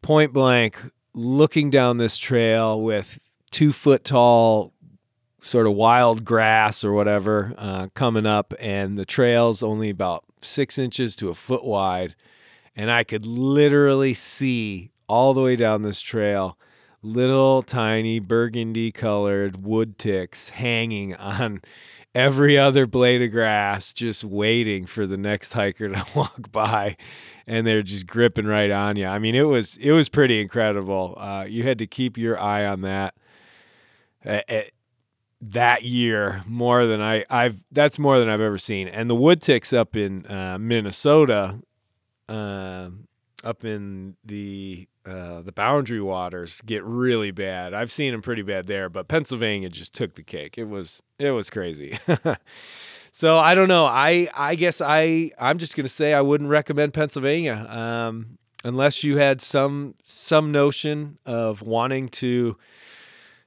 point 0.00 0.32
blank 0.32 0.78
looking 1.14 1.68
down 1.68 1.98
this 1.98 2.16
trail 2.16 2.80
with 2.80 3.18
two 3.50 3.70
foot 3.70 4.04
tall 4.04 4.72
sort 5.42 5.66
of 5.66 5.74
wild 5.74 6.24
grass 6.24 6.82
or 6.82 6.92
whatever 6.92 7.52
uh, 7.58 7.88
coming 7.94 8.26
up, 8.26 8.54
and 8.58 8.96
the 8.98 9.04
trail's 9.04 9.62
only 9.62 9.90
about 9.90 10.24
six 10.40 10.78
inches 10.78 11.14
to 11.16 11.28
a 11.28 11.34
foot 11.34 11.64
wide. 11.64 12.14
And 12.74 12.90
I 12.90 13.04
could 13.04 13.26
literally 13.26 14.14
see 14.14 14.92
all 15.08 15.34
the 15.34 15.42
way 15.42 15.56
down 15.56 15.82
this 15.82 16.00
trail 16.00 16.56
little 17.02 17.62
tiny 17.62 18.18
burgundy 18.18 18.92
colored 18.92 19.64
wood 19.64 19.98
ticks 19.98 20.50
hanging 20.50 21.14
on 21.16 21.60
every 22.14 22.58
other 22.58 22.86
blade 22.86 23.22
of 23.22 23.30
grass, 23.30 23.92
just 23.92 24.22
waiting 24.24 24.86
for 24.86 25.06
the 25.06 25.16
next 25.16 25.52
hiker 25.52 25.88
to 25.88 26.06
walk 26.14 26.52
by 26.52 26.96
and 27.46 27.66
they're 27.66 27.82
just 27.82 28.06
gripping 28.06 28.46
right 28.46 28.70
on 28.70 28.96
you. 28.96 29.06
I 29.06 29.18
mean, 29.18 29.34
it 29.34 29.42
was 29.42 29.76
it 29.78 29.92
was 29.92 30.08
pretty 30.08 30.40
incredible. 30.40 31.16
Uh, 31.18 31.44
you 31.48 31.62
had 31.62 31.78
to 31.78 31.86
keep 31.86 32.16
your 32.16 32.38
eye 32.38 32.64
on 32.66 32.82
that. 32.82 33.14
Uh, 34.24 34.40
uh, 34.48 34.60
that 35.44 35.82
year 35.82 36.44
more 36.46 36.86
than 36.86 37.02
I 37.02 37.24
I've 37.28 37.58
that's 37.72 37.98
more 37.98 38.20
than 38.20 38.28
I've 38.28 38.40
ever 38.40 38.58
seen. 38.58 38.86
And 38.86 39.10
the 39.10 39.14
wood 39.16 39.42
ticks 39.42 39.72
up 39.72 39.96
in 39.96 40.24
uh, 40.26 40.56
Minnesota, 40.60 41.58
uh, 42.28 42.90
up 43.42 43.64
in 43.64 44.16
the 44.24 44.86
uh, 45.04 45.42
the 45.42 45.52
boundary 45.52 46.00
waters 46.00 46.60
get 46.64 46.84
really 46.84 47.30
bad. 47.30 47.74
I've 47.74 47.90
seen 47.90 48.12
them 48.12 48.22
pretty 48.22 48.42
bad 48.42 48.66
there, 48.66 48.88
but 48.88 49.08
Pennsylvania 49.08 49.68
just 49.68 49.94
took 49.94 50.14
the 50.14 50.22
cake. 50.22 50.56
It 50.58 50.64
was 50.68 51.02
it 51.18 51.30
was 51.30 51.50
crazy. 51.50 51.98
So 53.14 53.38
I 53.38 53.52
don't 53.54 53.68
know. 53.68 53.84
I 53.84 54.28
I 54.34 54.54
guess 54.54 54.80
I 54.80 55.30
I'm 55.38 55.58
just 55.58 55.76
gonna 55.76 55.88
say 55.88 56.14
I 56.14 56.22
wouldn't 56.22 56.48
recommend 56.48 56.94
Pennsylvania 56.94 57.66
um, 57.68 58.38
unless 58.64 59.04
you 59.04 59.18
had 59.18 59.42
some 59.42 59.94
some 60.02 60.50
notion 60.50 61.18
of 61.26 61.60
wanting 61.60 62.08
to 62.08 62.56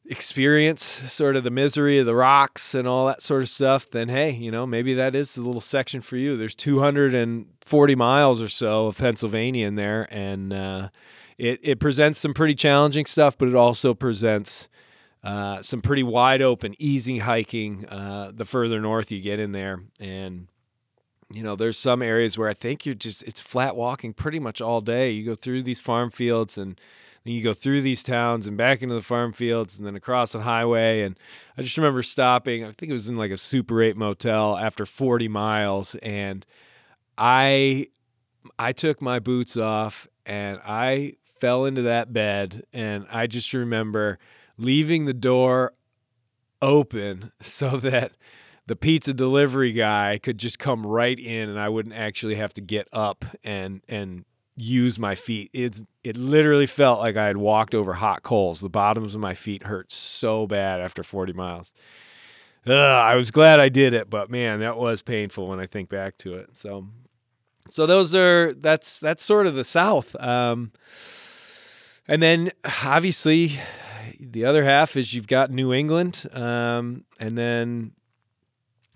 experience 0.05 0.83
sort 0.83 1.35
of 1.35 1.43
the 1.43 1.49
misery 1.49 1.97
of 1.97 2.05
the 2.05 2.13
rocks 2.13 2.75
and 2.75 2.87
all 2.87 3.07
that 3.07 3.23
sort 3.23 3.41
of 3.41 3.49
stuff. 3.49 3.89
Then 3.89 4.07
hey, 4.07 4.29
you 4.29 4.51
know 4.51 4.67
maybe 4.67 4.93
that 4.93 5.15
is 5.15 5.33
the 5.33 5.41
little 5.41 5.59
section 5.59 5.99
for 5.99 6.15
you. 6.15 6.37
There's 6.37 6.53
240 6.53 7.95
miles 7.95 8.39
or 8.39 8.47
so 8.47 8.85
of 8.85 8.99
Pennsylvania 8.99 9.65
in 9.65 9.73
there, 9.73 10.07
and 10.11 10.53
uh, 10.53 10.89
it 11.37 11.59
it 11.63 11.79
presents 11.79 12.19
some 12.19 12.33
pretty 12.33 12.55
challenging 12.55 13.05
stuff, 13.05 13.37
but 13.37 13.47
it 13.47 13.55
also 13.55 13.93
presents 13.93 14.69
uh, 15.25 15.59
some 15.63 15.81
pretty 15.81 16.03
wide 16.03 16.43
open, 16.43 16.75
easy 16.77 17.17
hiking 17.17 17.87
uh, 17.87 18.31
the 18.31 18.45
further 18.45 18.79
north 18.79 19.11
you 19.11 19.19
get 19.19 19.39
in 19.39 19.53
there. 19.53 19.81
And, 19.99 20.47
you 21.33 21.41
know, 21.41 21.55
there's 21.55 21.79
some 21.79 22.03
areas 22.03 22.37
where 22.37 22.47
I 22.47 22.53
think 22.53 22.85
you're 22.85 22.93
just, 22.93 23.23
it's 23.23 23.41
flat 23.41 23.75
walking 23.75 24.13
pretty 24.13 24.37
much 24.37 24.61
all 24.61 24.81
day. 24.81 25.09
You 25.09 25.25
go 25.25 25.33
through 25.33 25.63
these 25.63 25.79
farm 25.79 26.11
fields 26.11 26.59
and 26.59 26.79
then 27.23 27.33
you 27.33 27.41
go 27.41 27.53
through 27.53 27.81
these 27.81 28.03
towns 28.03 28.45
and 28.45 28.55
back 28.55 28.83
into 28.83 28.93
the 28.93 29.01
farm 29.01 29.33
fields 29.33 29.79
and 29.79 29.87
then 29.87 29.95
across 29.95 30.33
the 30.33 30.41
highway. 30.41 31.01
And 31.01 31.17
I 31.57 31.63
just 31.63 31.75
remember 31.75 32.03
stopping, 32.03 32.63
I 32.63 32.69
think 32.69 32.91
it 32.91 32.93
was 32.93 33.09
in 33.09 33.17
like 33.17 33.31
a 33.31 33.37
Super 33.37 33.81
8 33.81 33.97
motel 33.97 34.55
after 34.55 34.85
40 34.85 35.27
miles. 35.27 35.95
And 36.03 36.45
I, 37.17 37.87
I 38.59 38.73
took 38.73 39.01
my 39.01 39.17
boots 39.17 39.57
off 39.57 40.07
and 40.23 40.59
I 40.63 41.15
fell 41.39 41.65
into 41.65 41.81
that 41.83 42.13
bed. 42.13 42.63
And 42.73 43.05
I 43.11 43.27
just 43.27 43.53
remember, 43.53 44.19
leaving 44.57 45.05
the 45.05 45.13
door 45.13 45.73
open 46.61 47.31
so 47.41 47.77
that 47.77 48.13
the 48.67 48.75
pizza 48.75 49.13
delivery 49.13 49.71
guy 49.71 50.19
could 50.21 50.37
just 50.37 50.57
come 50.57 50.85
right 50.85 51.19
in 51.19 51.49
and 51.49 51.59
I 51.59 51.69
wouldn't 51.69 51.95
actually 51.95 52.35
have 52.35 52.53
to 52.53 52.61
get 52.61 52.87
up 52.91 53.23
and 53.43 53.81
and 53.87 54.25
use 54.57 54.97
my 54.97 55.15
feet. 55.15 55.49
It's 55.53 55.83
it 56.03 56.17
literally 56.17 56.65
felt 56.65 56.99
like 56.99 57.17
I 57.17 57.27
had 57.27 57.37
walked 57.37 57.75
over 57.75 57.93
hot 57.93 58.23
coals. 58.23 58.61
The 58.61 58.69
bottoms 58.69 59.13
of 59.13 59.21
my 59.21 59.35
feet 59.35 59.63
hurt 59.63 59.91
so 59.91 60.47
bad 60.47 60.81
after 60.81 61.03
40 61.03 61.33
miles. 61.33 61.73
Ugh, 62.65 62.73
I 62.73 63.15
was 63.15 63.29
glad 63.29 63.59
I 63.59 63.69
did 63.69 63.93
it, 63.93 64.09
but 64.09 64.31
man, 64.31 64.61
that 64.61 64.77
was 64.77 65.03
painful 65.03 65.47
when 65.47 65.59
I 65.59 65.67
think 65.67 65.89
back 65.89 66.17
to 66.19 66.35
it. 66.35 66.57
So 66.57 66.87
so 67.69 67.85
those 67.85 68.15
are 68.15 68.53
that's 68.53 68.99
that's 68.99 69.23
sort 69.23 69.45
of 69.45 69.55
the 69.55 69.63
south. 69.63 70.15
Um, 70.19 70.71
and 72.07 72.21
then 72.21 72.51
obviously 72.83 73.59
the 74.19 74.45
other 74.45 74.63
half 74.63 74.95
is 74.95 75.13
you've 75.13 75.27
got 75.27 75.51
New 75.51 75.73
England, 75.73 76.27
um, 76.33 77.05
and 77.19 77.37
then, 77.37 77.91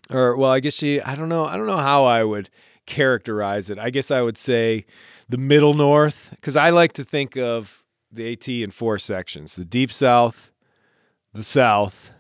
or 0.10 0.36
well, 0.36 0.52
I 0.52 0.60
guess 0.60 0.82
you. 0.82 1.02
I 1.06 1.16
don't 1.16 1.30
know. 1.30 1.46
I 1.46 1.58
don't 1.58 1.68
know 1.68 1.78
how 1.78 2.06
I 2.06 2.24
would 2.24 2.50
characterize 2.86 3.70
it. 3.70 3.78
I 3.78 3.90
guess 3.90 4.12
I 4.12 4.22
would 4.22 4.38
say 4.38 4.86
the 5.28 5.38
middle 5.38 5.74
north 5.74 6.30
because 6.32 6.56
I 6.56 6.70
like 6.70 6.94
to 6.94 7.04
think 7.04 7.38
of 7.38 7.84
the 8.12 8.32
AT 8.32 8.48
in 8.48 8.72
four 8.72 8.98
sections: 8.98 9.56
the 9.56 9.66
deep 9.66 9.92
south, 9.92 10.52
the 11.34 11.44
south, 11.44 12.12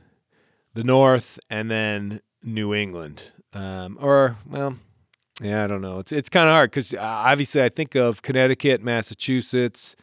the 0.74 0.84
north, 0.84 1.40
and 1.50 1.70
then 1.70 2.22
New 2.44 2.74
England. 2.74 3.32
Um, 3.54 3.98
or 4.00 4.38
well, 4.48 4.76
yeah, 5.42 5.64
I 5.64 5.68
don't 5.68 5.82
know. 5.82 6.00
It's 6.00 6.12
it's 6.12 6.30
kind 6.30 6.48
of 6.48 6.56
hard 6.56 6.72
because 6.72 6.94
uh, 6.94 7.00
obviously 7.02 7.64
I 7.64 7.70
think 7.70 7.96
of 7.96 8.22
Connecticut, 8.22 8.84
Massachusetts 8.84 9.96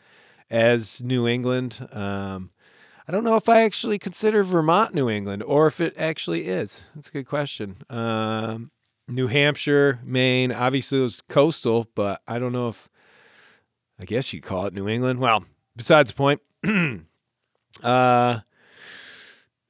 as 0.50 1.02
New 1.02 1.26
England. 1.26 1.88
Um, 1.92 2.50
I 3.08 3.12
don't 3.12 3.24
know 3.24 3.36
if 3.36 3.48
I 3.48 3.62
actually 3.62 3.98
consider 3.98 4.42
Vermont 4.42 4.94
New 4.94 5.08
England 5.08 5.42
or 5.42 5.66
if 5.66 5.80
it 5.80 5.94
actually 5.96 6.48
is. 6.48 6.82
That's 6.94 7.08
a 7.08 7.12
good 7.12 7.26
question. 7.26 7.76
Um, 7.88 8.70
New 9.08 9.28
Hampshire, 9.28 10.00
Maine, 10.04 10.50
obviously 10.50 10.98
it 10.98 11.02
was 11.02 11.22
coastal, 11.28 11.88
but 11.94 12.20
I 12.26 12.38
don't 12.38 12.52
know 12.52 12.68
if 12.68 12.88
I 13.98 14.04
guess 14.04 14.32
you'd 14.32 14.42
call 14.42 14.66
it 14.66 14.74
New 14.74 14.88
England. 14.88 15.20
Well, 15.20 15.44
besides 15.76 16.10
the 16.10 16.16
point, 16.16 16.40
uh, 17.82 18.40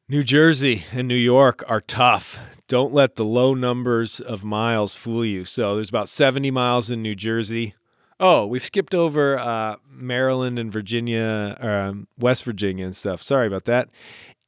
New 0.09 0.23
Jersey 0.23 0.85
and 0.93 1.07
New 1.07 1.15
York 1.15 1.63
are 1.69 1.81
tough. 1.81 2.39
Don't 2.69 2.95
let 2.95 3.17
the 3.17 3.25
low 3.25 3.55
numbers 3.55 4.19
of 4.19 4.45
miles 4.45 4.95
fool 4.95 5.25
you. 5.25 5.45
So 5.45 5.75
there's 5.75 5.89
about 5.89 6.09
70 6.09 6.51
miles 6.51 6.91
in 6.91 7.03
New 7.03 7.15
Jersey, 7.15 7.75
Oh, 8.19 8.47
we've 8.47 8.65
skipped 8.65 8.95
over 8.95 9.39
uh, 9.39 9.77
Maryland 9.89 10.59
and 10.59 10.73
Virginia, 10.73 11.57
um, 11.61 12.09
West 12.19 12.45
Virginia 12.45 12.87
and 12.87 12.97
stuff. 12.97 13.23
Sorry 13.23 13.47
about 13.47 13.67
that. 13.67 13.91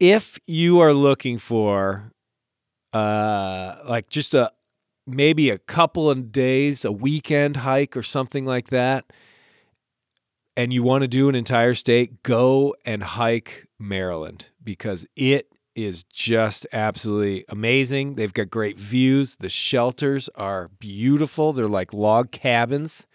If 0.00 0.38
you 0.46 0.80
are 0.80 0.94
looking 0.94 1.36
for 1.36 2.12
uh, 2.94 3.76
like 3.86 4.08
just 4.08 4.32
a 4.34 4.52
maybe 5.06 5.50
a 5.50 5.58
couple 5.58 6.08
of 6.08 6.32
days, 6.32 6.84
a 6.84 6.92
weekend 6.92 7.58
hike 7.58 7.96
or 7.96 8.02
something 8.02 8.46
like 8.46 8.68
that, 8.68 9.04
and 10.56 10.72
you 10.72 10.82
want 10.82 11.02
to 11.02 11.08
do 11.08 11.28
an 11.28 11.34
entire 11.34 11.74
state, 11.74 12.22
go 12.22 12.74
and 12.86 13.02
hike 13.02 13.66
Maryland 13.78 14.46
because 14.64 15.06
it 15.14 15.52
is 15.74 16.04
just 16.04 16.66
absolutely 16.72 17.44
amazing. 17.48 18.14
They've 18.14 18.32
got 18.32 18.50
great 18.50 18.78
views. 18.78 19.36
The 19.36 19.48
shelters 19.48 20.28
are 20.34 20.68
beautiful. 20.78 21.52
They're 21.52 21.68
like 21.68 21.92
log 21.92 22.30
cabins 22.32 23.06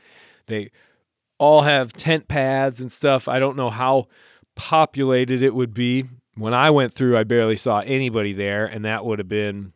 they 0.47 0.71
all 1.37 1.61
have 1.61 1.93
tent 1.93 2.27
pads 2.27 2.79
and 2.79 2.91
stuff. 2.91 3.27
I 3.27 3.39
don't 3.39 3.57
know 3.57 3.69
how 3.69 4.07
populated 4.55 5.41
it 5.41 5.53
would 5.55 5.73
be. 5.73 6.05
When 6.35 6.53
I 6.53 6.69
went 6.69 6.93
through, 6.93 7.17
I 7.17 7.23
barely 7.23 7.57
saw 7.57 7.79
anybody 7.79 8.33
there, 8.33 8.65
and 8.65 8.85
that 8.85 9.05
would 9.05 9.19
have 9.19 9.29
been 9.29 9.73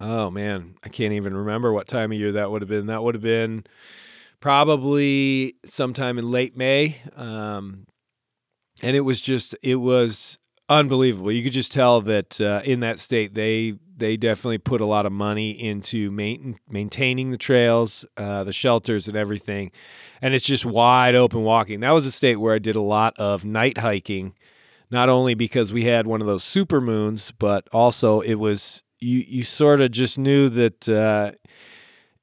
oh 0.00 0.30
man, 0.30 0.76
I 0.84 0.88
can't 0.88 1.12
even 1.12 1.36
remember 1.36 1.72
what 1.72 1.88
time 1.88 2.12
of 2.12 2.18
year 2.18 2.32
that 2.32 2.50
would 2.50 2.62
have 2.62 2.68
been. 2.68 2.86
That 2.86 3.02
would 3.02 3.14
have 3.14 3.22
been 3.22 3.64
probably 4.40 5.56
sometime 5.64 6.18
in 6.18 6.30
late 6.30 6.56
May. 6.56 6.96
Um, 7.16 7.86
and 8.82 8.96
it 8.96 9.00
was 9.00 9.20
just, 9.20 9.56
it 9.62 9.76
was 9.76 10.38
unbelievable. 10.68 11.32
You 11.32 11.42
could 11.42 11.52
just 11.52 11.72
tell 11.72 12.00
that 12.02 12.40
uh, 12.40 12.62
in 12.64 12.80
that 12.80 12.98
state, 12.98 13.34
they 13.34 13.74
they 13.98 14.16
definitely 14.16 14.58
put 14.58 14.80
a 14.80 14.86
lot 14.86 15.06
of 15.06 15.12
money 15.12 15.50
into 15.50 16.10
main, 16.10 16.58
maintaining 16.68 17.30
the 17.30 17.36
trails, 17.36 18.04
uh, 18.16 18.44
the 18.44 18.52
shelters, 18.52 19.08
and 19.08 19.16
everything. 19.16 19.70
And 20.22 20.34
it's 20.34 20.44
just 20.44 20.64
wide 20.64 21.14
open 21.14 21.42
walking. 21.42 21.80
That 21.80 21.90
was 21.90 22.06
a 22.06 22.10
state 22.10 22.36
where 22.36 22.54
I 22.54 22.58
did 22.58 22.76
a 22.76 22.80
lot 22.80 23.14
of 23.18 23.44
night 23.44 23.78
hiking, 23.78 24.34
not 24.90 25.08
only 25.08 25.34
because 25.34 25.72
we 25.72 25.84
had 25.84 26.06
one 26.06 26.20
of 26.20 26.26
those 26.26 26.44
super 26.44 26.80
moons, 26.80 27.32
but 27.38 27.68
also 27.72 28.20
it 28.20 28.34
was 28.34 28.84
you 29.00 29.24
you 29.26 29.42
sort 29.42 29.80
of 29.80 29.90
just 29.90 30.18
knew 30.18 30.48
that 30.48 30.88
uh, 30.88 31.32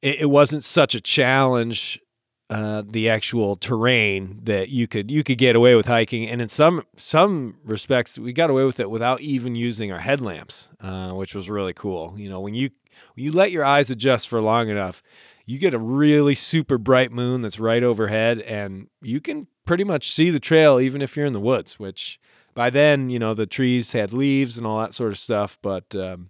it, 0.02 0.22
it, 0.22 0.30
wasn't 0.30 0.64
such 0.64 0.96
a 0.96 1.02
challenge. 1.02 2.00
Uh, 2.48 2.84
the 2.88 3.10
actual 3.10 3.56
terrain 3.56 4.40
that 4.44 4.70
you 4.70 4.88
could 4.88 5.10
you 5.10 5.24
could 5.24 5.40
get 5.40 5.56
away 5.56 5.74
with 5.74 5.88
hiking, 5.88 6.30
and 6.30 6.40
in 6.44 6.48
some 6.48 6.84
some 6.96 7.58
respects, 7.64 8.20
we 8.20 8.32
got 8.32 8.52
away 8.52 8.64
with 8.64 8.80
it 8.80 8.88
without 8.88 9.20
even 9.20 9.56
using 9.56 9.92
our 9.92 9.98
headlamps, 9.98 10.70
uh, 10.80 11.10
which 11.10 11.34
was 11.34 11.50
really 11.50 11.74
cool. 11.74 12.14
You 12.16 12.30
know, 12.30 12.40
when 12.40 12.54
you 12.54 12.70
when 13.16 13.26
you 13.26 13.32
let 13.32 13.52
your 13.52 13.66
eyes 13.66 13.90
adjust 13.90 14.28
for 14.28 14.42
long 14.42 14.70
enough, 14.70 15.02
you 15.48 15.58
get 15.58 15.74
a 15.74 15.80
really 15.80 16.36
super 16.36 16.78
bright 16.78 17.12
moon 17.12 17.42
that's 17.42 17.60
right 17.60 17.82
overhead, 17.82 18.42
and 18.42 18.90
you 19.02 19.20
can 19.20 19.48
pretty 19.66 19.84
much 19.84 20.12
see 20.12 20.30
the 20.30 20.40
trail 20.40 20.80
even 20.80 21.02
if 21.02 21.18
you're 21.18 21.26
in 21.26 21.34
the 21.34 21.40
woods. 21.40 21.80
Which 21.80 22.20
by 22.54 22.70
then, 22.70 23.10
you 23.10 23.18
know, 23.18 23.34
the 23.34 23.48
trees 23.48 23.94
had 23.94 24.14
leaves 24.14 24.56
and 24.56 24.68
all 24.68 24.80
that 24.82 24.94
sort 24.94 25.12
of 25.12 25.18
stuff, 25.18 25.58
but 25.64 25.96
um, 25.96 26.30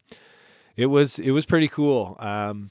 it 0.77 0.85
was 0.85 1.19
it 1.19 1.31
was 1.31 1.45
pretty 1.45 1.67
cool. 1.67 2.15
Um, 2.19 2.69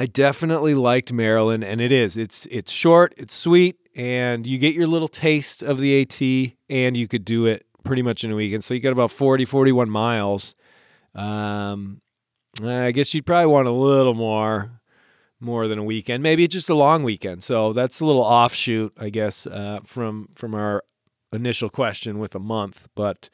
I 0.00 0.06
definitely 0.06 0.74
liked 0.74 1.12
Maryland, 1.12 1.62
and 1.62 1.78
it 1.78 1.92
is. 1.92 2.16
It's 2.16 2.46
it's 2.46 2.72
short, 2.72 3.12
it's 3.18 3.34
sweet, 3.34 3.76
and 3.94 4.46
you 4.46 4.56
get 4.56 4.74
your 4.74 4.86
little 4.86 5.08
taste 5.08 5.62
of 5.62 5.78
the 5.78 6.00
AT, 6.00 6.54
and 6.70 6.96
you 6.96 7.06
could 7.06 7.22
do 7.22 7.44
it 7.44 7.66
pretty 7.84 8.00
much 8.00 8.24
in 8.24 8.30
a 8.30 8.34
weekend. 8.34 8.64
So 8.64 8.72
you 8.72 8.80
got 8.80 8.92
about 8.92 9.10
40, 9.10 9.44
41 9.44 9.90
miles. 9.90 10.54
Um, 11.14 12.00
I 12.64 12.92
guess 12.92 13.12
you'd 13.12 13.26
probably 13.26 13.52
want 13.52 13.68
a 13.68 13.72
little 13.72 14.14
more, 14.14 14.80
more 15.38 15.68
than 15.68 15.78
a 15.78 15.84
weekend. 15.84 16.22
Maybe 16.22 16.48
just 16.48 16.70
a 16.70 16.74
long 16.74 17.02
weekend. 17.02 17.44
So 17.44 17.74
that's 17.74 18.00
a 18.00 18.06
little 18.06 18.22
offshoot, 18.22 18.94
I 18.98 19.10
guess, 19.10 19.46
uh, 19.46 19.80
from 19.84 20.30
from 20.34 20.54
our 20.54 20.82
initial 21.30 21.68
question 21.68 22.18
with 22.18 22.34
a 22.34 22.40
month, 22.40 22.88
but 22.94 23.28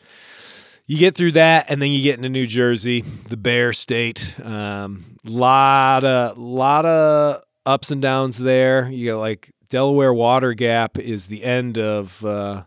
you 0.86 0.98
get 0.98 1.16
through 1.16 1.32
that, 1.32 1.66
and 1.68 1.82
then 1.82 1.90
you 1.90 2.02
get 2.02 2.16
into 2.16 2.28
New 2.28 2.46
Jersey, 2.46 3.00
the 3.00 3.36
Bear 3.36 3.72
State. 3.72 4.36
Um, 4.42 5.16
lot 5.24 6.04
of 6.04 6.38
lot 6.38 6.86
of 6.86 7.42
ups 7.64 7.90
and 7.90 8.00
downs 8.00 8.38
there. 8.38 8.88
You 8.88 9.12
got 9.12 9.18
like 9.18 9.50
Delaware 9.68 10.14
Water 10.14 10.54
Gap 10.54 10.98
is 10.98 11.26
the 11.26 11.44
end 11.44 11.76
of 11.76 12.24
uh, 12.24 12.64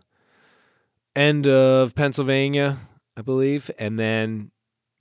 end 1.16 1.46
of 1.46 1.94
Pennsylvania, 1.94 2.78
I 3.16 3.22
believe, 3.22 3.70
and 3.78 3.98
then 3.98 4.50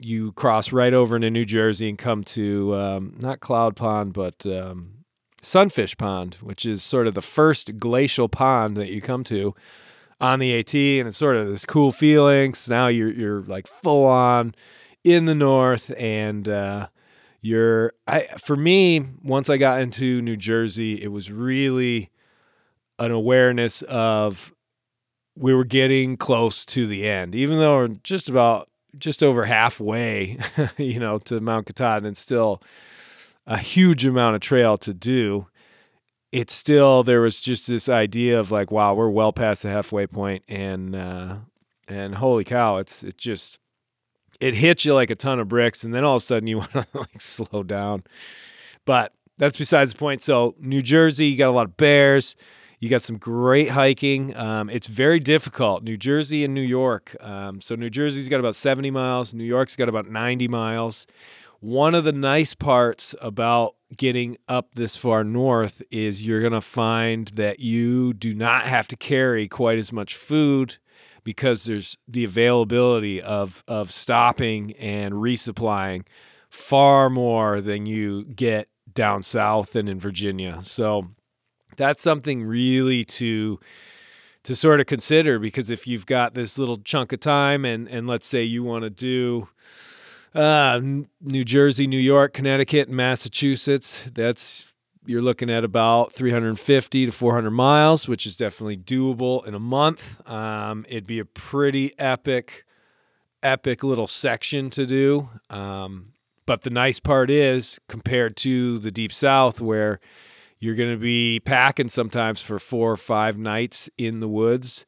you 0.02 0.32
cross 0.32 0.72
right 0.72 0.94
over 0.94 1.18
into 1.18 1.30
New 1.30 1.44
Jersey 1.44 1.90
and 1.90 1.98
come 1.98 2.24
to 2.24 2.74
um, 2.76 3.18
not 3.20 3.42
Cloud 3.42 3.76
Pond, 3.76 4.14
but 4.14 4.46
um, 4.46 5.04
Sunfish 5.42 5.98
Pond, 5.98 6.38
which 6.40 6.66
is 6.66 6.82
sort 6.82 7.06
of 7.06 7.16
the 7.16 7.22
first 7.22 7.80
glacial 7.80 8.30
pond 8.30 8.78
that 8.78 8.90
you 8.90 9.02
come 9.02 9.26
to 9.26 9.54
on 10.22 10.40
the 10.40 10.58
AT, 10.58 10.74
and 10.74 11.08
it's 11.08 11.18
sort 11.18 11.36
of 11.36 11.48
this 11.48 11.66
cool 11.66 11.92
feelings. 11.92 12.70
Now 12.70 12.88
you're 12.88 13.12
you're 13.12 13.42
like 13.44 13.68
full 13.68 14.06
on 14.06 14.54
in 15.04 15.26
the 15.26 15.36
north, 15.36 15.94
and 15.98 16.48
uh, 16.48 16.88
you're 17.42 17.94
I 18.08 18.28
for 18.38 18.56
me 18.56 19.06
once 19.24 19.50
I 19.50 19.58
got 19.58 19.82
into 19.82 20.22
New 20.22 20.38
Jersey, 20.38 21.02
it 21.02 21.10
was 21.10 21.32
really 21.32 22.10
an 22.98 23.12
awareness 23.12 23.82
of 23.84 24.54
we 25.36 25.54
were 25.54 25.64
getting 25.64 26.18
close 26.18 26.66
to 26.66 26.86
the 26.86 27.08
end, 27.08 27.34
even 27.34 27.60
though 27.60 27.78
we're 27.78 27.88
just 28.04 28.30
about 28.30 28.70
just 28.98 29.24
over 29.24 29.46
halfway, 29.46 30.38
you 30.78 31.00
know, 31.00 31.20
to 31.20 31.40
Mount 31.40 31.68
Katahdin, 31.68 32.08
and 32.08 32.18
still 32.18 32.62
a 33.48 33.58
huge 33.58 34.06
amount 34.06 34.36
of 34.36 34.42
trail 34.42 34.78
to 34.78 34.94
do 34.94 35.48
it's 36.32 36.54
still 36.54 37.04
there 37.04 37.22
was 37.22 37.42
just 37.42 37.68
this 37.68 37.90
idea 37.90 38.40
of 38.40 38.52
like, 38.52 38.72
wow, 38.72 38.94
we're 38.94 39.10
well 39.10 39.34
past 39.34 39.64
the 39.64 39.70
halfway 39.70 40.08
point, 40.08 40.44
and 40.48 40.96
uh, 40.96 41.38
and 41.88 42.16
holy 42.16 42.44
cow, 42.44 42.78
it's 42.78 43.04
it 43.04 43.18
just 43.18 43.60
it 44.40 44.54
hits 44.56 44.86
you 44.86 44.94
like 44.94 45.10
a 45.10 45.16
ton 45.16 45.40
of 45.40 45.48
bricks, 45.48 45.84
and 45.84 45.94
then 45.94 46.04
all 46.04 46.16
of 46.18 46.22
a 46.22 46.26
sudden 46.26 46.48
you 46.48 46.58
want 46.60 46.72
to 46.72 46.88
like 46.94 47.22
slow 47.22 47.64
down. 47.64 48.04
But 48.86 49.14
that's 49.38 49.58
besides 49.58 49.94
the 49.94 49.98
point. 49.98 50.22
So 50.22 50.56
New 50.60 50.82
Jersey, 50.82 51.28
you 51.28 51.38
got 51.38 51.50
a 51.50 51.52
lot 51.52 51.66
of 51.66 51.78
bears. 51.78 52.36
You 52.80 52.90
got 52.90 53.02
some 53.02 53.18
great 53.18 53.72
hiking. 53.72 54.36
Um, 54.38 54.70
it's 54.70 54.88
very 54.88 55.20
difficult. 55.20 55.84
New 55.84 55.98
Jersey 55.98 56.46
and 56.46 56.54
New 56.54 56.62
York. 56.62 57.16
Um, 57.20 57.60
so 57.60 57.76
New 57.76 57.90
Jersey's 57.90 58.30
got 58.30 58.40
about 58.40 58.56
70 58.56 58.90
miles. 58.90 59.34
New 59.34 59.44
York's 59.44 59.76
got 59.76 59.90
about 59.90 60.10
90 60.10 60.48
miles. 60.48 61.06
One 61.60 61.94
of 61.94 62.06
the 62.06 62.14
nice 62.14 62.54
parts 62.54 63.16
about 63.20 63.76
getting 63.98 64.38
up 64.48 64.76
this 64.76 64.96
far 64.96 65.24
north 65.24 65.82
is 65.90 66.26
you're 66.26 66.42
going 66.42 66.54
to 66.54 66.62
find 66.62 67.30
that 67.30 67.60
you 67.60 68.14
do 68.14 68.34
not 68.34 68.68
have 68.68 68.88
to 68.88 68.96
carry 68.96 69.48
quite 69.48 69.78
as 69.78 69.92
much 69.92 70.16
food 70.16 70.78
because 71.24 71.66
there's 71.66 71.98
the 72.08 72.24
availability 72.24 73.22
of 73.22 73.64
of 73.68 73.92
stopping 73.92 74.74
and 74.74 75.16
resupplying 75.16 76.04
far 76.50 77.10
more 77.10 77.62
than 77.62 77.86
you 77.86 78.26
get 78.26 78.70
down 78.94 79.24
south 79.24 79.76
and 79.76 79.88
in 79.88 80.00
Virginia. 80.00 80.60
So 80.64 81.10
that's 81.78 82.02
something 82.02 82.44
really 82.44 83.06
to 83.06 83.60
to 84.44 84.56
sort 84.56 84.80
of 84.80 84.86
consider 84.86 85.38
because 85.38 85.70
if 85.70 85.86
you've 85.86 86.06
got 86.06 86.34
this 86.34 86.58
little 86.58 86.78
chunk 86.78 87.12
of 87.12 87.20
time 87.20 87.66
and 87.66 87.88
and 87.88 88.08
let's 88.08 88.28
say 88.28 88.44
you 88.44 88.64
want 88.64 88.84
to 88.84 88.90
do 88.90 89.48
uh, 90.36 90.80
New 91.22 91.44
Jersey, 91.44 91.88
New 91.88 92.00
York, 92.00 92.34
Connecticut, 92.34 92.90
Massachusetts. 92.90 94.10
That's 94.14 94.66
you're 95.06 95.22
looking 95.22 95.50
at 95.50 95.64
about 95.64 96.14
350 96.14 97.08
to 97.08 97.12
400 97.12 97.50
miles, 97.50 98.08
which 98.08 98.28
is 98.28 98.36
definitely 98.36 98.78
doable 98.78 99.46
in 99.46 99.56
a 99.56 99.60
month. 99.60 100.22
Um, 100.30 100.86
it'd 100.88 101.08
be 101.08 101.20
a 101.20 101.26
pretty 101.26 101.98
epic, 101.98 102.64
epic 103.42 103.84
little 103.84 104.08
section 104.08 104.70
to 104.70 104.86
do. 104.86 105.30
Um, 105.50 106.14
but 106.46 106.62
the 106.62 106.70
nice 106.70 107.00
part 107.00 107.30
is, 107.30 107.80
compared 107.88 108.36
to 108.38 108.78
the 108.80 108.92
deep 108.92 109.14
south, 109.14 109.60
where 109.62 110.00
you're 110.60 110.76
going 110.76 110.92
to 110.92 111.00
be 111.00 111.40
packing 111.40 111.90
sometimes 111.90 112.42
for 112.42 112.60
four 112.60 112.92
or 112.92 112.98
five 112.98 113.38
nights 113.38 113.90
in 113.98 114.20
the 114.20 114.28
woods, 114.28 114.86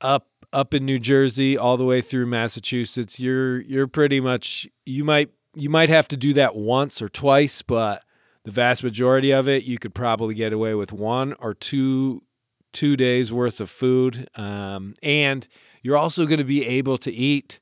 up 0.00 0.26
up 0.52 0.74
in 0.74 0.84
New 0.84 0.98
Jersey 0.98 1.56
all 1.56 1.76
the 1.76 1.84
way 1.84 2.00
through 2.00 2.26
Massachusetts, 2.26 3.20
you're 3.20 3.60
you're 3.62 3.86
pretty 3.86 4.20
much 4.20 4.68
you 4.84 5.04
might 5.04 5.30
you 5.54 5.70
might 5.70 5.88
have 5.88 6.08
to 6.08 6.16
do 6.16 6.32
that 6.34 6.54
once 6.54 7.00
or 7.00 7.08
twice, 7.08 7.62
but 7.62 8.02
the 8.44 8.50
vast 8.50 8.82
majority 8.82 9.30
of 9.32 9.48
it 9.48 9.64
you 9.64 9.78
could 9.78 9.94
probably 9.94 10.34
get 10.34 10.52
away 10.52 10.74
with 10.74 10.92
one 10.92 11.34
or 11.34 11.54
two 11.54 12.22
two 12.72 12.96
days 12.96 13.32
worth 13.32 13.60
of 13.60 13.70
food, 13.70 14.28
um, 14.36 14.94
and 15.02 15.48
you're 15.82 15.96
also 15.96 16.26
going 16.26 16.38
to 16.38 16.44
be 16.44 16.64
able 16.64 16.98
to 16.98 17.12
eat 17.12 17.58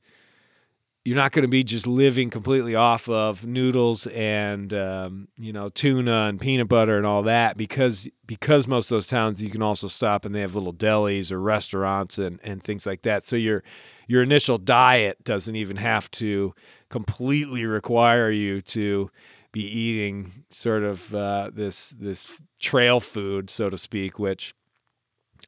you're 1.05 1.17
not 1.17 1.33
going 1.33 1.43
to 1.43 1.49
be 1.49 1.63
just 1.63 1.87
living 1.87 2.31
completely 2.31 2.75
off 2.75 3.09
of 3.11 3.47
noodles 3.47 4.07
and 4.09 4.73
um, 4.73 5.29
you 5.37 5.53
know 5.53 5.69
tuna 5.69 6.27
and 6.29 6.41
peanut 6.41 6.69
butter 6.69 6.97
and 6.97 7.07
all 7.07 7.23
that 7.23 7.57
because 7.57 8.09
because 8.27 8.67
most 8.67 8.91
of 8.91 8.97
those 8.97 9.07
towns 9.07 9.43
you 9.43 9.51
can 9.51 9.63
also 9.63 9.87
stop 9.87 10.25
and 10.25 10.35
they 10.35 10.41
have 10.41 10.55
little 10.55 10.73
delis 10.73 11.31
or 11.31 11.39
restaurants 11.39 12.19
and, 12.19 12.41
and 12.43 12.65
things 12.65 12.87
like 12.87 13.03
that 13.03 13.25
so 13.25 13.37
your 13.37 13.63
your 14.09 14.23
initial 14.23 14.59
diet 14.59 15.23
doesn't 15.25 15.57
even 15.57 15.77
have 15.77 16.11
to 16.11 16.55
completely 16.89 17.65
require 17.65 18.31
you 18.31 18.61
to 18.61 19.11
be 19.53 19.63
eating 19.63 20.45
sort 20.51 20.83
of 20.83 21.15
uh, 21.15 21.51
this 21.53 21.91
this 21.99 22.33
trail 22.61 22.99
food 22.99 23.51
so 23.51 23.69
to 23.69 23.77
speak 23.77 24.19
which 24.19 24.55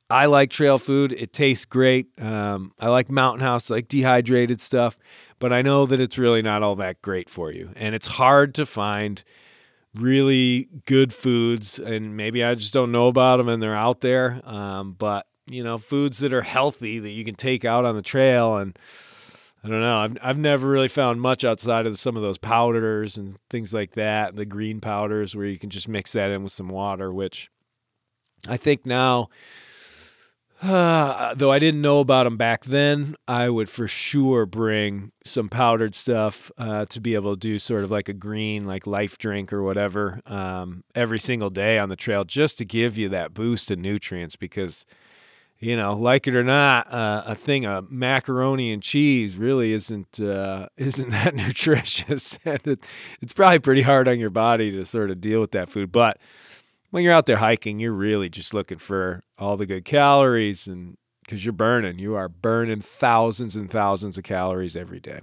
I 0.09 0.27
like 0.27 0.51
trail 0.51 0.79
food. 0.79 1.13
It 1.13 1.33
tastes 1.33 1.65
great. 1.65 2.07
Um, 2.21 2.73
I 2.79 2.89
like 2.89 3.11
Mountain 3.11 3.41
House, 3.41 3.71
like 3.71 3.89
dehydrated 3.89 4.61
stuff 4.61 4.97
but 5.39 5.53
I 5.53 5.63
know 5.63 5.87
that 5.87 6.01
it's 6.01 6.19
really 6.19 6.43
not 6.43 6.63
all 6.63 6.77
that 6.77 7.03
great 7.03 7.29
for 7.29 7.53
you. 7.53 7.71
And 7.77 7.95
it's 7.95 8.07
hard 8.07 8.55
to 8.57 8.67
find 8.67 9.23
really 9.95 10.69
good 10.85 11.13
foods, 11.13 11.79
and 11.79 12.17
maybe 12.17 12.45
I 12.45 12.55
just 12.55 12.73
don't 12.73 12.93
know 12.93 13.09
about 13.09 13.39
them 13.39 13.49
and 13.49 13.63
they're 13.63 13.75
out 13.75 14.01
there. 14.01 14.41
Um, 14.45 14.93
but, 14.93 15.27
you 15.47 15.65
know, 15.65 15.79
foods 15.79 16.19
that 16.19 16.33
are 16.33 16.43
healthy 16.43 16.99
that 16.99 17.11
you 17.11 17.25
can 17.25 17.35
take 17.35 17.65
out 17.65 17.85
on 17.85 17.97
the 17.97 18.03
trail. 18.03 18.57
And 18.57 18.79
I 19.65 19.69
don't 19.69 19.81
know, 19.81 19.99
I've, 19.99 20.17
I've 20.23 20.39
never 20.39 20.69
really 20.69 20.89
found 20.89 21.21
much 21.21 21.45
outside 21.45 21.87
of 21.87 21.99
some 21.99 22.17
of 22.17 22.23
those 22.23 22.39
powders 22.39 23.17
and 23.17 23.37
things 23.51 23.73
like 23.73 23.93
that, 23.93 24.37
the 24.37 24.45
green 24.45 24.81
powders 24.81 25.35
where 25.35 25.47
you 25.47 25.59
can 25.59 25.71
just 25.71 25.89
mix 25.89 26.13
that 26.13 26.31
in 26.31 26.43
with 26.43 26.53
some 26.53 26.69
water, 26.69 27.13
which 27.13 27.51
I 28.47 28.57
think 28.57 28.87
now 28.87 29.29
though 30.63 31.53
I 31.53 31.59
didn't 31.59 31.83
know 31.83 32.01
about 32.01 32.25
them 32.25 32.39
back 32.39 32.65
then, 32.65 33.15
I 33.29 33.51
would 33.51 33.69
for 33.69 33.87
sure 33.87 34.47
bring 34.47 35.13
some 35.23 35.51
powdered 35.51 35.95
stuff 35.95 36.51
uh, 36.57 36.87
to 36.87 37.01
be 37.01 37.15
able 37.15 37.35
to 37.35 37.39
do 37.39 37.59
sort 37.59 37.85
of 37.85 37.91
like 37.91 38.09
a 38.09 38.15
green, 38.15 38.65
like 38.65 38.87
life 38.87 39.19
drink 39.19 39.53
or 39.53 39.63
whatever, 39.63 40.23
um, 40.25 40.83
every 40.95 41.19
single 41.19 41.51
day 41.51 41.79
on 41.79 41.91
the 41.91 41.97
trail, 41.97 42.25
just 42.25 42.57
to 42.59 42.65
give 42.65 42.97
you 42.97 43.11
that 43.11 43.35
boost 43.35 43.71
of 43.71 43.79
nutrients. 43.79 44.35
Because, 44.35 44.87
you 45.59 45.77
know, 45.77 45.93
like 45.93 46.27
it 46.27 46.35
or 46.35 46.45
not, 46.45 46.91
uh, 46.91 47.25
a 47.27 47.35
thing 47.35 47.67
of 47.67 47.91
macaroni 47.91 48.73
and 48.73 48.83
cheese 48.83 49.37
really 49.37 49.75
isn't 49.75 50.19
uh, 50.21 50.69
isn't 50.79 51.11
that 51.11 51.35
nutritious, 51.35 52.39
and 52.47 52.67
it, 52.67 52.87
it's 53.21 53.35
probably 53.35 53.59
pretty 53.59 53.83
hard 53.83 54.09
on 54.09 54.19
your 54.19 54.31
body 54.31 54.71
to 54.71 54.87
sort 54.87 55.11
of 55.11 55.21
deal 55.21 55.43
with 55.43 55.51
that 55.51 55.69
food, 55.69 55.93
but 55.93 56.19
when 56.97 57.05
you're 57.05 57.13
out 57.13 57.27
there 57.27 57.37
hiking, 57.37 57.79
you're 57.79 57.93
really 57.93 58.31
just 58.31 58.55
looking 58.55 58.79
for 58.79 59.23
all 59.37 59.59
the 59.59 59.67
good 59.67 59.85
calories 59.85 60.67
and 60.67 60.97
because 61.23 61.45
you're 61.45 61.53
burning, 61.53 61.99
you 61.99 62.15
are 62.15 62.27
burning 62.27 62.81
thousands 62.81 63.55
and 63.55 63.71
thousands 63.71 64.17
of 64.17 64.25
calories 64.25 64.75
every 64.75 64.99
day. 64.99 65.21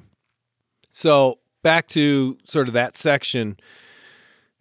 So, 0.92 1.40
back 1.64 1.88
to 1.88 2.38
sort 2.44 2.68
of 2.68 2.76
that 2.76 2.96
section. 2.96 3.58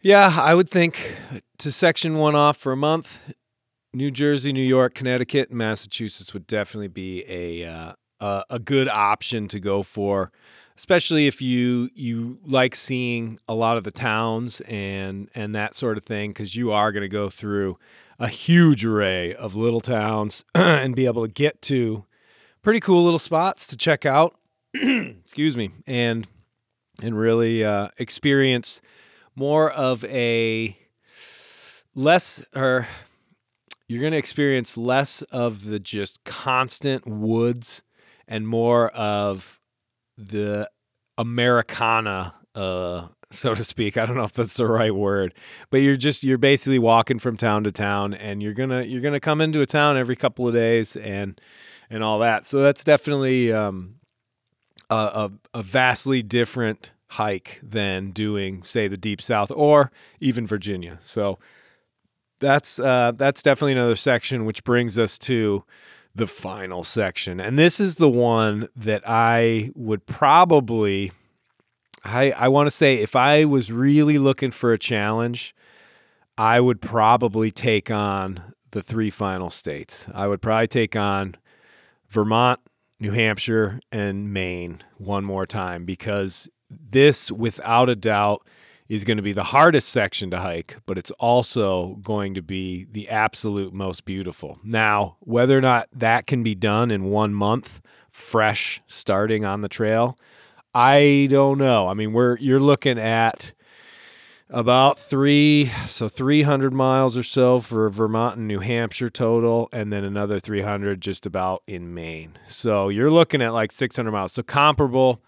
Yeah, 0.01 0.39
I 0.41 0.55
would 0.55 0.71
think 0.71 1.19
to 1.59 1.71
section 1.71 2.17
one 2.17 2.35
off 2.35 2.57
for 2.57 2.73
a 2.73 2.79
month, 2.79 3.35
New 3.93 4.11
Jersey, 4.11 4.51
New 4.51 4.63
York, 4.63 4.95
Connecticut, 4.95 5.51
and 5.51 5.59
Massachusetts 5.59 6.33
would 6.33 6.47
definitely 6.47 6.89
be 6.89 7.27
a 7.29 7.69
uh, 7.69 7.93
a, 8.21 8.45
a 8.49 8.59
good 8.59 8.89
option 8.89 9.49
to 9.49 9.61
go 9.61 9.83
for 9.83 10.33
especially 10.77 11.27
if 11.27 11.43
you 11.43 11.91
you 11.95 12.39
like 12.45 12.75
seeing 12.75 13.39
a 13.49 13.55
lot 13.55 13.77
of 13.77 13.85
the 13.85 13.91
towns 13.91 14.61
and 14.63 15.29
and 15.35 15.55
that 15.55 15.75
sort 15.75 15.97
of 15.97 16.05
thing 16.05 16.31
because 16.31 16.57
you 16.57 16.73
are 16.73 16.93
going 16.93 17.03
to 17.03 17.09
go 17.09 17.29
through 17.29 17.79
a 18.19 18.29
huge 18.29 18.85
array 18.85 19.35
of 19.35 19.55
little 19.55 19.81
towns 19.81 20.45
and 20.55 20.95
be 20.95 21.07
able 21.07 21.27
to 21.27 21.33
get 21.33 21.61
to 21.63 22.05
pretty 22.63 22.81
cool 22.81 23.03
little 23.03 23.19
spots 23.19 23.67
to 23.67 23.77
check 23.77 24.07
out. 24.07 24.37
Excuse 24.75 25.57
me. 25.57 25.71
And 25.87 26.27
and 27.03 27.19
really 27.19 27.65
uh, 27.65 27.89
experience 27.99 28.81
more 29.35 29.71
of 29.71 30.05
a 30.05 30.77
less 31.95 32.43
or 32.55 32.87
you're 33.89 34.01
going 34.01 34.13
to 34.13 34.19
experience 34.19 34.77
less 34.77 35.23
of 35.23 35.67
the 35.67 35.79
just 35.79 36.25
constant 36.25 37.07
woods 37.07 37.83
and 38.27 38.47
more 38.47 38.89
of 38.91 39.61
the 40.17 40.69
Americana, 41.19 42.35
uh, 42.55 43.09
so 43.31 43.55
to 43.55 43.65
speak. 43.65 43.97
I 43.97 44.07
don't 44.07 44.17
know 44.17 44.25
if 44.25 44.33
that's 44.33 44.55
the 44.55 44.67
right 44.67 44.95
word, 44.95 45.35
but 45.71 45.79
you're 45.79 45.97
just 45.97 46.23
you're 46.23 46.39
basically 46.39 46.79
walking 46.79 47.19
from 47.19 47.37
town 47.37 47.65
to 47.65 47.73
town, 47.73 48.15
and 48.15 48.43
you're 48.43 48.55
gonna 48.55 48.83
you're 48.83 49.01
gonna 49.01 49.21
come 49.21 49.41
into 49.41 49.61
a 49.61 49.67
town 49.67 49.97
every 49.97 50.17
couple 50.17 50.47
of 50.47 50.55
days 50.55 50.97
and 50.97 51.41
and 51.91 52.03
all 52.03 52.19
that. 52.21 52.47
So 52.47 52.63
that's 52.63 52.85
definitely 52.85 53.53
um, 53.53 53.97
a, 54.91 54.95
a, 54.95 55.59
a 55.59 55.63
vastly 55.63 56.23
different 56.23 56.93
hike 57.09 57.61
than 57.63 58.11
doing 58.11 58.63
say 58.63 58.89
the 58.89 58.97
deep 58.97 59.21
south 59.21 59.51
or 59.51 59.93
even 60.21 60.47
Virginia. 60.47 60.99
So 61.03 61.39
that's 62.41 62.79
uh, 62.79 63.13
that's 63.15 63.43
definitely 63.43 63.73
another 63.73 63.97
section, 63.97 64.45
which 64.45 64.65
brings 64.65 64.99
us 64.99 65.19
to 65.21 65.65
the 66.15 66.27
final 66.27 66.85
section. 66.85 67.41
And 67.41 67.59
this 67.59 67.81
is 67.81 67.97
the 67.97 68.09
one 68.09 68.69
that 68.77 69.03
I 69.07 69.71
would 69.75 70.07
probably 70.07 71.13
I 72.05 72.33
I 72.33 72.49
want 72.49 72.67
to 72.67 72.71
say 72.71 72.95
if 72.95 73.17
I 73.17 73.45
was 73.45 73.73
really 73.73 74.19
looking 74.19 74.51
for 74.51 74.73
a 74.73 74.79
challenge, 74.79 75.55
I 76.37 76.61
would 76.61 76.81
probably 76.81 77.51
take 77.51 77.91
on 77.91 78.55
the 78.73 78.83
three 78.83 79.11
final 79.11 79.51
states. 79.51 80.07
I 80.15 80.27
would 80.27 80.43
probably 80.43 80.69
take 80.69 80.97
on 80.97 81.37
Vermont, 82.09 82.61
New 82.99 83.13
Hampshire, 83.13 83.81
and 83.91 84.33
Maine 84.33 84.83
one 84.99 85.25
more 85.25 85.47
time 85.47 85.85
because 85.85 86.49
this 86.71 87.31
without 87.31 87.89
a 87.89 87.97
doubt 87.97 88.47
is 88.93 89.05
going 89.05 89.17
to 89.17 89.23
be 89.23 89.33
the 89.33 89.43
hardest 89.43 89.89
section 89.89 90.31
to 90.31 90.39
hike, 90.39 90.77
but 90.85 90.99
it's 90.99 91.11
also 91.13 91.99
going 92.03 92.35
to 92.35 92.43
be 92.43 92.87
the 92.93 93.09
absolute 93.09 93.73
most 93.73 94.05
beautiful. 94.05 94.59
Now, 94.63 95.17
whether 95.21 95.57
or 95.57 95.63
not 95.63 95.89
that 95.95 96.27
can 96.27 96.43
be 96.43 96.55
done 96.55 96.91
in 96.91 97.05
one 97.05 97.33
month, 97.33 97.81
fresh 98.11 98.83
starting 98.87 99.47
on 99.47 99.63
the 99.63 99.69
trail, 99.71 100.19
I 100.75 101.27
don't 101.31 101.57
know. 101.57 101.89
I 101.89 101.95
mean, 101.95 102.13
we're 102.13 102.37
you're 102.37 102.61
looking 102.61 102.99
at 102.99 103.55
about 104.51 104.99
three, 104.99 105.73
so 105.87 106.07
300 106.07 106.75
miles 106.75 107.17
or 107.17 107.23
so 107.23 107.61
for 107.61 107.89
Vermont 107.89 108.37
and 108.37 108.47
New 108.47 108.59
Hampshire 108.59 109.09
total, 109.09 109.71
and 109.73 109.91
then 109.91 110.05
another 110.05 110.39
300 110.39 111.01
just 111.01 111.25
about 111.25 111.63
in 111.67 111.95
Maine. 111.95 112.39
So 112.47 112.91
you're 112.91 113.11
looking 113.11 113.41
at 113.41 113.55
like 113.55 113.73
600 113.73 114.11
miles. 114.11 114.33
So 114.33 114.43
comparable 114.43 115.23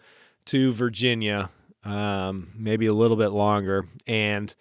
to 0.45 0.71
Virginia 0.71 1.49
um, 1.85 2.53
maybe 2.57 2.87
a 2.87 2.93
little 2.93 3.17
bit 3.17 3.29
longer. 3.29 3.89
And 4.07 4.55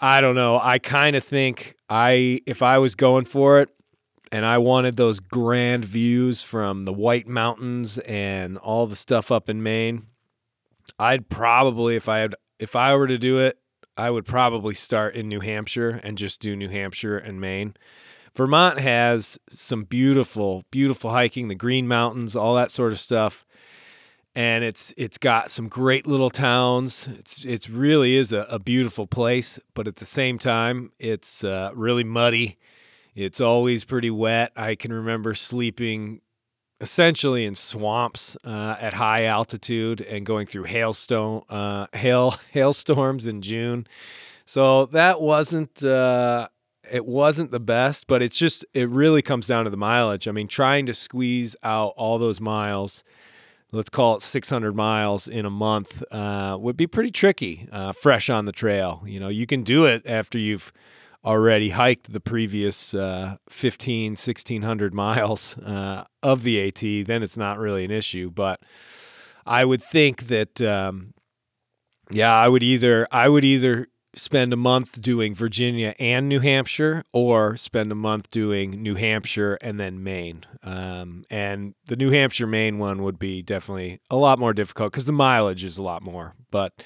I 0.00 0.20
don't 0.20 0.34
know. 0.34 0.60
I 0.60 0.78
kind 0.78 1.16
of 1.16 1.24
think 1.24 1.76
I, 1.88 2.40
if 2.46 2.62
I 2.62 2.78
was 2.78 2.94
going 2.94 3.24
for 3.24 3.60
it, 3.60 3.70
and 4.32 4.44
I 4.44 4.58
wanted 4.58 4.96
those 4.96 5.20
grand 5.20 5.84
views 5.84 6.42
from 6.42 6.86
the 6.86 6.92
White 6.92 7.28
Mountains 7.28 7.98
and 7.98 8.58
all 8.58 8.88
the 8.88 8.96
stuff 8.96 9.30
up 9.30 9.48
in 9.48 9.62
Maine, 9.62 10.06
I'd 10.98 11.28
probably, 11.28 11.94
if 11.94 12.08
I 12.08 12.18
had, 12.18 12.34
if 12.58 12.74
I 12.74 12.96
were 12.96 13.06
to 13.06 13.18
do 13.18 13.38
it, 13.38 13.58
I 13.96 14.10
would 14.10 14.26
probably 14.26 14.74
start 14.74 15.14
in 15.14 15.28
New 15.28 15.38
Hampshire 15.38 16.00
and 16.02 16.18
just 16.18 16.40
do 16.40 16.56
New 16.56 16.68
Hampshire 16.68 17.16
and 17.16 17.40
Maine. 17.40 17.74
Vermont 18.36 18.80
has 18.80 19.38
some 19.48 19.84
beautiful, 19.84 20.64
beautiful 20.72 21.10
hiking, 21.10 21.46
the 21.46 21.54
Green 21.54 21.86
Mountains, 21.86 22.34
all 22.34 22.56
that 22.56 22.72
sort 22.72 22.90
of 22.90 22.98
stuff 22.98 23.46
and 24.34 24.64
it's 24.64 24.92
it's 24.96 25.18
got 25.18 25.50
some 25.50 25.68
great 25.68 26.06
little 26.06 26.30
towns. 26.30 27.08
It's 27.18 27.44
it's 27.44 27.70
really 27.70 28.16
is 28.16 28.32
a, 28.32 28.40
a 28.50 28.58
beautiful 28.58 29.06
place, 29.06 29.60
but 29.74 29.86
at 29.86 29.96
the 29.96 30.04
same 30.04 30.38
time, 30.38 30.92
it's 30.98 31.44
uh, 31.44 31.70
really 31.74 32.04
muddy. 32.04 32.58
It's 33.14 33.40
always 33.40 33.84
pretty 33.84 34.10
wet. 34.10 34.52
I 34.56 34.74
can 34.74 34.92
remember 34.92 35.34
sleeping 35.34 36.20
essentially 36.80 37.44
in 37.44 37.54
swamps 37.54 38.36
uh, 38.44 38.76
at 38.80 38.94
high 38.94 39.24
altitude 39.24 40.00
and 40.00 40.26
going 40.26 40.46
through 40.46 40.64
hailstone 40.64 41.44
uh, 41.48 41.86
hail 41.92 42.34
hailstorms 42.52 43.26
in 43.26 43.40
June. 43.40 43.86
So 44.46 44.86
that 44.86 45.20
wasn't 45.20 45.82
uh, 45.84 46.48
it 46.90 47.06
wasn't 47.06 47.52
the 47.52 47.60
best, 47.60 48.08
but 48.08 48.20
it's 48.20 48.36
just 48.36 48.64
it 48.74 48.88
really 48.88 49.22
comes 49.22 49.46
down 49.46 49.62
to 49.64 49.70
the 49.70 49.76
mileage. 49.76 50.26
I 50.26 50.32
mean, 50.32 50.48
trying 50.48 50.86
to 50.86 50.94
squeeze 50.94 51.54
out 51.62 51.94
all 51.96 52.18
those 52.18 52.40
miles 52.40 53.04
let's 53.74 53.90
call 53.90 54.16
it 54.16 54.22
600 54.22 54.74
miles 54.74 55.28
in 55.28 55.44
a 55.44 55.50
month 55.50 56.02
uh, 56.12 56.56
would 56.58 56.76
be 56.76 56.86
pretty 56.86 57.10
tricky 57.10 57.68
uh, 57.72 57.92
fresh 57.92 58.30
on 58.30 58.44
the 58.44 58.52
trail. 58.52 59.02
You 59.06 59.20
know 59.20 59.28
you 59.28 59.46
can 59.46 59.62
do 59.62 59.84
it 59.84 60.02
after 60.06 60.38
you've 60.38 60.72
already 61.24 61.70
hiked 61.70 62.12
the 62.12 62.20
previous 62.20 62.94
uh, 62.94 63.36
15 63.48 64.12
1600 64.12 64.94
miles 64.94 65.58
uh, 65.58 66.04
of 66.22 66.42
the 66.42 66.60
at 66.60 67.06
then 67.06 67.22
it's 67.22 67.36
not 67.36 67.58
really 67.58 67.84
an 67.84 67.90
issue. 67.90 68.30
But 68.30 68.60
i 69.46 69.64
would 69.64 69.82
think 69.82 70.28
that 70.28 70.60
um, 70.62 71.12
yeah 72.10 72.34
i 72.34 72.48
would 72.48 72.62
either 72.62 73.06
i 73.12 73.28
would 73.28 73.44
either 73.44 73.88
spend 74.16 74.52
a 74.52 74.56
month 74.56 75.00
doing 75.00 75.34
Virginia 75.34 75.94
and 75.98 76.28
New 76.28 76.40
Hampshire, 76.40 77.04
or 77.12 77.56
spend 77.56 77.92
a 77.92 77.96
month 77.96 78.30
doing 78.30 78.82
New 78.82 78.94
Hampshire 78.94 79.58
and 79.60 79.78
then 79.78 80.02
Maine. 80.02 80.44
Um, 80.62 81.24
and 81.30 81.74
the 81.86 81.96
New 81.96 82.10
Hampshire 82.10 82.46
Maine 82.46 82.78
one 82.78 83.02
would 83.02 83.18
be 83.18 83.42
definitely 83.42 84.00
a 84.10 84.16
lot 84.16 84.38
more 84.38 84.52
difficult 84.52 84.92
because 84.92 85.06
the 85.06 85.12
mileage 85.12 85.64
is 85.64 85.78
a 85.78 85.82
lot 85.82 86.02
more. 86.02 86.34
But 86.50 86.84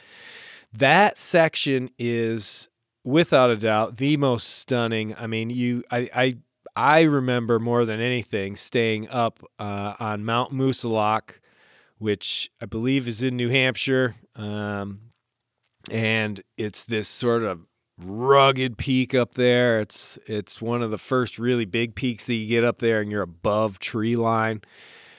that 0.73 1.19
section 1.19 1.91
is 1.99 2.69
without 3.05 3.51
a 3.51 3.57
doubt 3.57 3.97
the 3.97 4.17
most 4.17 4.59
stunning. 4.59 5.15
I 5.17 5.27
mean, 5.27 5.51
you, 5.51 5.85
I, 5.91 6.11
I, 6.15 6.37
I 6.77 7.01
remember 7.03 7.59
more 7.59 7.85
than 7.85 8.01
anything 8.01 8.57
staying 8.57 9.09
up 9.09 9.43
uh, 9.59 9.95
on 9.99 10.25
Mount 10.25 10.53
Moosilauke, 10.53 11.41
which 11.99 12.51
I 12.61 12.67
believe 12.67 13.09
is 13.09 13.23
in 13.23 13.37
New 13.37 13.49
Hampshire. 13.49 14.17
Um, 14.37 15.01
and 15.91 16.41
it's 16.57 16.85
this 16.85 17.09
sort 17.09 17.43
of 17.43 17.61
rugged 18.05 18.79
peak 18.79 19.15
up 19.15 19.35
there. 19.35 19.81
It's 19.81 20.19
it's 20.27 20.63
one 20.63 20.83
of 20.83 20.91
the 20.91 20.99
first 20.99 21.39
really 21.39 21.65
big 21.65 21.95
peaks 21.95 22.27
that 22.27 22.35
you 22.35 22.47
get 22.47 22.65
up 22.65 22.79
there, 22.79 23.01
and 23.01 23.11
you're 23.11 23.23
above 23.23 23.79
tree 23.79 24.17
line. 24.17 24.63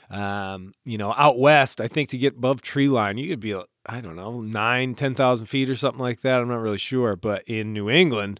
Um, 0.09 0.73
you 0.85 0.97
know, 0.97 1.13
out 1.17 1.37
west, 1.37 1.79
I 1.79 1.87
think 1.87 2.09
to 2.09 2.17
get 2.17 2.37
above 2.37 2.61
tree 2.61 2.87
line, 2.87 3.17
you 3.17 3.29
could 3.29 3.39
be 3.39 3.55
I 3.85 4.01
don't 4.01 4.15
know 4.15 4.41
nine, 4.41 4.95
ten 4.95 5.15
thousand 5.15 5.47
feet 5.47 5.69
or 5.69 5.75
something 5.75 6.01
like 6.01 6.21
that. 6.21 6.41
I'm 6.41 6.47
not 6.47 6.61
really 6.61 6.77
sure, 6.77 7.15
but 7.15 7.43
in 7.47 7.73
New 7.73 7.89
England 7.89 8.39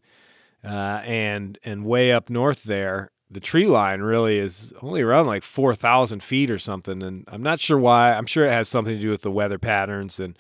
uh, 0.64 1.02
and 1.06 1.58
and 1.64 1.86
way 1.86 2.12
up 2.12 2.30
north 2.30 2.64
there, 2.64 3.10
the 3.30 3.40
tree 3.40 3.68
line 3.68 4.02
really 4.02 4.40
is 4.40 4.74
only 4.82 5.02
around 5.02 5.28
like 5.28 5.44
four 5.44 5.76
thousand 5.76 6.24
feet 6.24 6.50
or 6.50 6.58
something. 6.58 7.04
And 7.04 7.24
I'm 7.28 7.44
not 7.44 7.62
sure 7.62 7.78
why. 7.78 8.14
I'm 8.14 8.26
sure 8.26 8.46
it 8.46 8.52
has 8.52 8.68
something 8.68 8.96
to 8.96 9.02
do 9.02 9.10
with 9.10 9.22
the 9.22 9.32
weather 9.32 9.60
patterns 9.60 10.20
and 10.20 10.38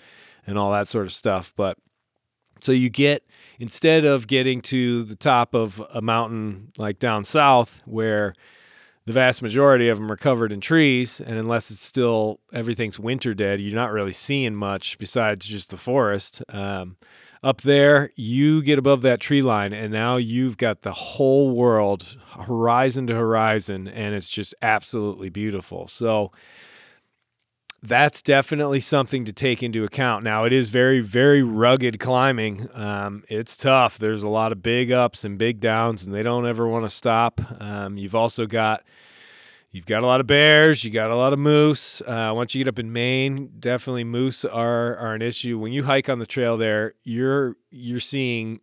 and 0.49 0.57
all 0.57 0.71
that 0.71 0.87
sort 0.87 1.05
of 1.05 1.13
stuff. 1.13 1.53
But 1.55 1.77
so 2.59 2.71
you 2.71 2.89
get 2.89 3.23
instead 3.59 4.03
of 4.03 4.27
getting 4.27 4.61
to 4.63 5.03
the 5.03 5.15
top 5.15 5.53
of 5.53 5.81
a 5.93 6.01
mountain 6.01 6.71
like 6.77 6.97
down 6.97 7.23
south 7.23 7.81
where 7.85 8.33
the 9.05 9.13
vast 9.13 9.41
majority 9.41 9.89
of 9.89 9.97
them 9.97 10.11
are 10.11 10.17
covered 10.17 10.51
in 10.51 10.59
trees, 10.59 11.21
and 11.21 11.37
unless 11.37 11.71
it's 11.71 11.81
still 11.81 12.39
everything's 12.51 12.99
winter 12.99 13.33
dead, 13.33 13.61
you're 13.61 13.73
not 13.73 13.91
really 13.91 14.11
seeing 14.11 14.55
much 14.55 14.97
besides 14.97 15.45
just 15.45 15.69
the 15.69 15.77
forest. 15.77 16.43
Um, 16.49 16.97
up 17.41 17.61
there, 17.61 18.11
you 18.15 18.61
get 18.61 18.77
above 18.77 19.01
that 19.03 19.19
tree 19.19 19.41
line, 19.41 19.71
and 19.71 19.93
now 19.93 20.17
you've 20.17 20.57
got 20.57 20.81
the 20.81 20.91
whole 20.91 21.51
world, 21.51 22.17
horizon 22.31 23.07
to 23.07 23.15
horizon, 23.15 23.87
and 23.87 24.13
it's 24.13 24.29
just 24.29 24.53
absolutely 24.61 25.29
beautiful. 25.29 25.87
So 25.87 26.31
that's 27.81 28.21
definitely 28.21 28.79
something 28.79 29.25
to 29.25 29.33
take 29.33 29.63
into 29.63 29.83
account. 29.83 30.23
Now, 30.23 30.43
it 30.43 30.51
is 30.51 30.69
very, 30.69 30.99
very 30.99 31.41
rugged 31.41 31.99
climbing. 31.99 32.67
Um, 32.73 33.23
it's 33.29 33.55
tough. 33.55 33.97
There's 33.97 34.23
a 34.23 34.27
lot 34.27 34.51
of 34.51 34.61
big 34.61 34.91
ups 34.91 35.23
and 35.23 35.37
big 35.37 35.59
downs, 35.59 36.05
and 36.05 36.13
they 36.13 36.23
don't 36.23 36.45
ever 36.45 36.67
want 36.67 36.85
to 36.85 36.89
stop. 36.89 37.39
Um, 37.59 37.97
you've 37.97 38.15
also 38.15 38.45
got 38.45 38.83
you've 39.71 39.85
got 39.85 40.03
a 40.03 40.05
lot 40.05 40.19
of 40.19 40.27
bears. 40.27 40.83
You 40.83 40.91
got 40.91 41.09
a 41.09 41.15
lot 41.15 41.31
of 41.31 41.39
moose. 41.39 42.01
Uh, 42.01 42.33
once 42.35 42.53
you 42.53 42.63
get 42.63 42.69
up 42.69 42.79
in 42.79 42.91
Maine, 42.91 43.51
definitely 43.59 44.03
moose 44.03 44.43
are 44.43 44.97
are 44.97 45.13
an 45.13 45.21
issue. 45.21 45.57
When 45.57 45.71
you 45.71 45.83
hike 45.83 46.09
on 46.09 46.19
the 46.19 46.25
trail 46.25 46.57
there, 46.57 46.95
you're 47.03 47.55
you're 47.69 48.01
seeing 48.01 48.59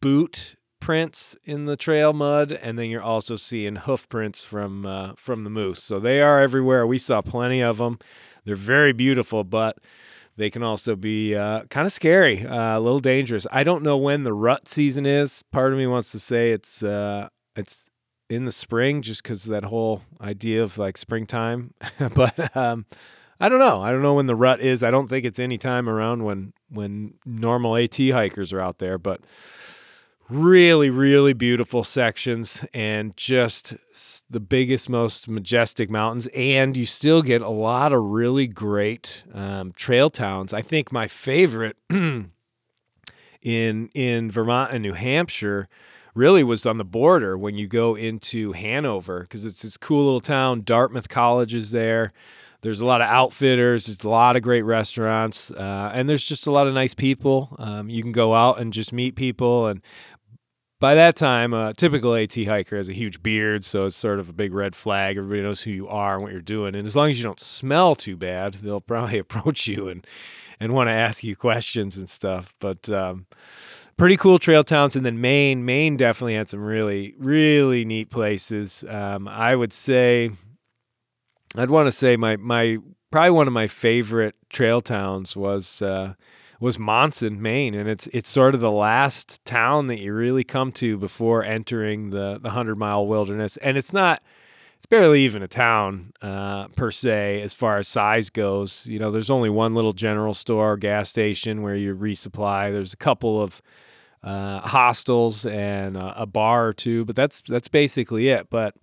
boot 0.00 0.56
prints 0.78 1.36
in 1.44 1.64
the 1.66 1.76
trail 1.76 2.12
mud, 2.12 2.52
and 2.52 2.78
then 2.78 2.90
you're 2.90 3.00
also 3.00 3.36
seeing 3.36 3.76
hoof 3.76 4.08
prints 4.08 4.42
from 4.42 4.84
uh, 4.84 5.12
from 5.16 5.44
the 5.44 5.50
moose. 5.50 5.82
So 5.82 5.98
they 5.98 6.20
are 6.20 6.40
everywhere. 6.40 6.86
We 6.86 6.98
saw 6.98 7.22
plenty 7.22 7.62
of 7.62 7.78
them. 7.78 7.98
They're 8.44 8.56
very 8.56 8.92
beautiful, 8.92 9.44
but 9.44 9.78
they 10.36 10.50
can 10.50 10.62
also 10.62 10.96
be 10.96 11.34
uh, 11.34 11.64
kind 11.64 11.86
of 11.86 11.92
scary, 11.92 12.46
uh, 12.46 12.78
a 12.78 12.80
little 12.80 13.00
dangerous. 13.00 13.46
I 13.52 13.64
don't 13.64 13.82
know 13.82 13.96
when 13.96 14.24
the 14.24 14.32
rut 14.32 14.68
season 14.68 15.06
is. 15.06 15.42
Part 15.52 15.72
of 15.72 15.78
me 15.78 15.86
wants 15.86 16.10
to 16.12 16.18
say 16.18 16.50
it's 16.50 16.82
uh, 16.82 17.28
it's 17.54 17.90
in 18.30 18.44
the 18.46 18.52
spring, 18.52 19.02
just 19.02 19.22
because 19.22 19.44
that 19.44 19.64
whole 19.64 20.02
idea 20.20 20.62
of 20.62 20.78
like 20.78 20.96
springtime. 20.96 21.74
but 22.14 22.56
um, 22.56 22.86
I 23.38 23.48
don't 23.48 23.58
know. 23.58 23.82
I 23.82 23.90
don't 23.90 24.02
know 24.02 24.14
when 24.14 24.26
the 24.26 24.36
rut 24.36 24.60
is. 24.60 24.82
I 24.82 24.90
don't 24.90 25.08
think 25.08 25.24
it's 25.26 25.38
any 25.38 25.58
time 25.58 25.88
around 25.88 26.24
when 26.24 26.52
when 26.70 27.14
normal 27.26 27.76
AT 27.76 27.96
hikers 27.96 28.52
are 28.52 28.60
out 28.60 28.78
there, 28.78 28.98
but 28.98 29.20
really 30.32 30.88
really 30.90 31.32
beautiful 31.32 31.84
sections 31.84 32.64
and 32.72 33.16
just 33.16 33.74
the 34.30 34.40
biggest 34.40 34.88
most 34.88 35.28
majestic 35.28 35.90
mountains. 35.90 36.26
And 36.34 36.76
you 36.76 36.86
still 36.86 37.22
get 37.22 37.42
a 37.42 37.50
lot 37.50 37.92
of 37.92 38.02
really 38.02 38.46
great 38.46 39.24
um, 39.34 39.72
trail 39.72 40.10
towns. 40.10 40.52
I 40.52 40.62
think 40.62 40.90
my 40.92 41.08
favorite 41.08 41.76
in 41.90 42.30
in 43.42 44.30
vermont 44.30 44.72
and 44.72 44.82
new 44.82 44.94
hampshire 44.94 45.68
really 46.14 46.44
was 46.44 46.66
on 46.66 46.78
the 46.78 46.84
border 46.84 47.36
when 47.36 47.56
you 47.56 47.66
go 47.66 47.94
into 47.94 48.52
hanover 48.52 49.22
because 49.22 49.44
it's 49.46 49.62
this 49.62 49.76
cool 49.76 50.04
little 50.04 50.20
town. 50.20 50.62
Dartmouth 50.64 51.08
college 51.08 51.54
is 51.54 51.70
there. 51.70 52.12
There's 52.60 52.80
a 52.80 52.86
lot 52.86 53.00
of 53.00 53.08
outfitters. 53.08 53.86
There's 53.86 54.04
a 54.04 54.08
lot 54.08 54.36
of 54.36 54.42
great 54.42 54.62
restaurants 54.62 55.50
uh, 55.50 55.90
and 55.92 56.08
there's 56.08 56.22
just 56.22 56.46
a 56.46 56.50
lot 56.50 56.68
of 56.68 56.74
nice 56.74 56.94
people. 56.94 57.56
Um, 57.58 57.90
you 57.90 58.02
can 58.02 58.12
go 58.12 58.34
out 58.34 58.60
and 58.60 58.72
just 58.72 58.92
meet 58.92 59.16
people 59.16 59.66
and 59.66 59.80
by 60.82 60.96
that 60.96 61.14
time, 61.14 61.54
a 61.54 61.72
typical 61.74 62.12
AT 62.12 62.34
hiker 62.34 62.76
has 62.76 62.88
a 62.88 62.92
huge 62.92 63.22
beard, 63.22 63.64
so 63.64 63.86
it's 63.86 63.94
sort 63.94 64.18
of 64.18 64.28
a 64.28 64.32
big 64.32 64.52
red 64.52 64.74
flag. 64.74 65.16
Everybody 65.16 65.40
knows 65.40 65.60
who 65.60 65.70
you 65.70 65.86
are 65.86 66.14
and 66.14 66.24
what 66.24 66.32
you're 66.32 66.40
doing. 66.40 66.74
And 66.74 66.88
as 66.88 66.96
long 66.96 67.08
as 67.08 67.18
you 67.18 67.22
don't 67.22 67.38
smell 67.38 67.94
too 67.94 68.16
bad, 68.16 68.54
they'll 68.54 68.80
probably 68.80 69.18
approach 69.20 69.68
you 69.68 69.86
and, 69.88 70.04
and 70.58 70.72
want 70.74 70.88
to 70.88 70.92
ask 70.92 71.22
you 71.22 71.36
questions 71.36 71.96
and 71.96 72.10
stuff. 72.10 72.56
But 72.58 72.88
um, 72.88 73.26
pretty 73.96 74.16
cool 74.16 74.40
trail 74.40 74.64
towns. 74.64 74.96
And 74.96 75.06
then 75.06 75.20
Maine, 75.20 75.64
Maine 75.64 75.96
definitely 75.96 76.34
had 76.34 76.48
some 76.48 76.64
really, 76.64 77.14
really 77.16 77.84
neat 77.84 78.10
places. 78.10 78.84
Um, 78.88 79.28
I 79.28 79.54
would 79.54 79.72
say, 79.72 80.32
I'd 81.54 81.70
want 81.70 81.86
to 81.86 81.92
say 81.92 82.16
my, 82.16 82.36
my, 82.38 82.78
probably 83.12 83.30
one 83.30 83.46
of 83.46 83.52
my 83.52 83.68
favorite 83.68 84.34
trail 84.50 84.80
towns 84.80 85.36
was, 85.36 85.80
uh, 85.80 86.14
was 86.62 86.78
Monson, 86.78 87.42
Maine, 87.42 87.74
and 87.74 87.88
it's 87.88 88.06
it's 88.12 88.30
sort 88.30 88.54
of 88.54 88.60
the 88.60 88.70
last 88.70 89.44
town 89.44 89.88
that 89.88 89.98
you 89.98 90.14
really 90.14 90.44
come 90.44 90.70
to 90.72 90.96
before 90.96 91.42
entering 91.42 92.10
the 92.10 92.38
the 92.40 92.50
hundred 92.50 92.76
mile 92.76 93.04
wilderness, 93.04 93.56
and 93.58 93.76
it's 93.76 93.92
not. 93.92 94.22
It's 94.76 94.86
barely 94.86 95.20
even 95.22 95.44
a 95.44 95.48
town 95.48 96.12
uh, 96.22 96.66
per 96.68 96.90
se 96.90 97.40
as 97.42 97.54
far 97.54 97.78
as 97.78 97.86
size 97.86 98.30
goes. 98.30 98.84
You 98.86 98.98
know, 98.98 99.12
there's 99.12 99.30
only 99.30 99.48
one 99.48 99.76
little 99.76 99.92
general 99.92 100.34
store, 100.34 100.76
gas 100.76 101.08
station 101.08 101.62
where 101.62 101.76
you 101.76 101.94
resupply. 101.94 102.72
There's 102.72 102.92
a 102.92 102.96
couple 102.96 103.40
of 103.40 103.62
uh, 104.24 104.58
hostels 104.60 105.46
and 105.46 105.96
uh, 105.96 106.14
a 106.16 106.26
bar 106.26 106.66
or 106.66 106.72
two, 106.72 107.04
but 107.04 107.14
that's 107.14 107.42
that's 107.46 107.68
basically 107.68 108.28
it. 108.28 108.50
But 108.50 108.74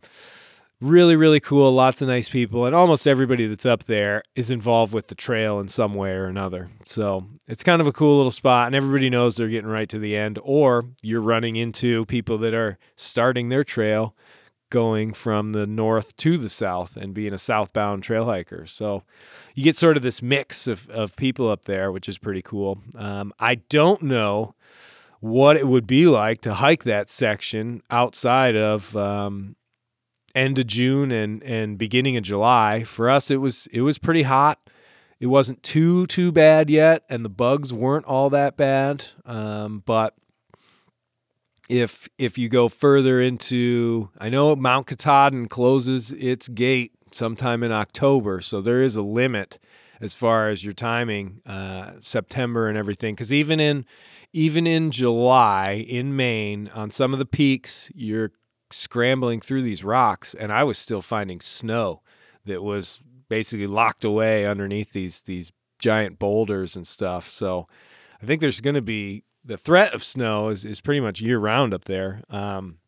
really 0.82 1.15
really 1.17 1.41
cool 1.41 1.73
lots 1.73 2.01
of 2.01 2.07
nice 2.07 2.30
people 2.30 2.65
and 2.65 2.73
almost 2.73 3.05
everybody 3.05 3.45
that's 3.45 3.65
up 3.65 3.84
there 3.84 4.23
is 4.36 4.49
involved 4.49 4.93
with 4.93 5.07
the 5.07 5.15
trail 5.15 5.59
in 5.59 5.67
some 5.67 5.93
way 5.93 6.11
or 6.11 6.25
another. 6.25 6.69
So 6.86 7.25
it's 7.47 7.63
kind 7.63 7.82
of 7.82 7.88
a 7.88 7.91
cool 7.91 8.15
little 8.17 8.32
spot 8.32 8.67
and 8.67 8.75
everybody 8.75 9.09
knows 9.09 9.36
they're 9.36 9.49
getting 9.49 9.69
right 9.69 9.89
to 9.89 9.99
the 9.99 10.15
end 10.15 10.39
or 10.41 10.86
you're 11.01 11.21
running 11.21 11.57
into 11.57 12.05
people 12.05 12.38
that 12.39 12.53
are 12.53 12.77
starting 12.95 13.49
their 13.49 13.65
trail 13.65 14.15
going 14.69 15.13
from 15.13 15.51
the 15.51 15.67
north 15.67 16.15
to 16.15 16.38
the 16.38 16.47
south 16.47 16.95
and 16.95 17.13
being 17.13 17.34
a 17.34 17.39
southbound 17.39 18.03
trail 18.03 18.25
hiker. 18.25 18.65
So 18.65 19.03
you 19.55 19.63
get 19.63 19.75
sort 19.75 19.97
of 19.97 20.03
this 20.03 20.21
mix 20.21 20.67
of, 20.67 20.89
of 20.89 21.15
people 21.17 21.49
up 21.49 21.65
there 21.65 21.91
which 21.91 22.07
is 22.07 22.17
pretty 22.17 22.41
cool. 22.41 22.80
Um, 22.95 23.34
i 23.38 23.55
don't 23.55 24.01
know 24.01 24.55
what 25.19 25.57
it 25.57 25.67
would 25.67 25.86
be 25.86 26.07
like 26.07 26.39
to 26.39 26.53
hike 26.53 26.86
that 26.86 27.09
section 27.09 27.82
outside 27.91 28.55
of 28.55 28.95
um, 28.95 29.57
end 30.40 30.58
of 30.60 30.68
June 30.68 31.12
and 31.12 31.44
and 31.44 31.78
beginning 31.78 32.18
of 32.18 32.24
July. 32.24 32.84
For 32.84 33.10
us, 33.10 33.30
it 33.30 33.38
was 33.38 33.68
it 33.72 33.82
was 33.82 33.98
pretty 33.98 34.24
hot. 34.24 34.60
It 35.20 35.28
wasn't 35.28 35.62
too 35.64 36.06
too 36.08 36.32
bad 36.32 36.70
yet, 36.70 37.04
and 37.10 37.26
the 37.26 37.30
bugs 37.30 37.74
weren't 37.74 38.06
all 38.06 38.30
that 38.30 38.56
bad. 38.56 39.06
Um, 39.26 39.84
but 39.86 40.16
if 41.68 42.08
if 42.18 42.38
you 42.38 42.50
go 42.50 42.70
further 42.70 43.22
into, 43.22 44.10
I 44.18 44.30
know 44.30 44.56
Mount 44.56 44.88
Katahdin 44.88 45.48
closes 45.48 46.14
its 46.14 46.48
gate 46.48 46.94
sometime 47.12 47.64
in 47.64 47.72
October, 47.72 48.42
so 48.42 48.62
there 48.62 48.82
is 48.82 48.96
a 48.96 49.02
limit 49.02 49.60
as 50.02 50.14
far 50.14 50.48
as 50.48 50.64
your 50.64 50.74
timing, 50.74 51.42
uh, 51.46 51.92
September 52.00 52.68
and 52.68 52.78
everything. 52.78 53.14
Because 53.14 53.34
even 53.34 53.60
in 53.60 53.86
even 54.32 54.66
in 54.66 54.92
July 54.92 55.86
in 55.88 56.16
Maine, 56.16 56.70
on 56.74 56.92
some 56.92 57.14
of 57.14 57.20
the 57.20 57.26
peaks, 57.26 57.92
you're 57.94 58.32
scrambling 58.72 59.41
through 59.41 59.63
these 59.63 59.84
rocks 59.84 60.34
and 60.34 60.51
I 60.51 60.63
was 60.63 60.78
still 60.78 61.01
finding 61.01 61.41
snow 61.41 62.01
that 62.45 62.63
was 62.63 62.99
basically 63.28 63.67
locked 63.67 64.03
away 64.03 64.45
underneath 64.45 64.93
these 64.93 65.22
these 65.22 65.51
giant 65.80 66.20
boulders 66.20 66.76
and 66.76 66.86
stuff. 66.86 67.30
So 67.30 67.67
I 68.22 68.26
think 68.26 68.41
there's 68.41 68.61
going 68.61 68.76
to 68.76 68.82
be 68.82 69.24
the 69.43 69.57
threat 69.57 69.93
of 69.93 70.03
snow 70.03 70.49
is, 70.49 70.65
is 70.65 70.82
pretty 70.82 70.99
much 70.99 71.22
year 71.22 71.39
round 71.39 71.74
up 71.74 71.86
there. 71.86 72.22
Um, 72.30 72.80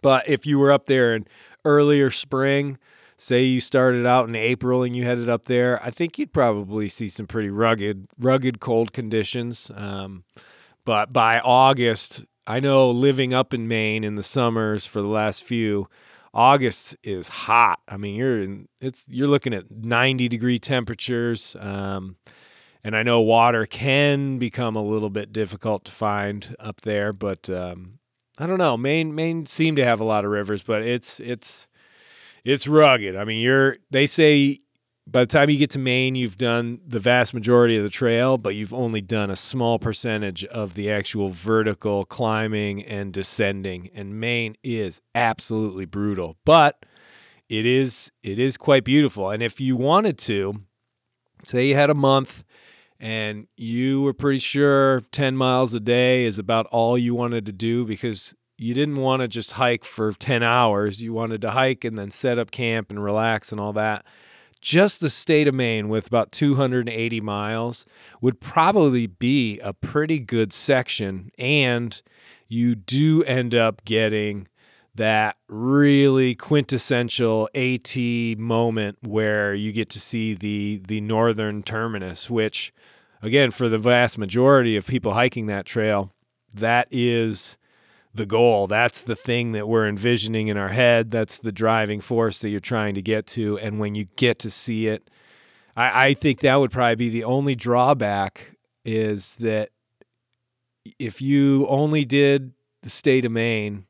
but 0.00 0.28
if 0.28 0.46
you 0.46 0.58
were 0.58 0.72
up 0.72 0.86
there 0.86 1.14
in 1.14 1.26
earlier 1.64 2.10
spring, 2.10 2.78
say 3.16 3.44
you 3.44 3.60
started 3.60 4.06
out 4.06 4.28
in 4.28 4.34
April 4.34 4.82
and 4.82 4.96
you 4.96 5.04
headed 5.04 5.28
up 5.28 5.44
there, 5.44 5.82
I 5.84 5.90
think 5.90 6.18
you'd 6.18 6.32
probably 6.32 6.88
see 6.88 7.08
some 7.08 7.26
pretty 7.26 7.50
rugged, 7.50 8.06
rugged 8.18 8.60
cold 8.60 8.92
conditions. 8.92 9.70
Um, 9.74 10.24
but 10.84 11.12
by 11.12 11.40
August, 11.40 12.24
I 12.48 12.60
know 12.60 12.90
living 12.90 13.34
up 13.34 13.52
in 13.52 13.68
Maine 13.68 14.04
in 14.04 14.14
the 14.14 14.22
summers 14.22 14.86
for 14.86 15.02
the 15.02 15.06
last 15.08 15.44
few, 15.44 15.86
August 16.32 16.96
is 17.02 17.28
hot. 17.28 17.80
I 17.86 17.98
mean, 17.98 18.14
you're 18.14 18.42
in, 18.42 18.68
it's 18.80 19.04
you're 19.06 19.28
looking 19.28 19.52
at 19.52 19.70
90 19.70 20.28
degree 20.28 20.58
temperatures. 20.58 21.54
Um, 21.60 22.16
and 22.82 22.96
I 22.96 23.02
know 23.02 23.20
water 23.20 23.66
can 23.66 24.38
become 24.38 24.76
a 24.76 24.82
little 24.82 25.10
bit 25.10 25.30
difficult 25.30 25.84
to 25.84 25.92
find 25.92 26.56
up 26.58 26.80
there, 26.80 27.12
but 27.12 27.50
um, 27.50 27.98
I 28.38 28.46
don't 28.46 28.58
know. 28.58 28.78
Maine 28.78 29.14
Maine 29.14 29.44
seem 29.44 29.76
to 29.76 29.84
have 29.84 30.00
a 30.00 30.04
lot 30.04 30.24
of 30.24 30.30
rivers, 30.30 30.62
but 30.62 30.80
it's 30.80 31.20
it's 31.20 31.66
it's 32.44 32.66
rugged. 32.66 33.14
I 33.14 33.24
mean, 33.24 33.40
you're 33.40 33.76
they 33.90 34.06
say 34.06 34.60
by 35.10 35.20
the 35.20 35.26
time 35.26 35.48
you 35.48 35.56
get 35.56 35.70
to 35.70 35.78
Maine, 35.78 36.14
you've 36.14 36.36
done 36.36 36.80
the 36.86 36.98
vast 36.98 37.32
majority 37.32 37.76
of 37.76 37.82
the 37.82 37.90
trail, 37.90 38.36
but 38.36 38.54
you've 38.54 38.74
only 38.74 39.00
done 39.00 39.30
a 39.30 39.36
small 39.36 39.78
percentage 39.78 40.44
of 40.46 40.74
the 40.74 40.90
actual 40.90 41.30
vertical 41.30 42.04
climbing 42.04 42.84
and 42.84 43.12
descending. 43.12 43.88
And 43.94 44.20
Maine 44.20 44.56
is 44.62 45.00
absolutely 45.14 45.86
brutal, 45.86 46.36
but 46.44 46.84
it 47.48 47.64
is 47.64 48.12
it 48.22 48.38
is 48.38 48.56
quite 48.56 48.84
beautiful. 48.84 49.30
And 49.30 49.42
if 49.42 49.60
you 49.60 49.76
wanted 49.76 50.18
to, 50.18 50.62
say 51.44 51.68
you 51.68 51.74
had 51.74 51.90
a 51.90 51.94
month 51.94 52.44
and 53.00 53.46
you 53.56 54.02
were 54.02 54.12
pretty 54.12 54.40
sure 54.40 55.00
10 55.12 55.36
miles 55.36 55.72
a 55.72 55.80
day 55.80 56.24
is 56.24 56.38
about 56.38 56.66
all 56.66 56.98
you 56.98 57.14
wanted 57.14 57.46
to 57.46 57.52
do 57.52 57.86
because 57.86 58.34
you 58.58 58.74
didn't 58.74 58.96
want 58.96 59.22
to 59.22 59.28
just 59.28 59.52
hike 59.52 59.84
for 59.84 60.12
10 60.12 60.42
hours. 60.42 61.00
You 61.00 61.14
wanted 61.14 61.40
to 61.42 61.52
hike 61.52 61.84
and 61.84 61.96
then 61.96 62.10
set 62.10 62.38
up 62.38 62.50
camp 62.50 62.90
and 62.90 63.02
relax 63.02 63.52
and 63.52 63.60
all 63.60 63.72
that 63.74 64.04
just 64.60 65.00
the 65.00 65.10
state 65.10 65.48
of 65.48 65.54
Maine 65.54 65.88
with 65.88 66.06
about 66.06 66.32
280 66.32 67.20
miles 67.20 67.84
would 68.20 68.40
probably 68.40 69.06
be 69.06 69.58
a 69.60 69.72
pretty 69.72 70.18
good 70.18 70.52
section. 70.52 71.30
And 71.38 72.00
you 72.46 72.74
do 72.74 73.22
end 73.24 73.54
up 73.54 73.84
getting 73.84 74.48
that 74.94 75.36
really 75.48 76.34
quintessential 76.34 77.48
AT 77.54 77.96
moment 78.36 78.98
where 79.02 79.54
you 79.54 79.70
get 79.72 79.88
to 79.90 80.00
see 80.00 80.34
the 80.34 80.82
the 80.86 81.00
northern 81.00 81.62
terminus, 81.62 82.28
which 82.28 82.72
again 83.22 83.50
for 83.52 83.68
the 83.68 83.78
vast 83.78 84.18
majority 84.18 84.76
of 84.76 84.86
people 84.86 85.14
hiking 85.14 85.46
that 85.46 85.66
trail, 85.66 86.12
that 86.52 86.88
is 86.90 87.56
the 88.14 88.26
goal. 88.26 88.66
That's 88.66 89.02
the 89.02 89.16
thing 89.16 89.52
that 89.52 89.68
we're 89.68 89.88
envisioning 89.88 90.48
in 90.48 90.56
our 90.56 90.68
head. 90.68 91.10
That's 91.10 91.38
the 91.38 91.52
driving 91.52 92.00
force 92.00 92.38
that 92.38 92.48
you're 92.48 92.60
trying 92.60 92.94
to 92.94 93.02
get 93.02 93.26
to. 93.28 93.58
And 93.58 93.78
when 93.78 93.94
you 93.94 94.06
get 94.16 94.38
to 94.40 94.50
see 94.50 94.86
it, 94.86 95.10
I, 95.76 96.08
I 96.08 96.14
think 96.14 96.40
that 96.40 96.56
would 96.56 96.70
probably 96.70 96.96
be 96.96 97.08
the 97.08 97.24
only 97.24 97.54
drawback 97.54 98.56
is 98.84 99.36
that 99.36 99.70
if 100.98 101.20
you 101.20 101.66
only 101.68 102.04
did 102.04 102.52
the 102.82 102.90
state 102.90 103.24
of 103.24 103.32
Maine 103.32 103.86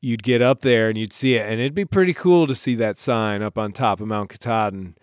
you'd 0.00 0.22
get 0.22 0.40
up 0.40 0.60
there 0.60 0.88
and 0.88 0.96
you'd 0.96 1.12
see 1.12 1.34
it, 1.34 1.44
and 1.44 1.60
it'd 1.60 1.74
be 1.74 1.84
pretty 1.84 2.14
cool 2.14 2.46
to 2.46 2.54
see 2.54 2.76
that 2.76 2.96
sign 2.96 3.42
up 3.42 3.58
on 3.58 3.72
top 3.72 4.00
of 4.00 4.06
Mount 4.06 4.30
Katahdin. 4.30 4.94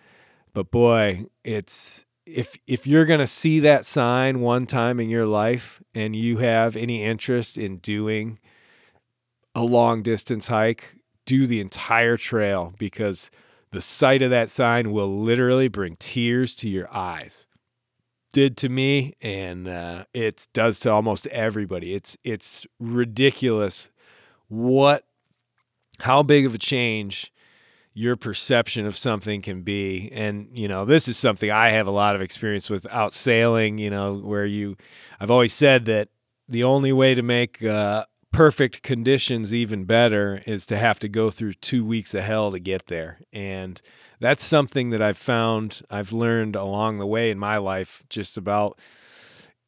But 0.53 0.71
boy, 0.71 1.26
it's 1.43 2.05
if 2.26 2.57
if 2.67 2.88
you're 2.88 3.05
gonna 3.05 3.28
see 3.28 3.59
that 3.61 3.86
sign 3.86 4.39
one 4.41 4.65
time 4.65 4.99
in 4.99 5.09
your 5.09 5.26
life, 5.26 5.82
and 5.93 6.15
you 6.15 6.38
have 6.38 6.76
any 6.76 7.03
interest 7.03 7.57
in 7.57 7.78
doing 7.78 8.39
a 9.55 9.63
long 9.63 10.01
distance 10.01 10.47
hike, 10.47 10.95
do 11.26 11.47
the 11.47 11.59
entire 11.59 12.17
trail 12.17 12.74
because 12.78 13.30
the 13.71 13.82
sight 13.82 14.21
of 14.21 14.30
that 14.30 14.49
sign 14.49 14.91
will 14.91 15.19
literally 15.19 15.67
bring 15.67 15.95
tears 15.97 16.53
to 16.55 16.69
your 16.69 16.93
eyes. 16.93 17.47
Did 18.32 18.55
to 18.57 18.69
me, 18.69 19.15
and 19.21 19.67
uh, 19.67 20.05
it 20.13 20.47
does 20.53 20.80
to 20.82 20.91
almost 20.91 21.28
everybody. 21.28 21.93
It's 21.93 22.17
it's 22.24 22.65
ridiculous 22.80 23.89
what 24.47 25.05
how 25.99 26.24
big 26.24 26.45
of 26.45 26.55
a 26.55 26.59
change 26.59 27.33
your 27.94 28.16
perception 28.16 28.86
of 28.86 28.98
something 28.98 29.41
can 29.41 29.62
be. 29.62 30.10
And 30.12 30.48
you 30.54 30.68
know 30.68 30.86
this 30.86 31.08
is 31.08 31.18
something 31.18 31.52
i 31.52 31.70
have 31.70 31.88
a 31.88 31.91
lot 31.91 32.16
of 32.16 32.22
experience 32.22 32.70
with 32.70 32.86
out 32.91 33.14
sailing 33.14 33.78
you 33.78 33.89
know 33.89 34.16
where 34.16 34.46
you 34.46 34.76
i've 35.20 35.32
always 35.32 35.54
said 35.54 35.86
that 35.86 36.10
the 36.48 36.64
only 36.64 36.91
way 36.91 37.16
to 37.16 37.22
make 37.22 37.64
uh, 37.64 38.06
perfect 38.32 38.82
conditions 38.82 39.54
even 39.54 39.86
better 39.86 40.41
is 40.46 40.66
to 40.66 40.78
have 40.78 41.00
to 41.00 41.08
go 41.08 41.30
through 41.30 41.54
two 41.54 41.86
weeks 41.86 42.14
of 42.14 42.24
hell 42.24 42.52
to 42.52 42.60
get 42.60 42.88
there. 42.88 43.20
And 43.32 43.82
that's 44.20 44.44
something 44.44 44.89
that 44.91 45.02
i've 45.02 45.18
found 45.18 45.82
i've 45.89 46.14
learned 46.14 46.56
along 46.56 46.98
the 46.98 47.08
way 47.08 47.30
in 47.30 47.38
my 47.38 47.58
life 47.58 48.04
just 48.10 48.38
about 48.38 48.80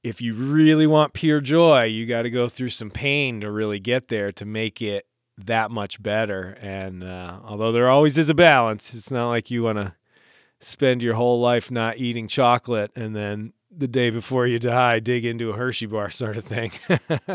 if 0.05 0.21
you 0.21 0.35
really 0.35 0.85
want 0.85 1.13
pure 1.13 1.41
joy, 1.41 1.85
you 1.85 2.05
got 2.05 2.21
to 2.21 2.29
go 2.29 2.47
through 2.47 2.69
some 2.69 2.91
pain 2.91 3.41
to 3.41 3.49
really 3.49 3.79
get 3.79 4.07
there 4.07 4.31
to 4.33 4.45
make 4.45 4.79
it 4.79 5.07
that 5.37 5.71
much 5.71 6.01
better. 6.01 6.57
And 6.61 7.03
uh, 7.03 7.39
although 7.43 7.71
there 7.71 7.89
always 7.89 8.17
is 8.17 8.29
a 8.29 8.33
balance, 8.33 8.93
it's 8.93 9.11
not 9.11 9.29
like 9.29 9.51
you 9.51 9.63
want 9.63 9.77
to 9.77 9.95
spend 10.59 11.03
your 11.03 11.15
whole 11.15 11.39
life 11.39 11.69
not 11.69 11.97
eating 11.97 12.27
chocolate 12.27 12.91
and 12.95 13.15
then 13.15 13.53
the 13.69 13.87
day 13.87 14.09
before 14.09 14.47
you 14.47 14.57
die 14.57 14.99
dig 14.99 15.25
into 15.25 15.49
a 15.49 15.57
Hershey 15.57 15.85
bar 15.85 16.09
sort 16.11 16.37
of 16.37 16.45
thing. 16.45 16.71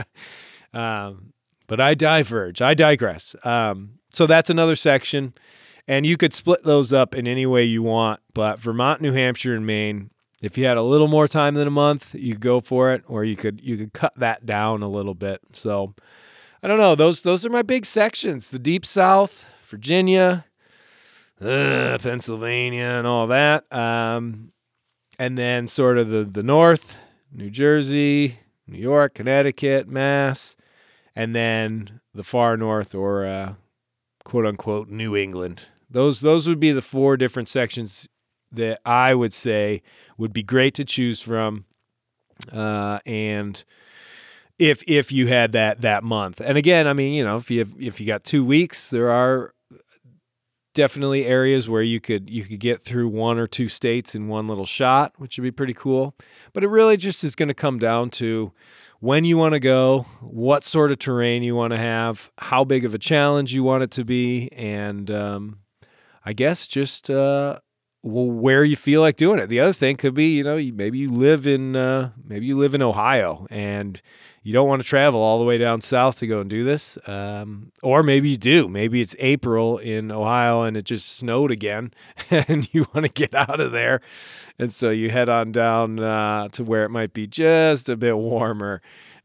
um, 0.73 1.33
but 1.67 1.81
I 1.81 1.95
diverge, 1.95 2.63
I 2.63 2.75
digress. 2.75 3.37
Um, 3.45 3.99
so 4.11 4.27
that's 4.27 4.51
another 4.51 4.77
section. 4.77 5.35
And 5.87 6.07
you 6.07 6.17
could 6.17 6.33
split 6.33 6.65
those 6.65 6.93
up 6.93 7.15
in 7.15 7.27
any 7.27 7.47
way 7.47 7.65
you 7.65 7.83
want. 7.83 8.21
But 8.33 8.61
Vermont, 8.61 9.01
New 9.01 9.13
Hampshire, 9.13 9.55
and 9.55 9.67
Maine 9.67 10.11
if 10.43 10.57
you 10.57 10.65
had 10.65 10.77
a 10.77 10.83
little 10.83 11.09
more 11.09 11.29
time 11.29 11.55
than 11.55 11.69
a 11.69 11.73
month, 11.73 12.15
you 12.15 12.35
go 12.35 12.61
for 12.61 12.93
it, 12.93 13.03
or 13.07 13.25
you 13.25 13.37
could 13.37 13.61
you 13.63 13.77
could 13.77 13.93
cut 13.93 14.13
that 14.17 14.47
down 14.47 14.83
a 14.83 14.89
little 14.89 15.15
bit. 15.15 15.41
So 15.53 15.95
I 16.63 16.69
don't 16.69 16.79
know. 16.79 16.95
Those 16.95 17.23
those 17.23 17.47
are 17.47 17.51
my 17.51 17.63
big 17.63 17.87
sections: 17.87 18.51
the 18.51 18.59
Deep 18.59 18.85
South, 18.85 19.45
Virginia, 19.67 20.45
uh, 21.41 21.99
Pennsylvania, 22.01 22.85
and 22.85 23.07
all 23.07 23.27
that. 23.29 23.71
Um, 23.73 24.53
and 25.19 25.39
then 25.39 25.67
sort 25.67 25.99
of 25.99 26.11
the 26.11 26.25
the 26.25 26.43
North, 26.43 26.95
New 27.33 27.51
Jersey, 27.51 28.41
New 28.67 28.79
York, 28.79 29.15
Connecticut, 29.15 29.89
Mass, 29.89 30.55
and 31.17 31.35
then 31.35 32.01
the 32.15 32.25
far 32.25 32.57
North 32.57 32.95
or 32.95 33.25
uh, 33.25 33.55
quote 34.25 34.47
unquote 34.47 34.89
New 34.89 35.17
England. 35.17 35.63
Those 35.89 36.21
those 36.21 36.47
would 36.47 36.61
be 36.61 36.73
the 36.73 36.83
four 36.83 37.17
different 37.17 37.49
sections 37.49 38.09
that 38.53 38.81
I 38.85 39.15
would 39.15 39.33
say 39.33 39.83
would 40.19 40.33
be 40.33 40.43
great 40.43 40.75
to 40.75 40.85
choose 40.85 41.21
from. 41.23 41.65
Uh, 42.53 43.01
and 43.05 43.65
if 44.61 44.83
if 44.87 45.11
you 45.11 45.27
had 45.27 45.53
that 45.53 45.81
that 45.81 46.05
month, 46.05 46.41
and 46.41 46.59
again, 46.59 46.87
I 46.87 46.93
mean, 46.93 47.15
you 47.15 47.25
know, 47.25 47.37
if 47.37 47.51
you 47.51 47.61
have, 47.61 47.75
if 47.79 48.01
you 48.01 48.07
got 48.07 48.25
two 48.25 48.45
weeks, 48.45 48.91
there 48.91 49.11
are 49.11 49.55
definitely 50.75 51.27
areas 51.27 51.69
where 51.69 51.83
you 51.83 51.99
could 51.99 52.29
you 52.29 52.45
could 52.45 52.61
get 52.61 52.83
through 52.83 53.09
one 53.09 53.39
or 53.39 53.47
two 53.47 53.69
states 53.69 54.15
in 54.15 54.29
one 54.29 54.47
little 54.47 54.67
shot, 54.67 55.15
which 55.17 55.39
would 55.39 55.45
be 55.45 55.51
pretty 55.51 55.75
cool. 55.75 56.15
But 56.53 56.63
it 56.63 56.69
really 56.69 56.99
just 56.99 57.25
is 57.25 57.35
going 57.35 57.49
to 57.49 57.55
come 57.55 57.79
down 57.79 58.11
to 58.11 58.53
when 59.01 59.25
you 59.25 59.39
want 59.39 59.55
to 59.55 59.61
go, 59.61 60.05
what 60.21 60.63
sort 60.63 60.93
of 60.93 60.99
terrain 60.99 61.43
you 61.43 61.57
want 61.57 61.73
to 61.73 61.79
have, 61.79 62.31
how 62.37 62.65
big 62.65 62.85
of 62.85 62.95
a 62.95 62.99
challenge 62.99 63.55
you 63.55 63.65
want 63.65 63.83
it 63.83 63.91
to 63.93 64.05
be, 64.05 64.51
and 64.53 65.11
um, 65.11 65.61
I 66.23 66.35
guess 66.35 66.67
just 66.67 67.09
uh, 67.09 67.61
where 68.03 68.63
you 68.63 68.77
feel 68.77 69.01
like 69.01 69.17
doing 69.17 69.39
it. 69.39 69.47
The 69.47 69.61
other 69.61 69.73
thing 69.73 69.97
could 69.97 70.15
be, 70.15 70.37
you 70.37 70.45
know, 70.45 70.57
maybe 70.57 70.99
you 70.99 71.11
live 71.11 71.47
in 71.47 71.77
uh, 71.77 72.11
maybe 72.23 72.45
you 72.45 72.59
live 72.59 72.75
in 72.75 72.83
Ohio 72.83 73.47
and 73.51 74.01
you 74.43 74.53
don't 74.53 74.69
want 74.69 74.81
to 74.81 74.89
travel 74.89 75.21
all 75.21 75.39
the 75.39 75.45
way 75.45 75.59
down 75.59 75.81
south 75.81 76.17
to 76.19 76.27
go 76.27 76.41
and 76.41 76.49
do 76.49 76.65
this, 76.65 76.97
um, 77.07 77.73
or 77.83 78.03
maybe 78.03 78.31
you 78.31 78.39
do. 78.39 78.69
Maybe 78.69 79.01
it's 79.01 79.15
April 79.19 79.79
in 79.79 80.11
Ohio 80.11 80.63
and 80.63 80.77
it 80.77 80.85
just 80.85 81.09
snowed 81.09 81.51
again, 81.51 81.93
and 82.31 82.69
you 82.73 82.87
want 82.95 83.07
to 83.07 83.13
get 83.13 83.35
out 83.35 83.61
of 83.61 83.73
there, 83.73 84.01
and 84.59 84.73
so 84.73 84.91
you 84.91 85.11
head 85.11 85.29
on 85.29 85.53
down 85.53 86.01
uh, 86.01 86.49
to 86.49 86.65
where 86.65 86.85
it 86.85 86.91
might 86.91 87.13
be 87.13 87.27
just 87.27 87.89
a 87.89 87.97
bit 87.97 88.17
warmer 88.17 88.81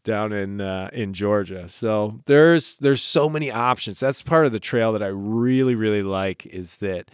down 0.06 0.32
in 0.32 0.62
uh, 0.62 0.90
in 0.94 1.14
Georgia. 1.14 1.68
So 1.68 2.22
there's 2.26 2.78
there's 2.78 3.02
so 3.02 3.28
many 3.28 3.52
options. 3.52 4.00
That's 4.00 4.22
part 4.22 4.46
of 4.46 4.54
the 4.54 4.60
trail 4.60 4.94
that 4.94 5.04
I 5.04 5.08
really 5.08 5.76
really 5.76 6.04
like 6.04 6.46
is 6.46 6.78
that 6.78 7.12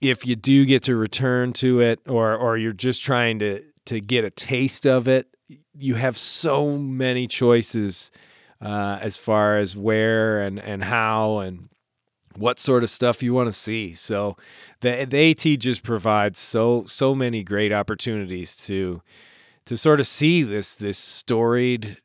if 0.00 0.24
you 0.24 0.36
do 0.36 0.64
get 0.64 0.84
to 0.84 0.94
return 0.94 1.52
to 1.54 1.80
it 1.80 2.00
or 2.06 2.36
or 2.36 2.56
you're 2.56 2.72
just 2.72 3.02
trying 3.02 3.40
to 3.40 3.64
to 3.86 4.00
get 4.00 4.24
a 4.24 4.30
taste 4.30 4.86
of 4.86 5.08
it, 5.08 5.34
you 5.74 5.94
have 5.94 6.18
so 6.18 6.76
many 6.76 7.26
choices 7.26 8.10
uh, 8.60 8.98
as 9.00 9.16
far 9.16 9.56
as 9.56 9.76
where 9.76 10.40
and 10.40 10.58
and 10.58 10.84
how 10.84 11.38
and 11.38 11.68
what 12.36 12.58
sort 12.58 12.84
of 12.84 12.90
stuff 12.90 13.22
you 13.22 13.34
want 13.34 13.48
to 13.48 13.52
see. 13.52 13.94
So 13.94 14.36
the 14.80 15.06
the 15.08 15.30
AT 15.30 15.60
just 15.60 15.82
provides 15.82 16.38
so 16.38 16.84
so 16.86 17.14
many 17.14 17.42
great 17.42 17.72
opportunities 17.72 18.56
to 18.66 19.02
to 19.66 19.76
sort 19.76 20.00
of 20.00 20.06
see 20.06 20.42
this 20.42 20.74
this 20.74 20.98
storied 20.98 21.98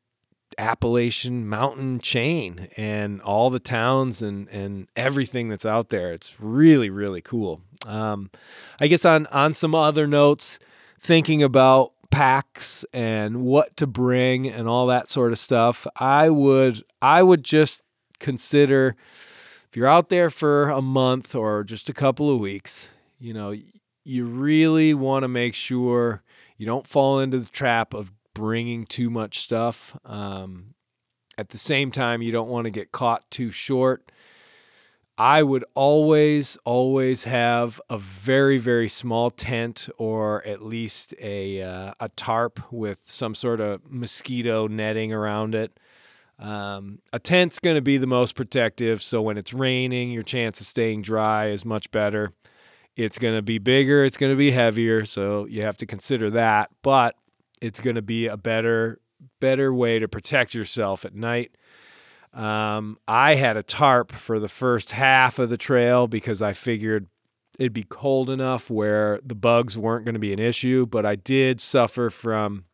Appalachian 0.58 1.48
mountain 1.48 2.00
chain 2.00 2.68
and 2.78 3.22
all 3.22 3.50
the 3.50 3.60
towns 3.60 4.22
and 4.22 4.48
and 4.50 4.88
everything 4.96 5.50
that's 5.50 5.66
out 5.66 5.90
there. 5.90 6.12
It's 6.12 6.40
really 6.40 6.90
really 6.90 7.22
cool. 7.22 7.62
Um, 7.86 8.30
I 8.80 8.88
guess 8.88 9.06
on 9.06 9.28
on 9.28 9.54
some 9.54 9.76
other 9.76 10.08
notes, 10.08 10.60
thinking 11.00 11.42
about 11.44 11.93
packs 12.14 12.86
and 12.94 13.44
what 13.44 13.76
to 13.78 13.88
bring 13.88 14.48
and 14.48 14.68
all 14.68 14.88
that 14.88 15.10
sort 15.10 15.32
of 15.32 15.40
stuff, 15.40 15.88
I 15.96 16.30
would 16.30 16.84
I 17.02 17.24
would 17.24 17.44
just 17.44 17.84
consider 18.20 18.96
if 19.68 19.76
you're 19.76 19.88
out 19.88 20.10
there 20.10 20.30
for 20.30 20.70
a 20.70 20.82
month 20.82 21.34
or 21.34 21.64
just 21.64 21.90
a 21.90 21.94
couple 21.94 22.32
of 22.32 22.40
weeks, 22.40 22.90
you 23.18 23.34
know, 23.34 23.56
you 24.04 24.26
really 24.26 24.94
want 24.94 25.24
to 25.24 25.28
make 25.28 25.56
sure 25.56 26.22
you 26.58 26.66
don't 26.68 26.86
fall 26.86 27.20
into 27.20 27.40
the 27.40 27.50
trap 27.50 27.96
of 27.96 28.12
bringing 28.36 28.86
too 28.86 29.10
much 29.10 29.40
stuff. 29.40 29.98
Um, 30.06 30.76
at 31.38 31.50
the 31.50 31.58
same 31.58 31.90
time, 31.90 32.22
you 32.22 32.32
don't 32.32 32.50
want 32.50 32.66
to 32.66 32.72
get 32.72 32.92
caught 32.92 33.30
too 33.32 33.50
short. 33.50 34.12
I 35.18 35.44
would 35.44 35.64
always, 35.76 36.58
always 36.66 37.26
have 37.26 37.80
a 37.90 37.98
very, 37.98 38.58
very 38.58 38.90
small 38.90 39.30
tent 39.30 39.88
or 39.98 40.46
at 40.46 40.64
least 40.64 41.14
a, 41.22 41.62
uh, 41.62 41.94
a 42.00 42.10
tarp 42.10 42.60
with 42.72 42.98
some 43.04 43.36
sort 43.36 43.62
of 43.62 43.82
mosquito 43.88 44.68
netting 44.68 45.14
around 45.14 45.54
it. 45.54 45.80
Um, 46.40 47.00
a 47.14 47.20
tent's 47.20 47.60
going 47.60 47.76
to 47.76 47.82
be 47.82 47.98
the 47.98 48.08
most 48.08 48.36
protective, 48.36 49.04
so 49.04 49.22
when 49.22 49.38
it's 49.38 49.54
raining, 49.54 50.12
your 50.12 50.24
chance 50.24 50.60
of 50.60 50.66
staying 50.66 51.04
dry 51.04 51.50
is 51.50 51.64
much 51.64 51.92
better. 51.92 52.34
It's 52.96 53.20
going 53.20 53.36
to 53.36 53.44
be 53.44 53.60
bigger, 53.60 54.04
it's 54.04 54.18
going 54.18 54.32
to 54.32 54.38
be 54.38 54.52
heavier, 54.52 55.06
so 55.06 55.46
you 55.46 55.62
have 55.62 55.78
to 55.78 55.86
consider 55.86 56.32
that. 56.32 56.72
But 56.82 57.16
it's 57.62 57.80
going 57.80 57.96
to 57.96 58.02
be 58.02 58.28
a 58.28 58.36
better 58.36 59.00
better 59.40 59.74
way 59.74 60.00
to 60.00 60.08
protect 60.08 60.54
yourself 60.54 61.06
at 61.06 61.16
night. 61.16 61.56
Um, 62.34 62.98
I 63.08 63.36
had 63.36 63.58
a 63.58 63.64
tarp 63.64 64.12
for 64.12 64.40
the 64.40 64.50
first 64.50 64.92
half 64.92 65.40
of 65.40 65.50
the 65.50 65.58
trail 65.58 66.08
because 66.08 66.42
I 66.42 66.54
figured 66.54 67.08
it'd 67.60 67.74
be 67.74 67.84
cold 67.84 68.30
enough 68.30 68.70
where 68.70 69.20
the 69.24 69.36
bugs 69.36 69.78
weren't 69.78 70.06
going 70.06 70.16
to 70.16 70.20
be 70.20 70.34
an 70.34 70.40
issue, 70.40 70.86
but 70.88 71.06
I 71.06 71.16
did 71.16 71.62
suffer 71.62 72.10
from 72.10 72.66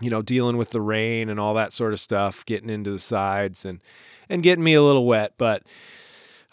you 0.00 0.10
know, 0.10 0.22
dealing 0.22 0.56
with 0.56 0.70
the 0.70 0.80
rain 0.80 1.28
and 1.28 1.40
all 1.40 1.54
that 1.54 1.72
sort 1.72 1.92
of 1.92 2.00
stuff, 2.00 2.44
getting 2.44 2.70
into 2.70 2.90
the 2.90 2.98
sides 2.98 3.64
and 3.64 3.80
and 4.28 4.42
getting 4.42 4.64
me 4.64 4.74
a 4.74 4.82
little 4.82 5.06
wet. 5.06 5.34
But 5.38 5.62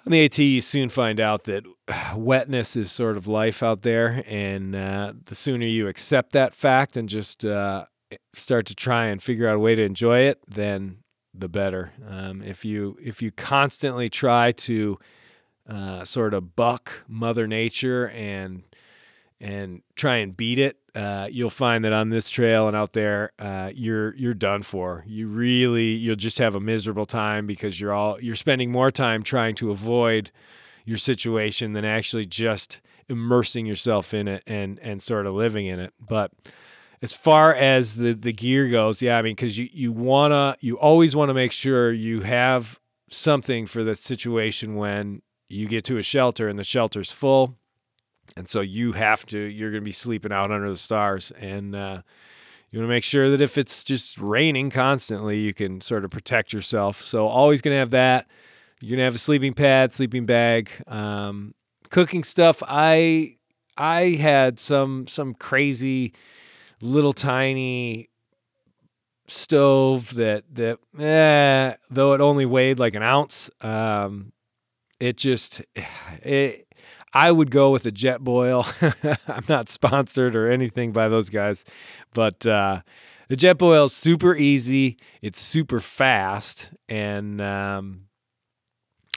on 0.06 0.12
the 0.12 0.24
AT, 0.26 0.38
you 0.38 0.62
soon 0.62 0.90
find 0.90 1.20
out 1.20 1.44
that 1.46 1.66
wetness 2.16 2.76
is 2.76 2.92
sort 2.92 3.18
of 3.18 3.28
life 3.28 3.62
out 3.62 3.82
there, 3.82 4.24
and 4.28 4.76
uh, 4.76 5.14
the 5.26 5.36
sooner 5.36 5.66
you 5.66 5.88
accept 5.88 6.32
that 6.34 6.56
fact 6.56 6.96
and 6.96 7.10
just 7.10 7.44
uh, 7.46 7.86
start 8.34 8.66
to 8.68 8.76
try 8.76 9.06
and 9.06 9.22
figure 9.22 9.48
out 9.48 9.56
a 9.56 9.60
way 9.60 9.76
to 9.76 9.84
enjoy 9.84 10.20
it, 10.20 10.40
then 10.48 10.98
the 11.34 11.50
better. 11.50 11.92
Um, 12.08 12.42
if 12.42 12.64
you 12.64 12.98
if 13.02 13.22
you 13.22 13.32
constantly 13.32 14.10
try 14.10 14.52
to 14.52 15.00
uh, 15.68 16.04
sort 16.04 16.34
of 16.34 16.56
buck 16.56 17.04
Mother 17.08 17.48
Nature 17.48 18.10
and 18.10 18.64
and 19.40 19.82
try 19.96 20.18
and 20.18 20.38
beat 20.38 20.60
it, 20.60 20.78
uh, 20.96 21.28
you'll 21.30 21.50
find 21.50 21.84
that 21.84 21.92
on 21.92 22.10
this 22.10 22.30
trail 22.30 22.68
and 22.68 22.78
out 22.78 22.94
there, 22.94 23.32
uh, 23.40 23.72
you're 23.74 24.16
you're 24.16 24.34
done 24.34 24.62
for. 24.62 25.04
You 25.08 25.28
really 25.28 25.92
you'll 25.92 26.16
just 26.16 26.38
have 26.40 26.56
a 26.56 26.60
miserable 26.60 27.06
time 27.06 27.48
because 27.48 27.80
you're 27.80 27.94
all 27.94 28.22
you're 28.22 28.36
spending 28.36 28.72
more 28.72 28.92
time 28.92 29.24
trying 29.24 29.56
to 29.56 29.72
avoid 29.72 30.32
your 30.86 30.98
situation 30.98 31.74
than 31.74 31.86
actually 31.86 32.26
just 32.26 32.80
immersing 33.10 33.66
yourself 33.66 34.14
in 34.14 34.28
it 34.28 34.44
and 34.46 34.80
and 34.80 35.02
sort 35.02 35.26
of 35.26 35.34
living 35.34 35.66
in 35.66 35.80
it. 35.80 35.94
But 36.00 36.32
as 37.04 37.12
far 37.12 37.54
as 37.54 37.98
the 37.98 38.14
the 38.14 38.32
gear 38.32 38.70
goes, 38.70 39.02
yeah, 39.02 39.18
I 39.18 39.22
mean, 39.22 39.36
because 39.36 39.58
you 39.58 39.68
you 39.72 39.92
wanna 39.92 40.56
you 40.62 40.80
always 40.80 41.16
want 41.16 41.30
to 41.30 41.34
make 41.34 41.52
sure 41.52 41.92
you 41.92 42.22
have 42.22 42.80
something 43.10 43.66
for 43.68 43.84
the 43.84 43.94
situation 43.94 44.76
when 44.76 45.22
you 45.50 45.68
get 45.68 45.84
to 45.84 45.98
a 45.98 46.02
shelter 46.02 46.48
and 46.48 46.58
the 46.58 46.64
shelter's 46.64 47.12
full. 47.12 47.58
And 48.38 48.48
so 48.48 48.62
you 48.62 48.94
have 48.94 49.26
to 49.28 49.38
you're 49.38 49.70
to 49.84 49.86
be 49.86 49.92
sleeping 49.92 50.32
out 50.32 50.50
under 50.50 50.70
the 50.70 50.78
stars. 50.78 51.32
And 51.32 51.76
uh, 51.76 52.02
you 52.72 52.80
want 52.80 52.88
to 52.88 52.96
make 52.96 53.04
sure 53.04 53.30
that 53.30 53.42
if 53.42 53.58
it's 53.58 53.84
just 53.84 54.18
raining 54.18 54.70
constantly 54.70 55.40
you 55.40 55.54
can 55.54 55.82
sort 55.82 56.06
of 56.06 56.10
protect 56.10 56.54
yourself. 56.54 57.02
So 57.02 57.28
always 57.28 57.62
to 57.74 57.80
have 57.80 57.92
that. 57.92 58.28
You're 58.80 58.98
to 58.98 59.04
have 59.04 59.16
a 59.16 59.20
sleeping 59.20 59.54
pad 59.54 59.92
sleeping 59.92 60.26
bag. 60.26 60.72
Um, 60.88 61.54
cooking 61.90 62.24
stuff 62.24 62.64
i 62.66 63.36
i 63.78 64.12
had 64.12 64.58
some 64.58 65.06
some 65.06 65.34
crazy 65.36 66.14
little 66.84 67.14
tiny 67.14 68.10
stove 69.28 70.14
that 70.16 70.44
that 70.54 70.80
eh, 71.00 71.76
though 71.90 72.14
it 72.14 72.22
only 72.22 72.46
weighed 72.46 72.78
like 72.78 72.94
an 72.94 73.04
ounce 73.04 73.50
um, 73.62 74.34
it 75.00 75.18
just 75.18 75.62
it 76.24 76.68
I 77.16 77.32
would 77.32 77.52
go 77.52 77.70
with 77.70 77.86
a 77.86 77.92
Jetboil. 77.92 78.66
I'm 79.28 79.46
not 79.48 79.70
sponsored 79.70 80.36
or 80.36 80.52
anything 80.52 80.92
by 80.94 81.10
those 81.10 81.30
guys, 81.30 81.64
but 82.12 82.44
uh, 82.48 82.82
the 83.30 83.36
Jetboil 83.36 83.86
is 83.86 83.94
super 83.94 84.36
easy. 84.36 84.98
It's 85.22 85.40
super 85.40 85.80
fast, 85.80 86.72
and 86.90 87.40
um, 87.40 88.06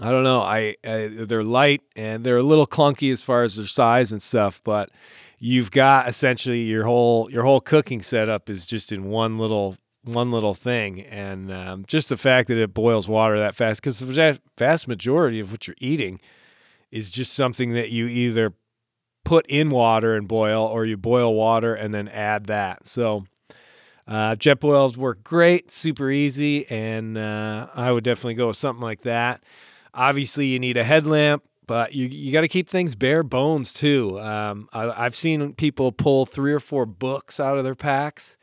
I 0.02 0.10
don't 0.10 0.24
know. 0.24 0.42
I, 0.42 0.76
I, 0.84 1.08
they're 1.26 1.42
light 1.42 1.80
and 1.94 2.22
they're 2.22 2.36
a 2.36 2.42
little 2.42 2.66
clunky 2.66 3.10
as 3.10 3.22
far 3.22 3.44
as 3.44 3.56
their 3.56 3.66
size 3.66 4.12
and 4.12 4.20
stuff, 4.20 4.60
but 4.62 4.90
you've 5.38 5.70
got 5.70 6.08
essentially 6.08 6.62
your 6.62 6.84
whole 6.84 7.30
your 7.30 7.44
whole 7.44 7.60
cooking 7.60 8.02
setup 8.02 8.48
is 8.48 8.66
just 8.66 8.92
in 8.92 9.04
one 9.04 9.38
little 9.38 9.76
one 10.02 10.30
little 10.30 10.54
thing, 10.54 11.00
and 11.00 11.52
um, 11.52 11.84
just 11.86 12.08
the 12.08 12.16
fact 12.16 12.48
that 12.48 12.58
it 12.58 12.72
boils 12.72 13.08
water 13.08 13.38
that 13.38 13.54
fast 13.54 13.80
because 13.80 13.98
the 13.98 14.40
vast 14.56 14.88
majority 14.88 15.40
of 15.40 15.50
what 15.50 15.66
you're 15.66 15.76
eating 15.80 16.20
is 16.90 17.10
just 17.10 17.32
something 17.32 17.72
that 17.72 17.90
you 17.90 18.06
either 18.06 18.54
put 19.24 19.44
in 19.48 19.70
water 19.70 20.14
and 20.14 20.28
boil 20.28 20.62
or 20.62 20.84
you 20.84 20.96
boil 20.96 21.34
water 21.34 21.74
and 21.74 21.92
then 21.92 22.06
add 22.08 22.46
that. 22.46 22.86
So 22.86 23.26
uh, 24.06 24.36
Jetboils 24.36 24.96
work 24.96 25.24
great, 25.24 25.70
super 25.70 26.10
easy, 26.10 26.66
and 26.70 27.18
uh, 27.18 27.66
I 27.74 27.90
would 27.90 28.04
definitely 28.04 28.34
go 28.34 28.48
with 28.48 28.56
something 28.56 28.82
like 28.82 29.02
that. 29.02 29.42
Obviously, 29.92 30.46
you 30.46 30.60
need 30.60 30.76
a 30.76 30.84
headlamp, 30.84 31.42
but 31.66 31.94
you 31.94 32.06
you 32.06 32.32
got 32.32 32.42
to 32.42 32.48
keep 32.48 32.68
things 32.68 32.94
bare 32.94 33.22
bones 33.22 33.72
too. 33.72 34.20
Um, 34.20 34.68
I, 34.72 35.04
have 35.04 35.16
seen 35.16 35.54
people 35.54 35.92
pull 35.92 36.26
three 36.26 36.52
or 36.52 36.60
four 36.60 36.86
books 36.86 37.40
out 37.40 37.58
of 37.58 37.64
their 37.64 37.74
packs, 37.74 38.36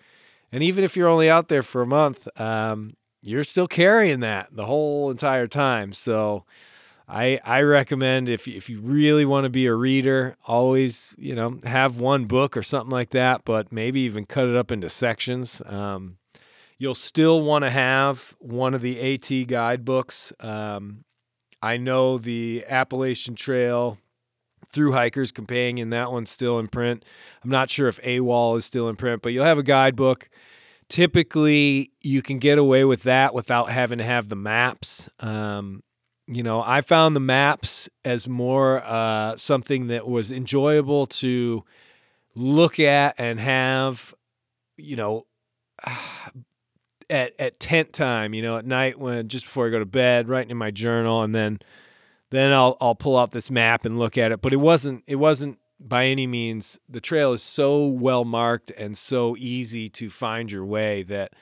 and 0.51 0.63
even 0.63 0.83
if 0.83 0.95
you're 0.95 1.07
only 1.07 1.29
out 1.29 1.47
there 1.47 1.63
for 1.63 1.81
a 1.81 1.87
month, 1.87 2.27
um, 2.39 2.95
you're 3.21 3.43
still 3.43 3.67
carrying 3.67 4.19
that 4.19 4.49
the 4.51 4.65
whole 4.65 5.09
entire 5.09 5.47
time. 5.47 5.93
So 5.93 6.45
I 7.07 7.39
I 7.43 7.61
recommend 7.61 8.29
if 8.29 8.47
if 8.47 8.69
you 8.69 8.79
really 8.79 9.25
want 9.25 9.45
to 9.45 9.49
be 9.49 9.65
a 9.65 9.73
reader, 9.73 10.35
always 10.45 11.15
you 11.17 11.35
know 11.35 11.59
have 11.63 11.99
one 11.99 12.25
book 12.25 12.57
or 12.57 12.63
something 12.63 12.91
like 12.91 13.11
that, 13.11 13.45
but 13.45 13.71
maybe 13.71 14.01
even 14.01 14.25
cut 14.25 14.47
it 14.47 14.55
up 14.55 14.71
into 14.71 14.89
sections. 14.89 15.61
Um, 15.65 16.17
you'll 16.77 16.95
still 16.95 17.41
want 17.41 17.63
to 17.63 17.69
have 17.69 18.35
one 18.39 18.73
of 18.73 18.81
the 18.81 18.99
AT 19.13 19.47
guidebooks. 19.47 20.33
Um, 20.39 21.05
I 21.63 21.77
know 21.77 22.17
the 22.17 22.65
Appalachian 22.67 23.35
Trail 23.35 23.97
through 24.73 24.91
Hikers 24.91 25.31
Companion, 25.31 25.91
that 25.91 26.11
one's 26.11 26.29
still 26.29 26.59
in 26.59 26.67
print. 26.67 27.05
I'm 27.41 27.49
not 27.49 27.69
sure 27.69 27.87
if 27.87 28.01
AWOL 28.01 28.57
is 28.57 28.65
still 28.65 28.89
in 28.89 28.97
print, 28.97 29.21
but 29.21 29.29
you'll 29.29 29.45
have 29.45 29.59
a 29.59 29.63
guidebook. 29.63 30.29
Typically, 30.89 31.91
you 32.01 32.21
can 32.21 32.37
get 32.37 32.57
away 32.57 32.83
with 32.83 33.03
that 33.03 33.33
without 33.33 33.69
having 33.69 33.99
to 33.99 34.03
have 34.03 34.27
the 34.27 34.35
maps. 34.35 35.07
Um, 35.21 35.83
you 36.27 36.43
know, 36.43 36.61
I 36.61 36.81
found 36.81 37.15
the 37.15 37.21
maps 37.21 37.87
as 38.03 38.27
more 38.27 38.83
uh, 38.83 39.37
something 39.37 39.87
that 39.87 40.05
was 40.05 40.33
enjoyable 40.33 41.05
to 41.07 41.63
look 42.35 42.77
at 42.77 43.15
and 43.17 43.39
have, 43.39 44.13
you 44.75 44.97
know, 44.97 45.27
at 47.13 47.33
at 47.39 47.59
tent 47.59 47.93
time, 47.93 48.33
you 48.33 48.41
know, 48.41 48.57
at 48.57 48.65
night 48.65 48.99
when 48.99 49.27
just 49.27 49.45
before 49.45 49.67
I 49.67 49.69
go 49.69 49.79
to 49.79 49.85
bed, 49.85 50.27
writing 50.27 50.49
in 50.49 50.57
my 50.57 50.71
journal, 50.71 51.21
and 51.21 51.33
then 51.33 51.59
then 52.31 52.51
I'll 52.51 52.75
I'll 52.81 52.95
pull 52.95 53.15
out 53.17 53.31
this 53.31 53.51
map 53.51 53.85
and 53.85 53.99
look 53.99 54.17
at 54.17 54.31
it. 54.31 54.41
But 54.41 54.51
it 54.51 54.57
wasn't 54.57 55.03
it 55.05 55.17
wasn't 55.17 55.59
by 55.79 56.05
any 56.07 56.25
means 56.25 56.79
the 56.89 56.99
trail 56.99 57.31
is 57.31 57.43
so 57.43 57.85
well 57.85 58.25
marked 58.25 58.71
and 58.71 58.97
so 58.97 59.37
easy 59.37 59.89
to 59.89 60.09
find 60.09 60.51
your 60.51 60.65
way 60.65 61.03
that 61.03 61.33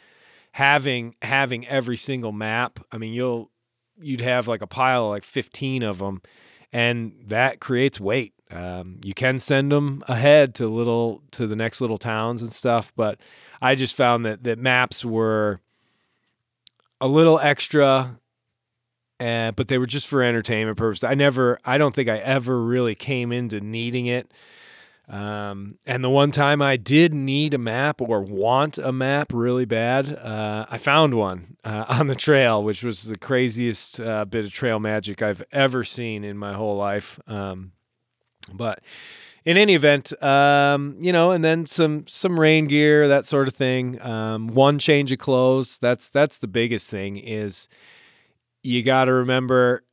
having 0.52 1.16
having 1.22 1.66
every 1.68 1.98
single 1.98 2.34
map, 2.34 2.80
I 2.92 2.98
mean, 2.98 3.14
you'll 3.14 3.50
you'd 4.00 4.22
have 4.22 4.48
like 4.48 4.62
a 4.62 4.68
pile 4.68 5.06
of 5.06 5.12
like 5.12 5.24
15 5.24 5.84
of 5.84 6.00
them 6.00 6.22
and 6.74 7.14
that 7.28 7.60
creates 7.60 8.00
weight 8.00 8.34
um, 8.52 9.00
you 9.04 9.14
can 9.14 9.40
send 9.40 9.72
them 9.72 10.04
ahead 10.08 10.54
to 10.56 10.68
little 10.68 11.22
to 11.32 11.48
the 11.48 11.56
next 11.56 11.82
little 11.82 11.98
towns 11.98 12.42
and 12.42 12.54
stuff 12.54 12.92
but 12.96 13.20
i 13.62 13.76
just 13.76 13.96
found 13.96 14.26
that 14.26 14.44
that 14.44 14.60
maps 14.60 15.04
were 15.04 15.60
a 17.00 17.08
little 17.08 17.40
extra 17.40 18.18
uh, 19.20 19.52
but 19.52 19.68
they 19.68 19.78
were 19.78 19.86
just 19.86 20.08
for 20.08 20.22
entertainment 20.22 20.78
purposes 20.78 21.04
i 21.04 21.14
never 21.14 21.60
i 21.66 21.78
don't 21.78 21.96
think 21.96 22.10
i 22.10 22.18
ever 22.18 22.62
really 22.62 22.96
came 22.96 23.32
into 23.32 23.60
needing 23.60 24.06
it 24.06 24.32
um, 25.12 25.78
and 25.86 26.04
the 26.04 26.10
one 26.10 26.32
time 26.32 26.62
I 26.62 26.78
did 26.78 27.14
need 27.14 27.54
a 27.54 27.58
map 27.58 28.00
or 28.00 28.22
want 28.22 28.78
a 28.78 28.94
map 28.94 29.34
really 29.34 29.66
bad, 29.66 30.16
uh, 30.16 30.66
I 30.70 30.78
found 30.78 31.16
one 31.16 31.58
uh, 31.66 31.86
on 31.90 32.08
the 32.08 32.16
trail, 32.16 32.64
which 32.64 32.82
was 32.82 33.04
the 33.04 33.18
craziest 33.18 34.00
uh, 34.00 34.24
bit 34.24 34.46
of 34.46 34.54
trail 34.54 34.80
magic 34.80 35.22
I've 35.22 35.44
ever 35.52 35.84
seen 35.84 36.24
in 36.24 36.38
my 36.38 36.54
whole 36.54 36.78
life. 36.78 37.20
Um, 37.28 37.74
but 38.54 38.80
in 39.44 39.58
any 39.58 39.74
event, 39.74 40.14
um, 40.24 40.98
you 41.00 41.12
know, 41.12 41.32
and 41.32 41.44
then 41.44 41.66
some 41.66 42.06
some 42.08 42.40
rain 42.40 42.68
gear, 42.68 43.08
that 43.08 43.26
sort 43.26 43.48
of 43.48 43.54
thing. 43.54 44.02
Um, 44.02 44.48
one 44.48 44.80
change 44.80 45.12
of 45.12 45.20
clothes. 45.20 45.80
That's 45.80 46.10
that's 46.10 46.38
the 46.38 46.48
biggest 46.48 46.90
thing. 46.90 47.18
Is 47.18 47.68
you 48.64 48.84
got 48.84 49.06
to 49.06 49.14
remember 49.14 49.84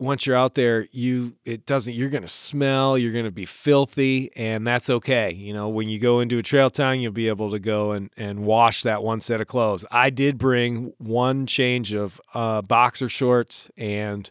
once 0.00 0.26
you're 0.26 0.36
out 0.36 0.54
there, 0.54 0.86
you 0.92 1.34
it 1.44 1.66
doesn't 1.66 1.94
you're 1.94 2.08
going 2.08 2.22
to 2.22 2.28
smell, 2.28 2.96
you're 2.96 3.12
going 3.12 3.24
to 3.24 3.30
be 3.30 3.44
filthy 3.44 4.30
and 4.36 4.66
that's 4.66 4.88
okay. 4.88 5.32
You 5.32 5.52
know, 5.52 5.68
when 5.68 5.88
you 5.88 5.98
go 5.98 6.20
into 6.20 6.38
a 6.38 6.42
trail 6.42 6.70
town, 6.70 7.00
you'll 7.00 7.12
be 7.12 7.28
able 7.28 7.50
to 7.50 7.58
go 7.58 7.92
and 7.92 8.10
and 8.16 8.40
wash 8.40 8.82
that 8.84 9.02
one 9.02 9.20
set 9.20 9.40
of 9.40 9.48
clothes. 9.48 9.84
I 9.90 10.10
did 10.10 10.38
bring 10.38 10.92
one 10.98 11.46
change 11.46 11.92
of 11.92 12.20
uh, 12.32 12.62
boxer 12.62 13.08
shorts 13.08 13.70
and 13.76 14.30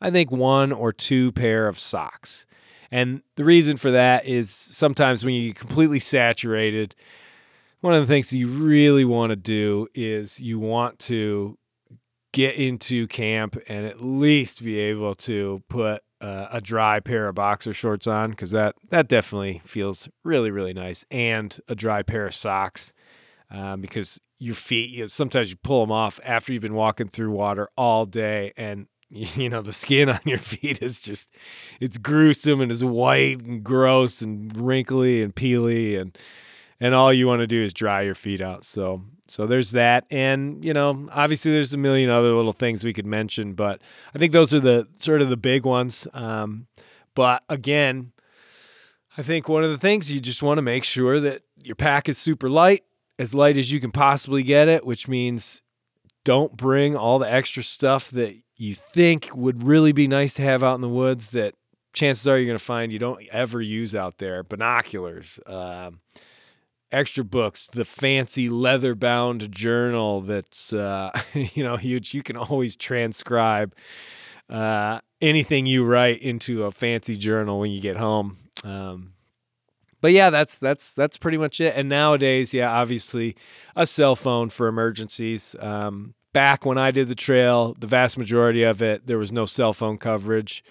I 0.00 0.10
think 0.10 0.30
one 0.30 0.70
or 0.72 0.92
two 0.92 1.32
pair 1.32 1.66
of 1.66 1.78
socks. 1.78 2.46
And 2.90 3.22
the 3.36 3.44
reason 3.44 3.76
for 3.76 3.90
that 3.90 4.26
is 4.26 4.50
sometimes 4.50 5.24
when 5.24 5.34
you 5.34 5.48
get 5.48 5.58
completely 5.58 6.00
saturated, 6.00 6.94
one 7.80 7.94
of 7.94 8.00
the 8.00 8.06
things 8.06 8.32
you 8.32 8.48
really 8.48 9.04
want 9.04 9.30
to 9.30 9.36
do 9.36 9.88
is 9.94 10.40
you 10.40 10.58
want 10.58 10.98
to 11.00 11.58
get 12.32 12.56
into 12.56 13.06
camp 13.06 13.56
and 13.68 13.86
at 13.86 14.02
least 14.02 14.62
be 14.62 14.78
able 14.78 15.14
to 15.14 15.62
put 15.68 16.02
uh, 16.20 16.48
a 16.50 16.60
dry 16.60 17.00
pair 17.00 17.28
of 17.28 17.34
boxer 17.36 17.72
shorts 17.72 18.06
on 18.06 18.30
because 18.30 18.50
that 18.50 18.74
that 18.90 19.08
definitely 19.08 19.62
feels 19.64 20.08
really 20.24 20.50
really 20.50 20.72
nice 20.72 21.04
and 21.10 21.60
a 21.68 21.76
dry 21.76 22.02
pair 22.02 22.26
of 22.26 22.34
socks 22.34 22.92
um, 23.50 23.80
because 23.80 24.20
your 24.38 24.54
feet 24.54 24.90
you 24.90 25.00
know, 25.02 25.06
sometimes 25.06 25.50
you 25.50 25.56
pull 25.56 25.80
them 25.80 25.92
off 25.92 26.18
after 26.24 26.52
you've 26.52 26.62
been 26.62 26.74
walking 26.74 27.08
through 27.08 27.30
water 27.30 27.68
all 27.76 28.04
day 28.04 28.52
and 28.56 28.88
you 29.36 29.48
know 29.48 29.62
the 29.62 29.72
skin 29.72 30.08
on 30.08 30.20
your 30.24 30.38
feet 30.38 30.82
is 30.82 31.00
just 31.00 31.30
it's 31.80 31.96
gruesome 31.96 32.60
and 32.60 32.70
it's 32.70 32.84
white 32.84 33.40
and 33.40 33.64
gross 33.64 34.20
and 34.20 34.54
wrinkly 34.56 35.22
and 35.22 35.34
peely 35.34 35.98
and 35.98 36.16
and 36.80 36.94
all 36.94 37.12
you 37.12 37.26
want 37.26 37.40
to 37.40 37.46
do 37.46 37.62
is 37.62 37.72
dry 37.72 38.02
your 38.02 38.14
feet 38.14 38.40
out. 38.40 38.64
So 38.64 39.02
so 39.26 39.46
there's 39.46 39.72
that, 39.72 40.06
and 40.10 40.64
you 40.64 40.72
know, 40.72 41.08
obviously 41.12 41.52
there's 41.52 41.74
a 41.74 41.78
million 41.78 42.08
other 42.08 42.32
little 42.32 42.52
things 42.52 42.84
we 42.84 42.94
could 42.94 43.06
mention, 43.06 43.52
but 43.54 43.80
I 44.14 44.18
think 44.18 44.32
those 44.32 44.54
are 44.54 44.60
the 44.60 44.88
sort 44.98 45.20
of 45.20 45.28
the 45.28 45.36
big 45.36 45.66
ones. 45.66 46.06
Um, 46.14 46.66
but 47.14 47.42
again, 47.48 48.12
I 49.18 49.22
think 49.22 49.48
one 49.48 49.64
of 49.64 49.70
the 49.70 49.78
things 49.78 50.10
you 50.10 50.20
just 50.20 50.42
want 50.42 50.58
to 50.58 50.62
make 50.62 50.84
sure 50.84 51.20
that 51.20 51.42
your 51.62 51.74
pack 51.74 52.08
is 52.08 52.16
super 52.16 52.48
light, 52.48 52.84
as 53.18 53.34
light 53.34 53.58
as 53.58 53.70
you 53.70 53.80
can 53.80 53.90
possibly 53.90 54.42
get 54.42 54.68
it, 54.68 54.86
which 54.86 55.08
means 55.08 55.62
don't 56.24 56.56
bring 56.56 56.96
all 56.96 57.18
the 57.18 57.30
extra 57.30 57.62
stuff 57.62 58.10
that 58.12 58.36
you 58.58 58.74
think 58.74 59.30
would 59.34 59.62
really 59.62 59.92
be 59.92 60.06
nice 60.06 60.34
to 60.34 60.42
have 60.42 60.62
out 60.62 60.74
in 60.74 60.80
the 60.80 60.88
woods 60.88 61.30
that 61.30 61.54
chances 61.94 62.28
are 62.28 62.36
you're 62.36 62.46
going 62.46 62.58
to 62.58 62.64
find 62.64 62.92
you 62.92 62.98
don't 62.98 63.26
ever 63.32 63.62
use 63.62 63.94
out 63.94 64.18
there 64.18 64.42
binoculars 64.42 65.40
um, 65.46 66.00
extra 66.92 67.24
books 67.24 67.66
the 67.72 67.84
fancy 67.84 68.48
leather 68.48 68.94
bound 68.94 69.50
journal 69.50 70.20
that's 70.20 70.72
uh, 70.72 71.10
you 71.32 71.64
know 71.64 71.76
huge 71.76 72.14
you 72.14 72.22
can 72.22 72.36
always 72.36 72.76
transcribe 72.76 73.74
uh, 74.50 75.00
anything 75.20 75.66
you 75.66 75.84
write 75.84 76.20
into 76.22 76.64
a 76.64 76.72
fancy 76.72 77.16
journal 77.16 77.58
when 77.58 77.70
you 77.70 77.80
get 77.80 77.96
home. 77.96 78.38
Um, 78.64 79.12
but 80.00 80.12
yeah 80.12 80.30
that's 80.30 80.58
that's 80.58 80.92
that's 80.92 81.16
pretty 81.16 81.38
much 81.38 81.60
it. 81.60 81.74
And 81.76 81.88
nowadays 81.88 82.54
yeah 82.54 82.70
obviously 82.70 83.36
a 83.74 83.86
cell 83.86 84.16
phone 84.16 84.48
for 84.48 84.68
emergencies 84.68 85.56
um, 85.60 86.14
back 86.32 86.64
when 86.64 86.78
I 86.78 86.90
did 86.90 87.08
the 87.08 87.14
trail, 87.14 87.74
the 87.78 87.86
vast 87.86 88.18
majority 88.18 88.62
of 88.62 88.82
it, 88.82 89.06
there 89.06 89.18
was 89.18 89.32
no 89.32 89.46
cell 89.46 89.72
phone 89.72 89.98
coverage. 89.98 90.62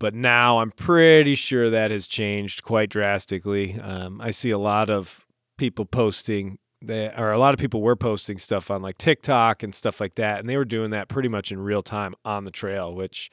But 0.00 0.14
now 0.14 0.58
I'm 0.58 0.70
pretty 0.70 1.34
sure 1.34 1.70
that 1.70 1.90
has 1.90 2.06
changed 2.06 2.62
quite 2.62 2.88
drastically. 2.88 3.80
Um, 3.80 4.20
I 4.20 4.30
see 4.30 4.50
a 4.50 4.58
lot 4.58 4.90
of 4.90 5.26
people 5.56 5.84
posting 5.84 6.58
that, 6.82 7.18
or 7.18 7.32
a 7.32 7.38
lot 7.38 7.52
of 7.52 7.58
people 7.58 7.82
were 7.82 7.96
posting 7.96 8.38
stuff 8.38 8.70
on 8.70 8.80
like 8.80 8.96
TikTok 8.98 9.64
and 9.64 9.74
stuff 9.74 10.00
like 10.00 10.14
that, 10.14 10.38
and 10.38 10.48
they 10.48 10.56
were 10.56 10.64
doing 10.64 10.90
that 10.90 11.08
pretty 11.08 11.28
much 11.28 11.50
in 11.50 11.58
real 11.58 11.82
time 11.82 12.14
on 12.24 12.44
the 12.44 12.52
trail, 12.52 12.94
which 12.94 13.30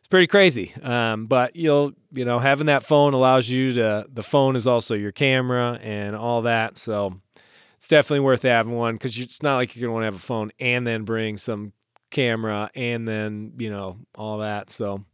is 0.00 0.08
pretty 0.08 0.26
crazy. 0.26 0.72
Um, 0.82 1.26
but 1.26 1.54
you'll, 1.54 1.92
you 2.12 2.24
know, 2.24 2.38
having 2.38 2.66
that 2.66 2.82
phone 2.82 3.12
allows 3.12 3.50
you 3.50 3.74
to. 3.74 4.06
The 4.10 4.22
phone 4.22 4.56
is 4.56 4.66
also 4.66 4.94
your 4.94 5.12
camera 5.12 5.78
and 5.82 6.16
all 6.16 6.42
that, 6.42 6.78
so 6.78 7.20
it's 7.84 7.88
definitely 7.90 8.20
worth 8.20 8.44
having 8.44 8.72
one 8.72 8.94
because 8.94 9.18
it's 9.18 9.42
not 9.42 9.56
like 9.56 9.76
you're 9.76 9.82
gonna 9.82 9.92
want 9.92 10.04
to 10.04 10.06
have 10.06 10.14
a 10.14 10.18
phone 10.18 10.50
and 10.58 10.86
then 10.86 11.04
bring 11.04 11.36
some 11.36 11.74
camera 12.10 12.70
and 12.74 13.06
then 13.06 13.52
you 13.58 13.68
know 13.68 13.98
all 14.14 14.38
that. 14.38 14.70
So 14.70 15.04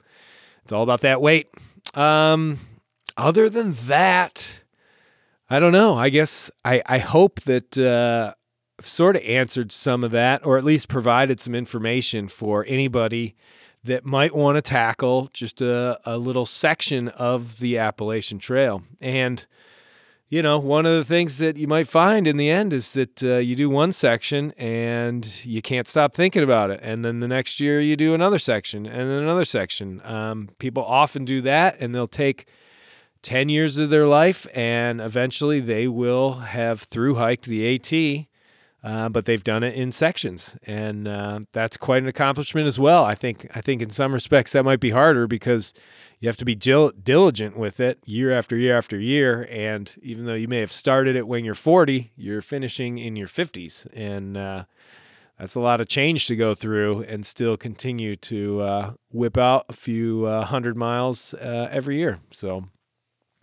it's 0.62 0.71
all 0.71 0.85
about 0.85 1.01
that 1.01 1.21
weight. 1.21 1.49
Um, 1.95 2.61
other 3.16 3.51
than 3.51 3.73
that, 3.87 4.62
I 5.49 5.59
don't 5.59 5.73
know. 5.73 5.97
I 5.97 6.11
guess 6.11 6.49
I 6.64 6.81
I 6.87 6.99
hope 6.99 7.41
that. 7.41 7.77
Uh, 7.77 8.35
sort 8.83 9.14
of 9.14 9.23
answered 9.25 9.71
some 9.71 10.03
of 10.03 10.11
that, 10.11 10.47
or 10.47 10.57
at 10.57 10.64
least 10.64 10.89
provided 10.89 11.39
some 11.39 11.55
information 11.55 12.29
for 12.29 12.64
anybody 12.66 13.37
that 13.85 14.07
might 14.07 14.35
want 14.35 14.57
to 14.57 14.62
tackle 14.62 15.29
just 15.35 15.61
a, 15.61 16.01
a 16.07 16.16
little 16.16 16.47
section 16.47 17.09
of 17.09 17.59
the 17.59 17.77
Appalachian 17.77 18.39
Trail. 18.39 18.83
And 18.99 19.45
you 20.31 20.43
know, 20.43 20.61
one 20.61 20.87
of 20.87 20.97
the 20.97 21.05
things 21.05 21.39
that 21.39 21.57
you 21.57 21.66
might 21.66 21.89
find 21.89 22.28
in 22.28 22.37
the 22.37 22.49
end 22.49 22.72
is 22.72 22.93
that 22.93 23.20
uh, 23.20 23.39
you 23.39 23.57
do 23.57 23.68
one 23.68 23.91
section 23.91 24.53
and 24.53 25.45
you 25.45 25.61
can't 25.61 25.89
stop 25.89 26.14
thinking 26.14 26.45
about 26.45 26.70
it. 26.70 26.78
And 26.85 27.05
then 27.05 27.18
the 27.18 27.26
next 27.26 27.59
year 27.59 27.81
you 27.81 27.97
do 27.97 28.14
another 28.14 28.39
section 28.39 28.87
and 28.87 29.11
another 29.11 29.45
section. 29.45 30.01
Um, 30.05 30.51
people 30.61 30.85
often 30.85 31.24
do 31.24 31.43
that 31.43 31.78
and 31.81 31.93
they'll 31.93 32.07
take 32.07 32.47
10 33.22 33.49
years 33.49 33.76
of 33.76 33.91
their 33.91 34.07
life 34.07 34.47
and 34.55 35.01
eventually 35.01 35.59
they 35.59 35.89
will 35.89 36.35
have 36.35 36.83
through 36.83 37.16
hiked 37.16 37.47
the 37.47 37.74
AT. 37.74 38.26
Uh, 38.83 39.11
but 39.11 39.26
they've 39.26 39.45
done 39.45 39.62
it 39.62 39.74
in 39.74 39.93
sections, 39.93 40.57
and 40.66 41.07
uh, 41.07 41.41
that's 41.53 41.76
quite 41.76 42.03
an 42.03 42.09
accomplishment 42.09 42.66
as 42.66 42.78
well. 42.78 43.05
I 43.05 43.14
think. 43.14 43.47
I 43.55 43.61
think 43.61 43.83
in 43.83 43.91
some 43.91 44.14
respects 44.14 44.53
that 44.53 44.64
might 44.64 44.81
be 44.81 44.89
harder 44.89 45.26
because 45.26 45.74
you 46.21 46.29
have 46.29 46.37
to 46.37 46.45
be 46.45 46.55
dil- 46.55 46.93
diligent 47.03 47.57
with 47.57 47.81
it 47.81 47.99
year 48.05 48.31
after 48.31 48.57
year 48.57 48.77
after 48.77 49.01
year. 49.01 49.49
And 49.51 49.91
even 50.03 50.27
though 50.27 50.35
you 50.35 50.49
may 50.49 50.59
have 50.61 50.71
started 50.71 51.16
it 51.16 51.27
when 51.27 51.45
you're 51.45 51.55
40, 51.55 52.12
you're 52.14 52.43
finishing 52.43 52.99
in 52.99 53.16
your 53.16 53.27
50s. 53.27 53.87
And 53.95 54.37
uh, 54.37 54.64
that's 55.39 55.55
a 55.55 55.61
lot 55.61 55.81
of 55.81 55.89
change 55.89 56.27
to 56.27 56.37
go 56.37 56.55
through 56.55 57.03
and 57.05 57.25
still 57.25 57.57
continue 57.57 58.16
to 58.16 58.61
uh, 58.61 58.93
whip 59.11 59.39
out 59.39 59.64
a 59.71 59.73
few 59.73 60.27
uh, 60.27 60.45
hundred 60.45 60.77
miles 60.77 61.33
uh, 61.35 61.68
every 61.71 61.97
year. 61.97 62.21
So, 62.31 62.68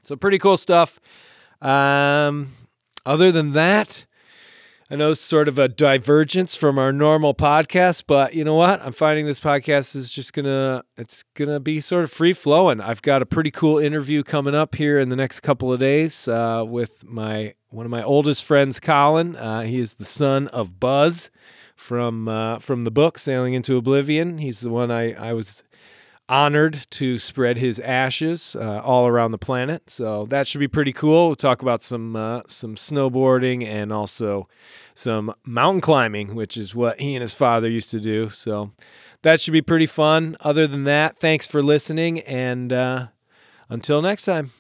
so 0.04 0.16
pretty 0.16 0.38
cool 0.38 0.58
stuff. 0.58 1.00
Um, 1.60 2.50
other 3.08 3.32
than 3.32 3.54
that, 3.54 4.06
I 4.90 4.96
know 4.96 5.12
it's 5.12 5.20
sort 5.20 5.50
of 5.50 5.60
a 5.60 5.68
divergence 5.68 6.56
from 6.56 6.80
our 6.80 6.94
normal 6.94 7.34
podcast, 7.34 8.04
but 8.08 8.34
you 8.34 8.46
know 8.46 8.56
what? 8.56 8.82
I'm 8.82 8.94
finding 8.94 9.26
this 9.26 9.42
podcast 9.42 9.98
is 9.98 10.10
just 10.10 10.32
gonna 10.32 10.86
it's 10.96 11.26
gonna 11.34 11.60
be 11.60 11.82
sort 11.82 12.06
of 12.06 12.12
free 12.12 12.32
flowing. 12.32 12.80
I've 12.80 13.02
got 13.02 13.22
a 13.22 13.26
pretty 13.26 13.52
cool 13.52 13.80
interview 13.80 14.24
coming 14.24 14.56
up 14.56 14.76
here 14.76 14.98
in 14.98 15.10
the 15.10 15.18
next 15.18 15.42
couple 15.42 15.74
of 15.74 15.82
days 15.82 16.30
uh, 16.30 16.64
with 16.66 17.04
my 17.04 17.56
one 17.70 17.86
of 17.86 17.92
my 17.92 18.02
oldest 18.02 18.46
friends, 18.46 18.80
Colin. 18.80 19.36
Uh, 19.36 19.64
he 19.64 19.78
is 19.78 19.96
the 19.96 20.06
son 20.06 20.48
of 20.50 20.80
Buzz 20.80 21.30
from 21.76 22.30
uh, 22.30 22.60
from 22.60 22.84
the 22.84 22.92
book 22.92 23.20
Sailing 23.20 23.56
into 23.56 23.76
Oblivion. 23.76 24.38
He's 24.38 24.62
the 24.62 24.70
one 24.70 24.90
I 24.90 25.12
I 25.12 25.34
was 25.34 25.64
honored 26.30 26.86
to 26.92 27.18
spread 27.20 27.58
his 27.58 27.80
ashes 27.80 28.56
uh, 28.60 28.82
all 28.82 29.08
around 29.08 29.32
the 29.32 29.38
planet. 29.38 29.90
So 29.90 30.26
that 30.28 30.48
should 30.48 30.60
be 30.60 30.68
pretty 30.68 30.94
cool. 30.94 31.28
We'll 31.28 31.36
talk 31.36 31.62
about 31.62 31.82
some 31.82 32.16
uh, 32.16 32.42
some 32.48 32.76
snowboarding 32.76 33.66
and 33.66 33.94
also 33.94 34.48
some 34.94 35.34
mountain 35.46 35.82
climbing, 35.82 36.36
which 36.36 36.58
is 36.58 36.76
what 36.76 37.00
he 37.00 37.16
and 37.16 37.22
his 37.22 37.34
father 37.34 37.70
used 37.70 37.92
to 37.92 38.00
do. 38.00 38.30
So 38.30 38.72
that 39.22 39.42
should 39.42 39.54
be 39.54 39.62
pretty 39.62 39.86
fun. 39.86 40.38
Other 40.42 40.68
than 40.68 40.84
that, 40.84 41.18
thanks 41.18 41.48
for 41.48 41.64
listening, 41.64 42.20
and 42.22 42.74
uh, 42.74 43.08
until 43.70 44.02
next 44.02 44.24
time. 44.24 44.52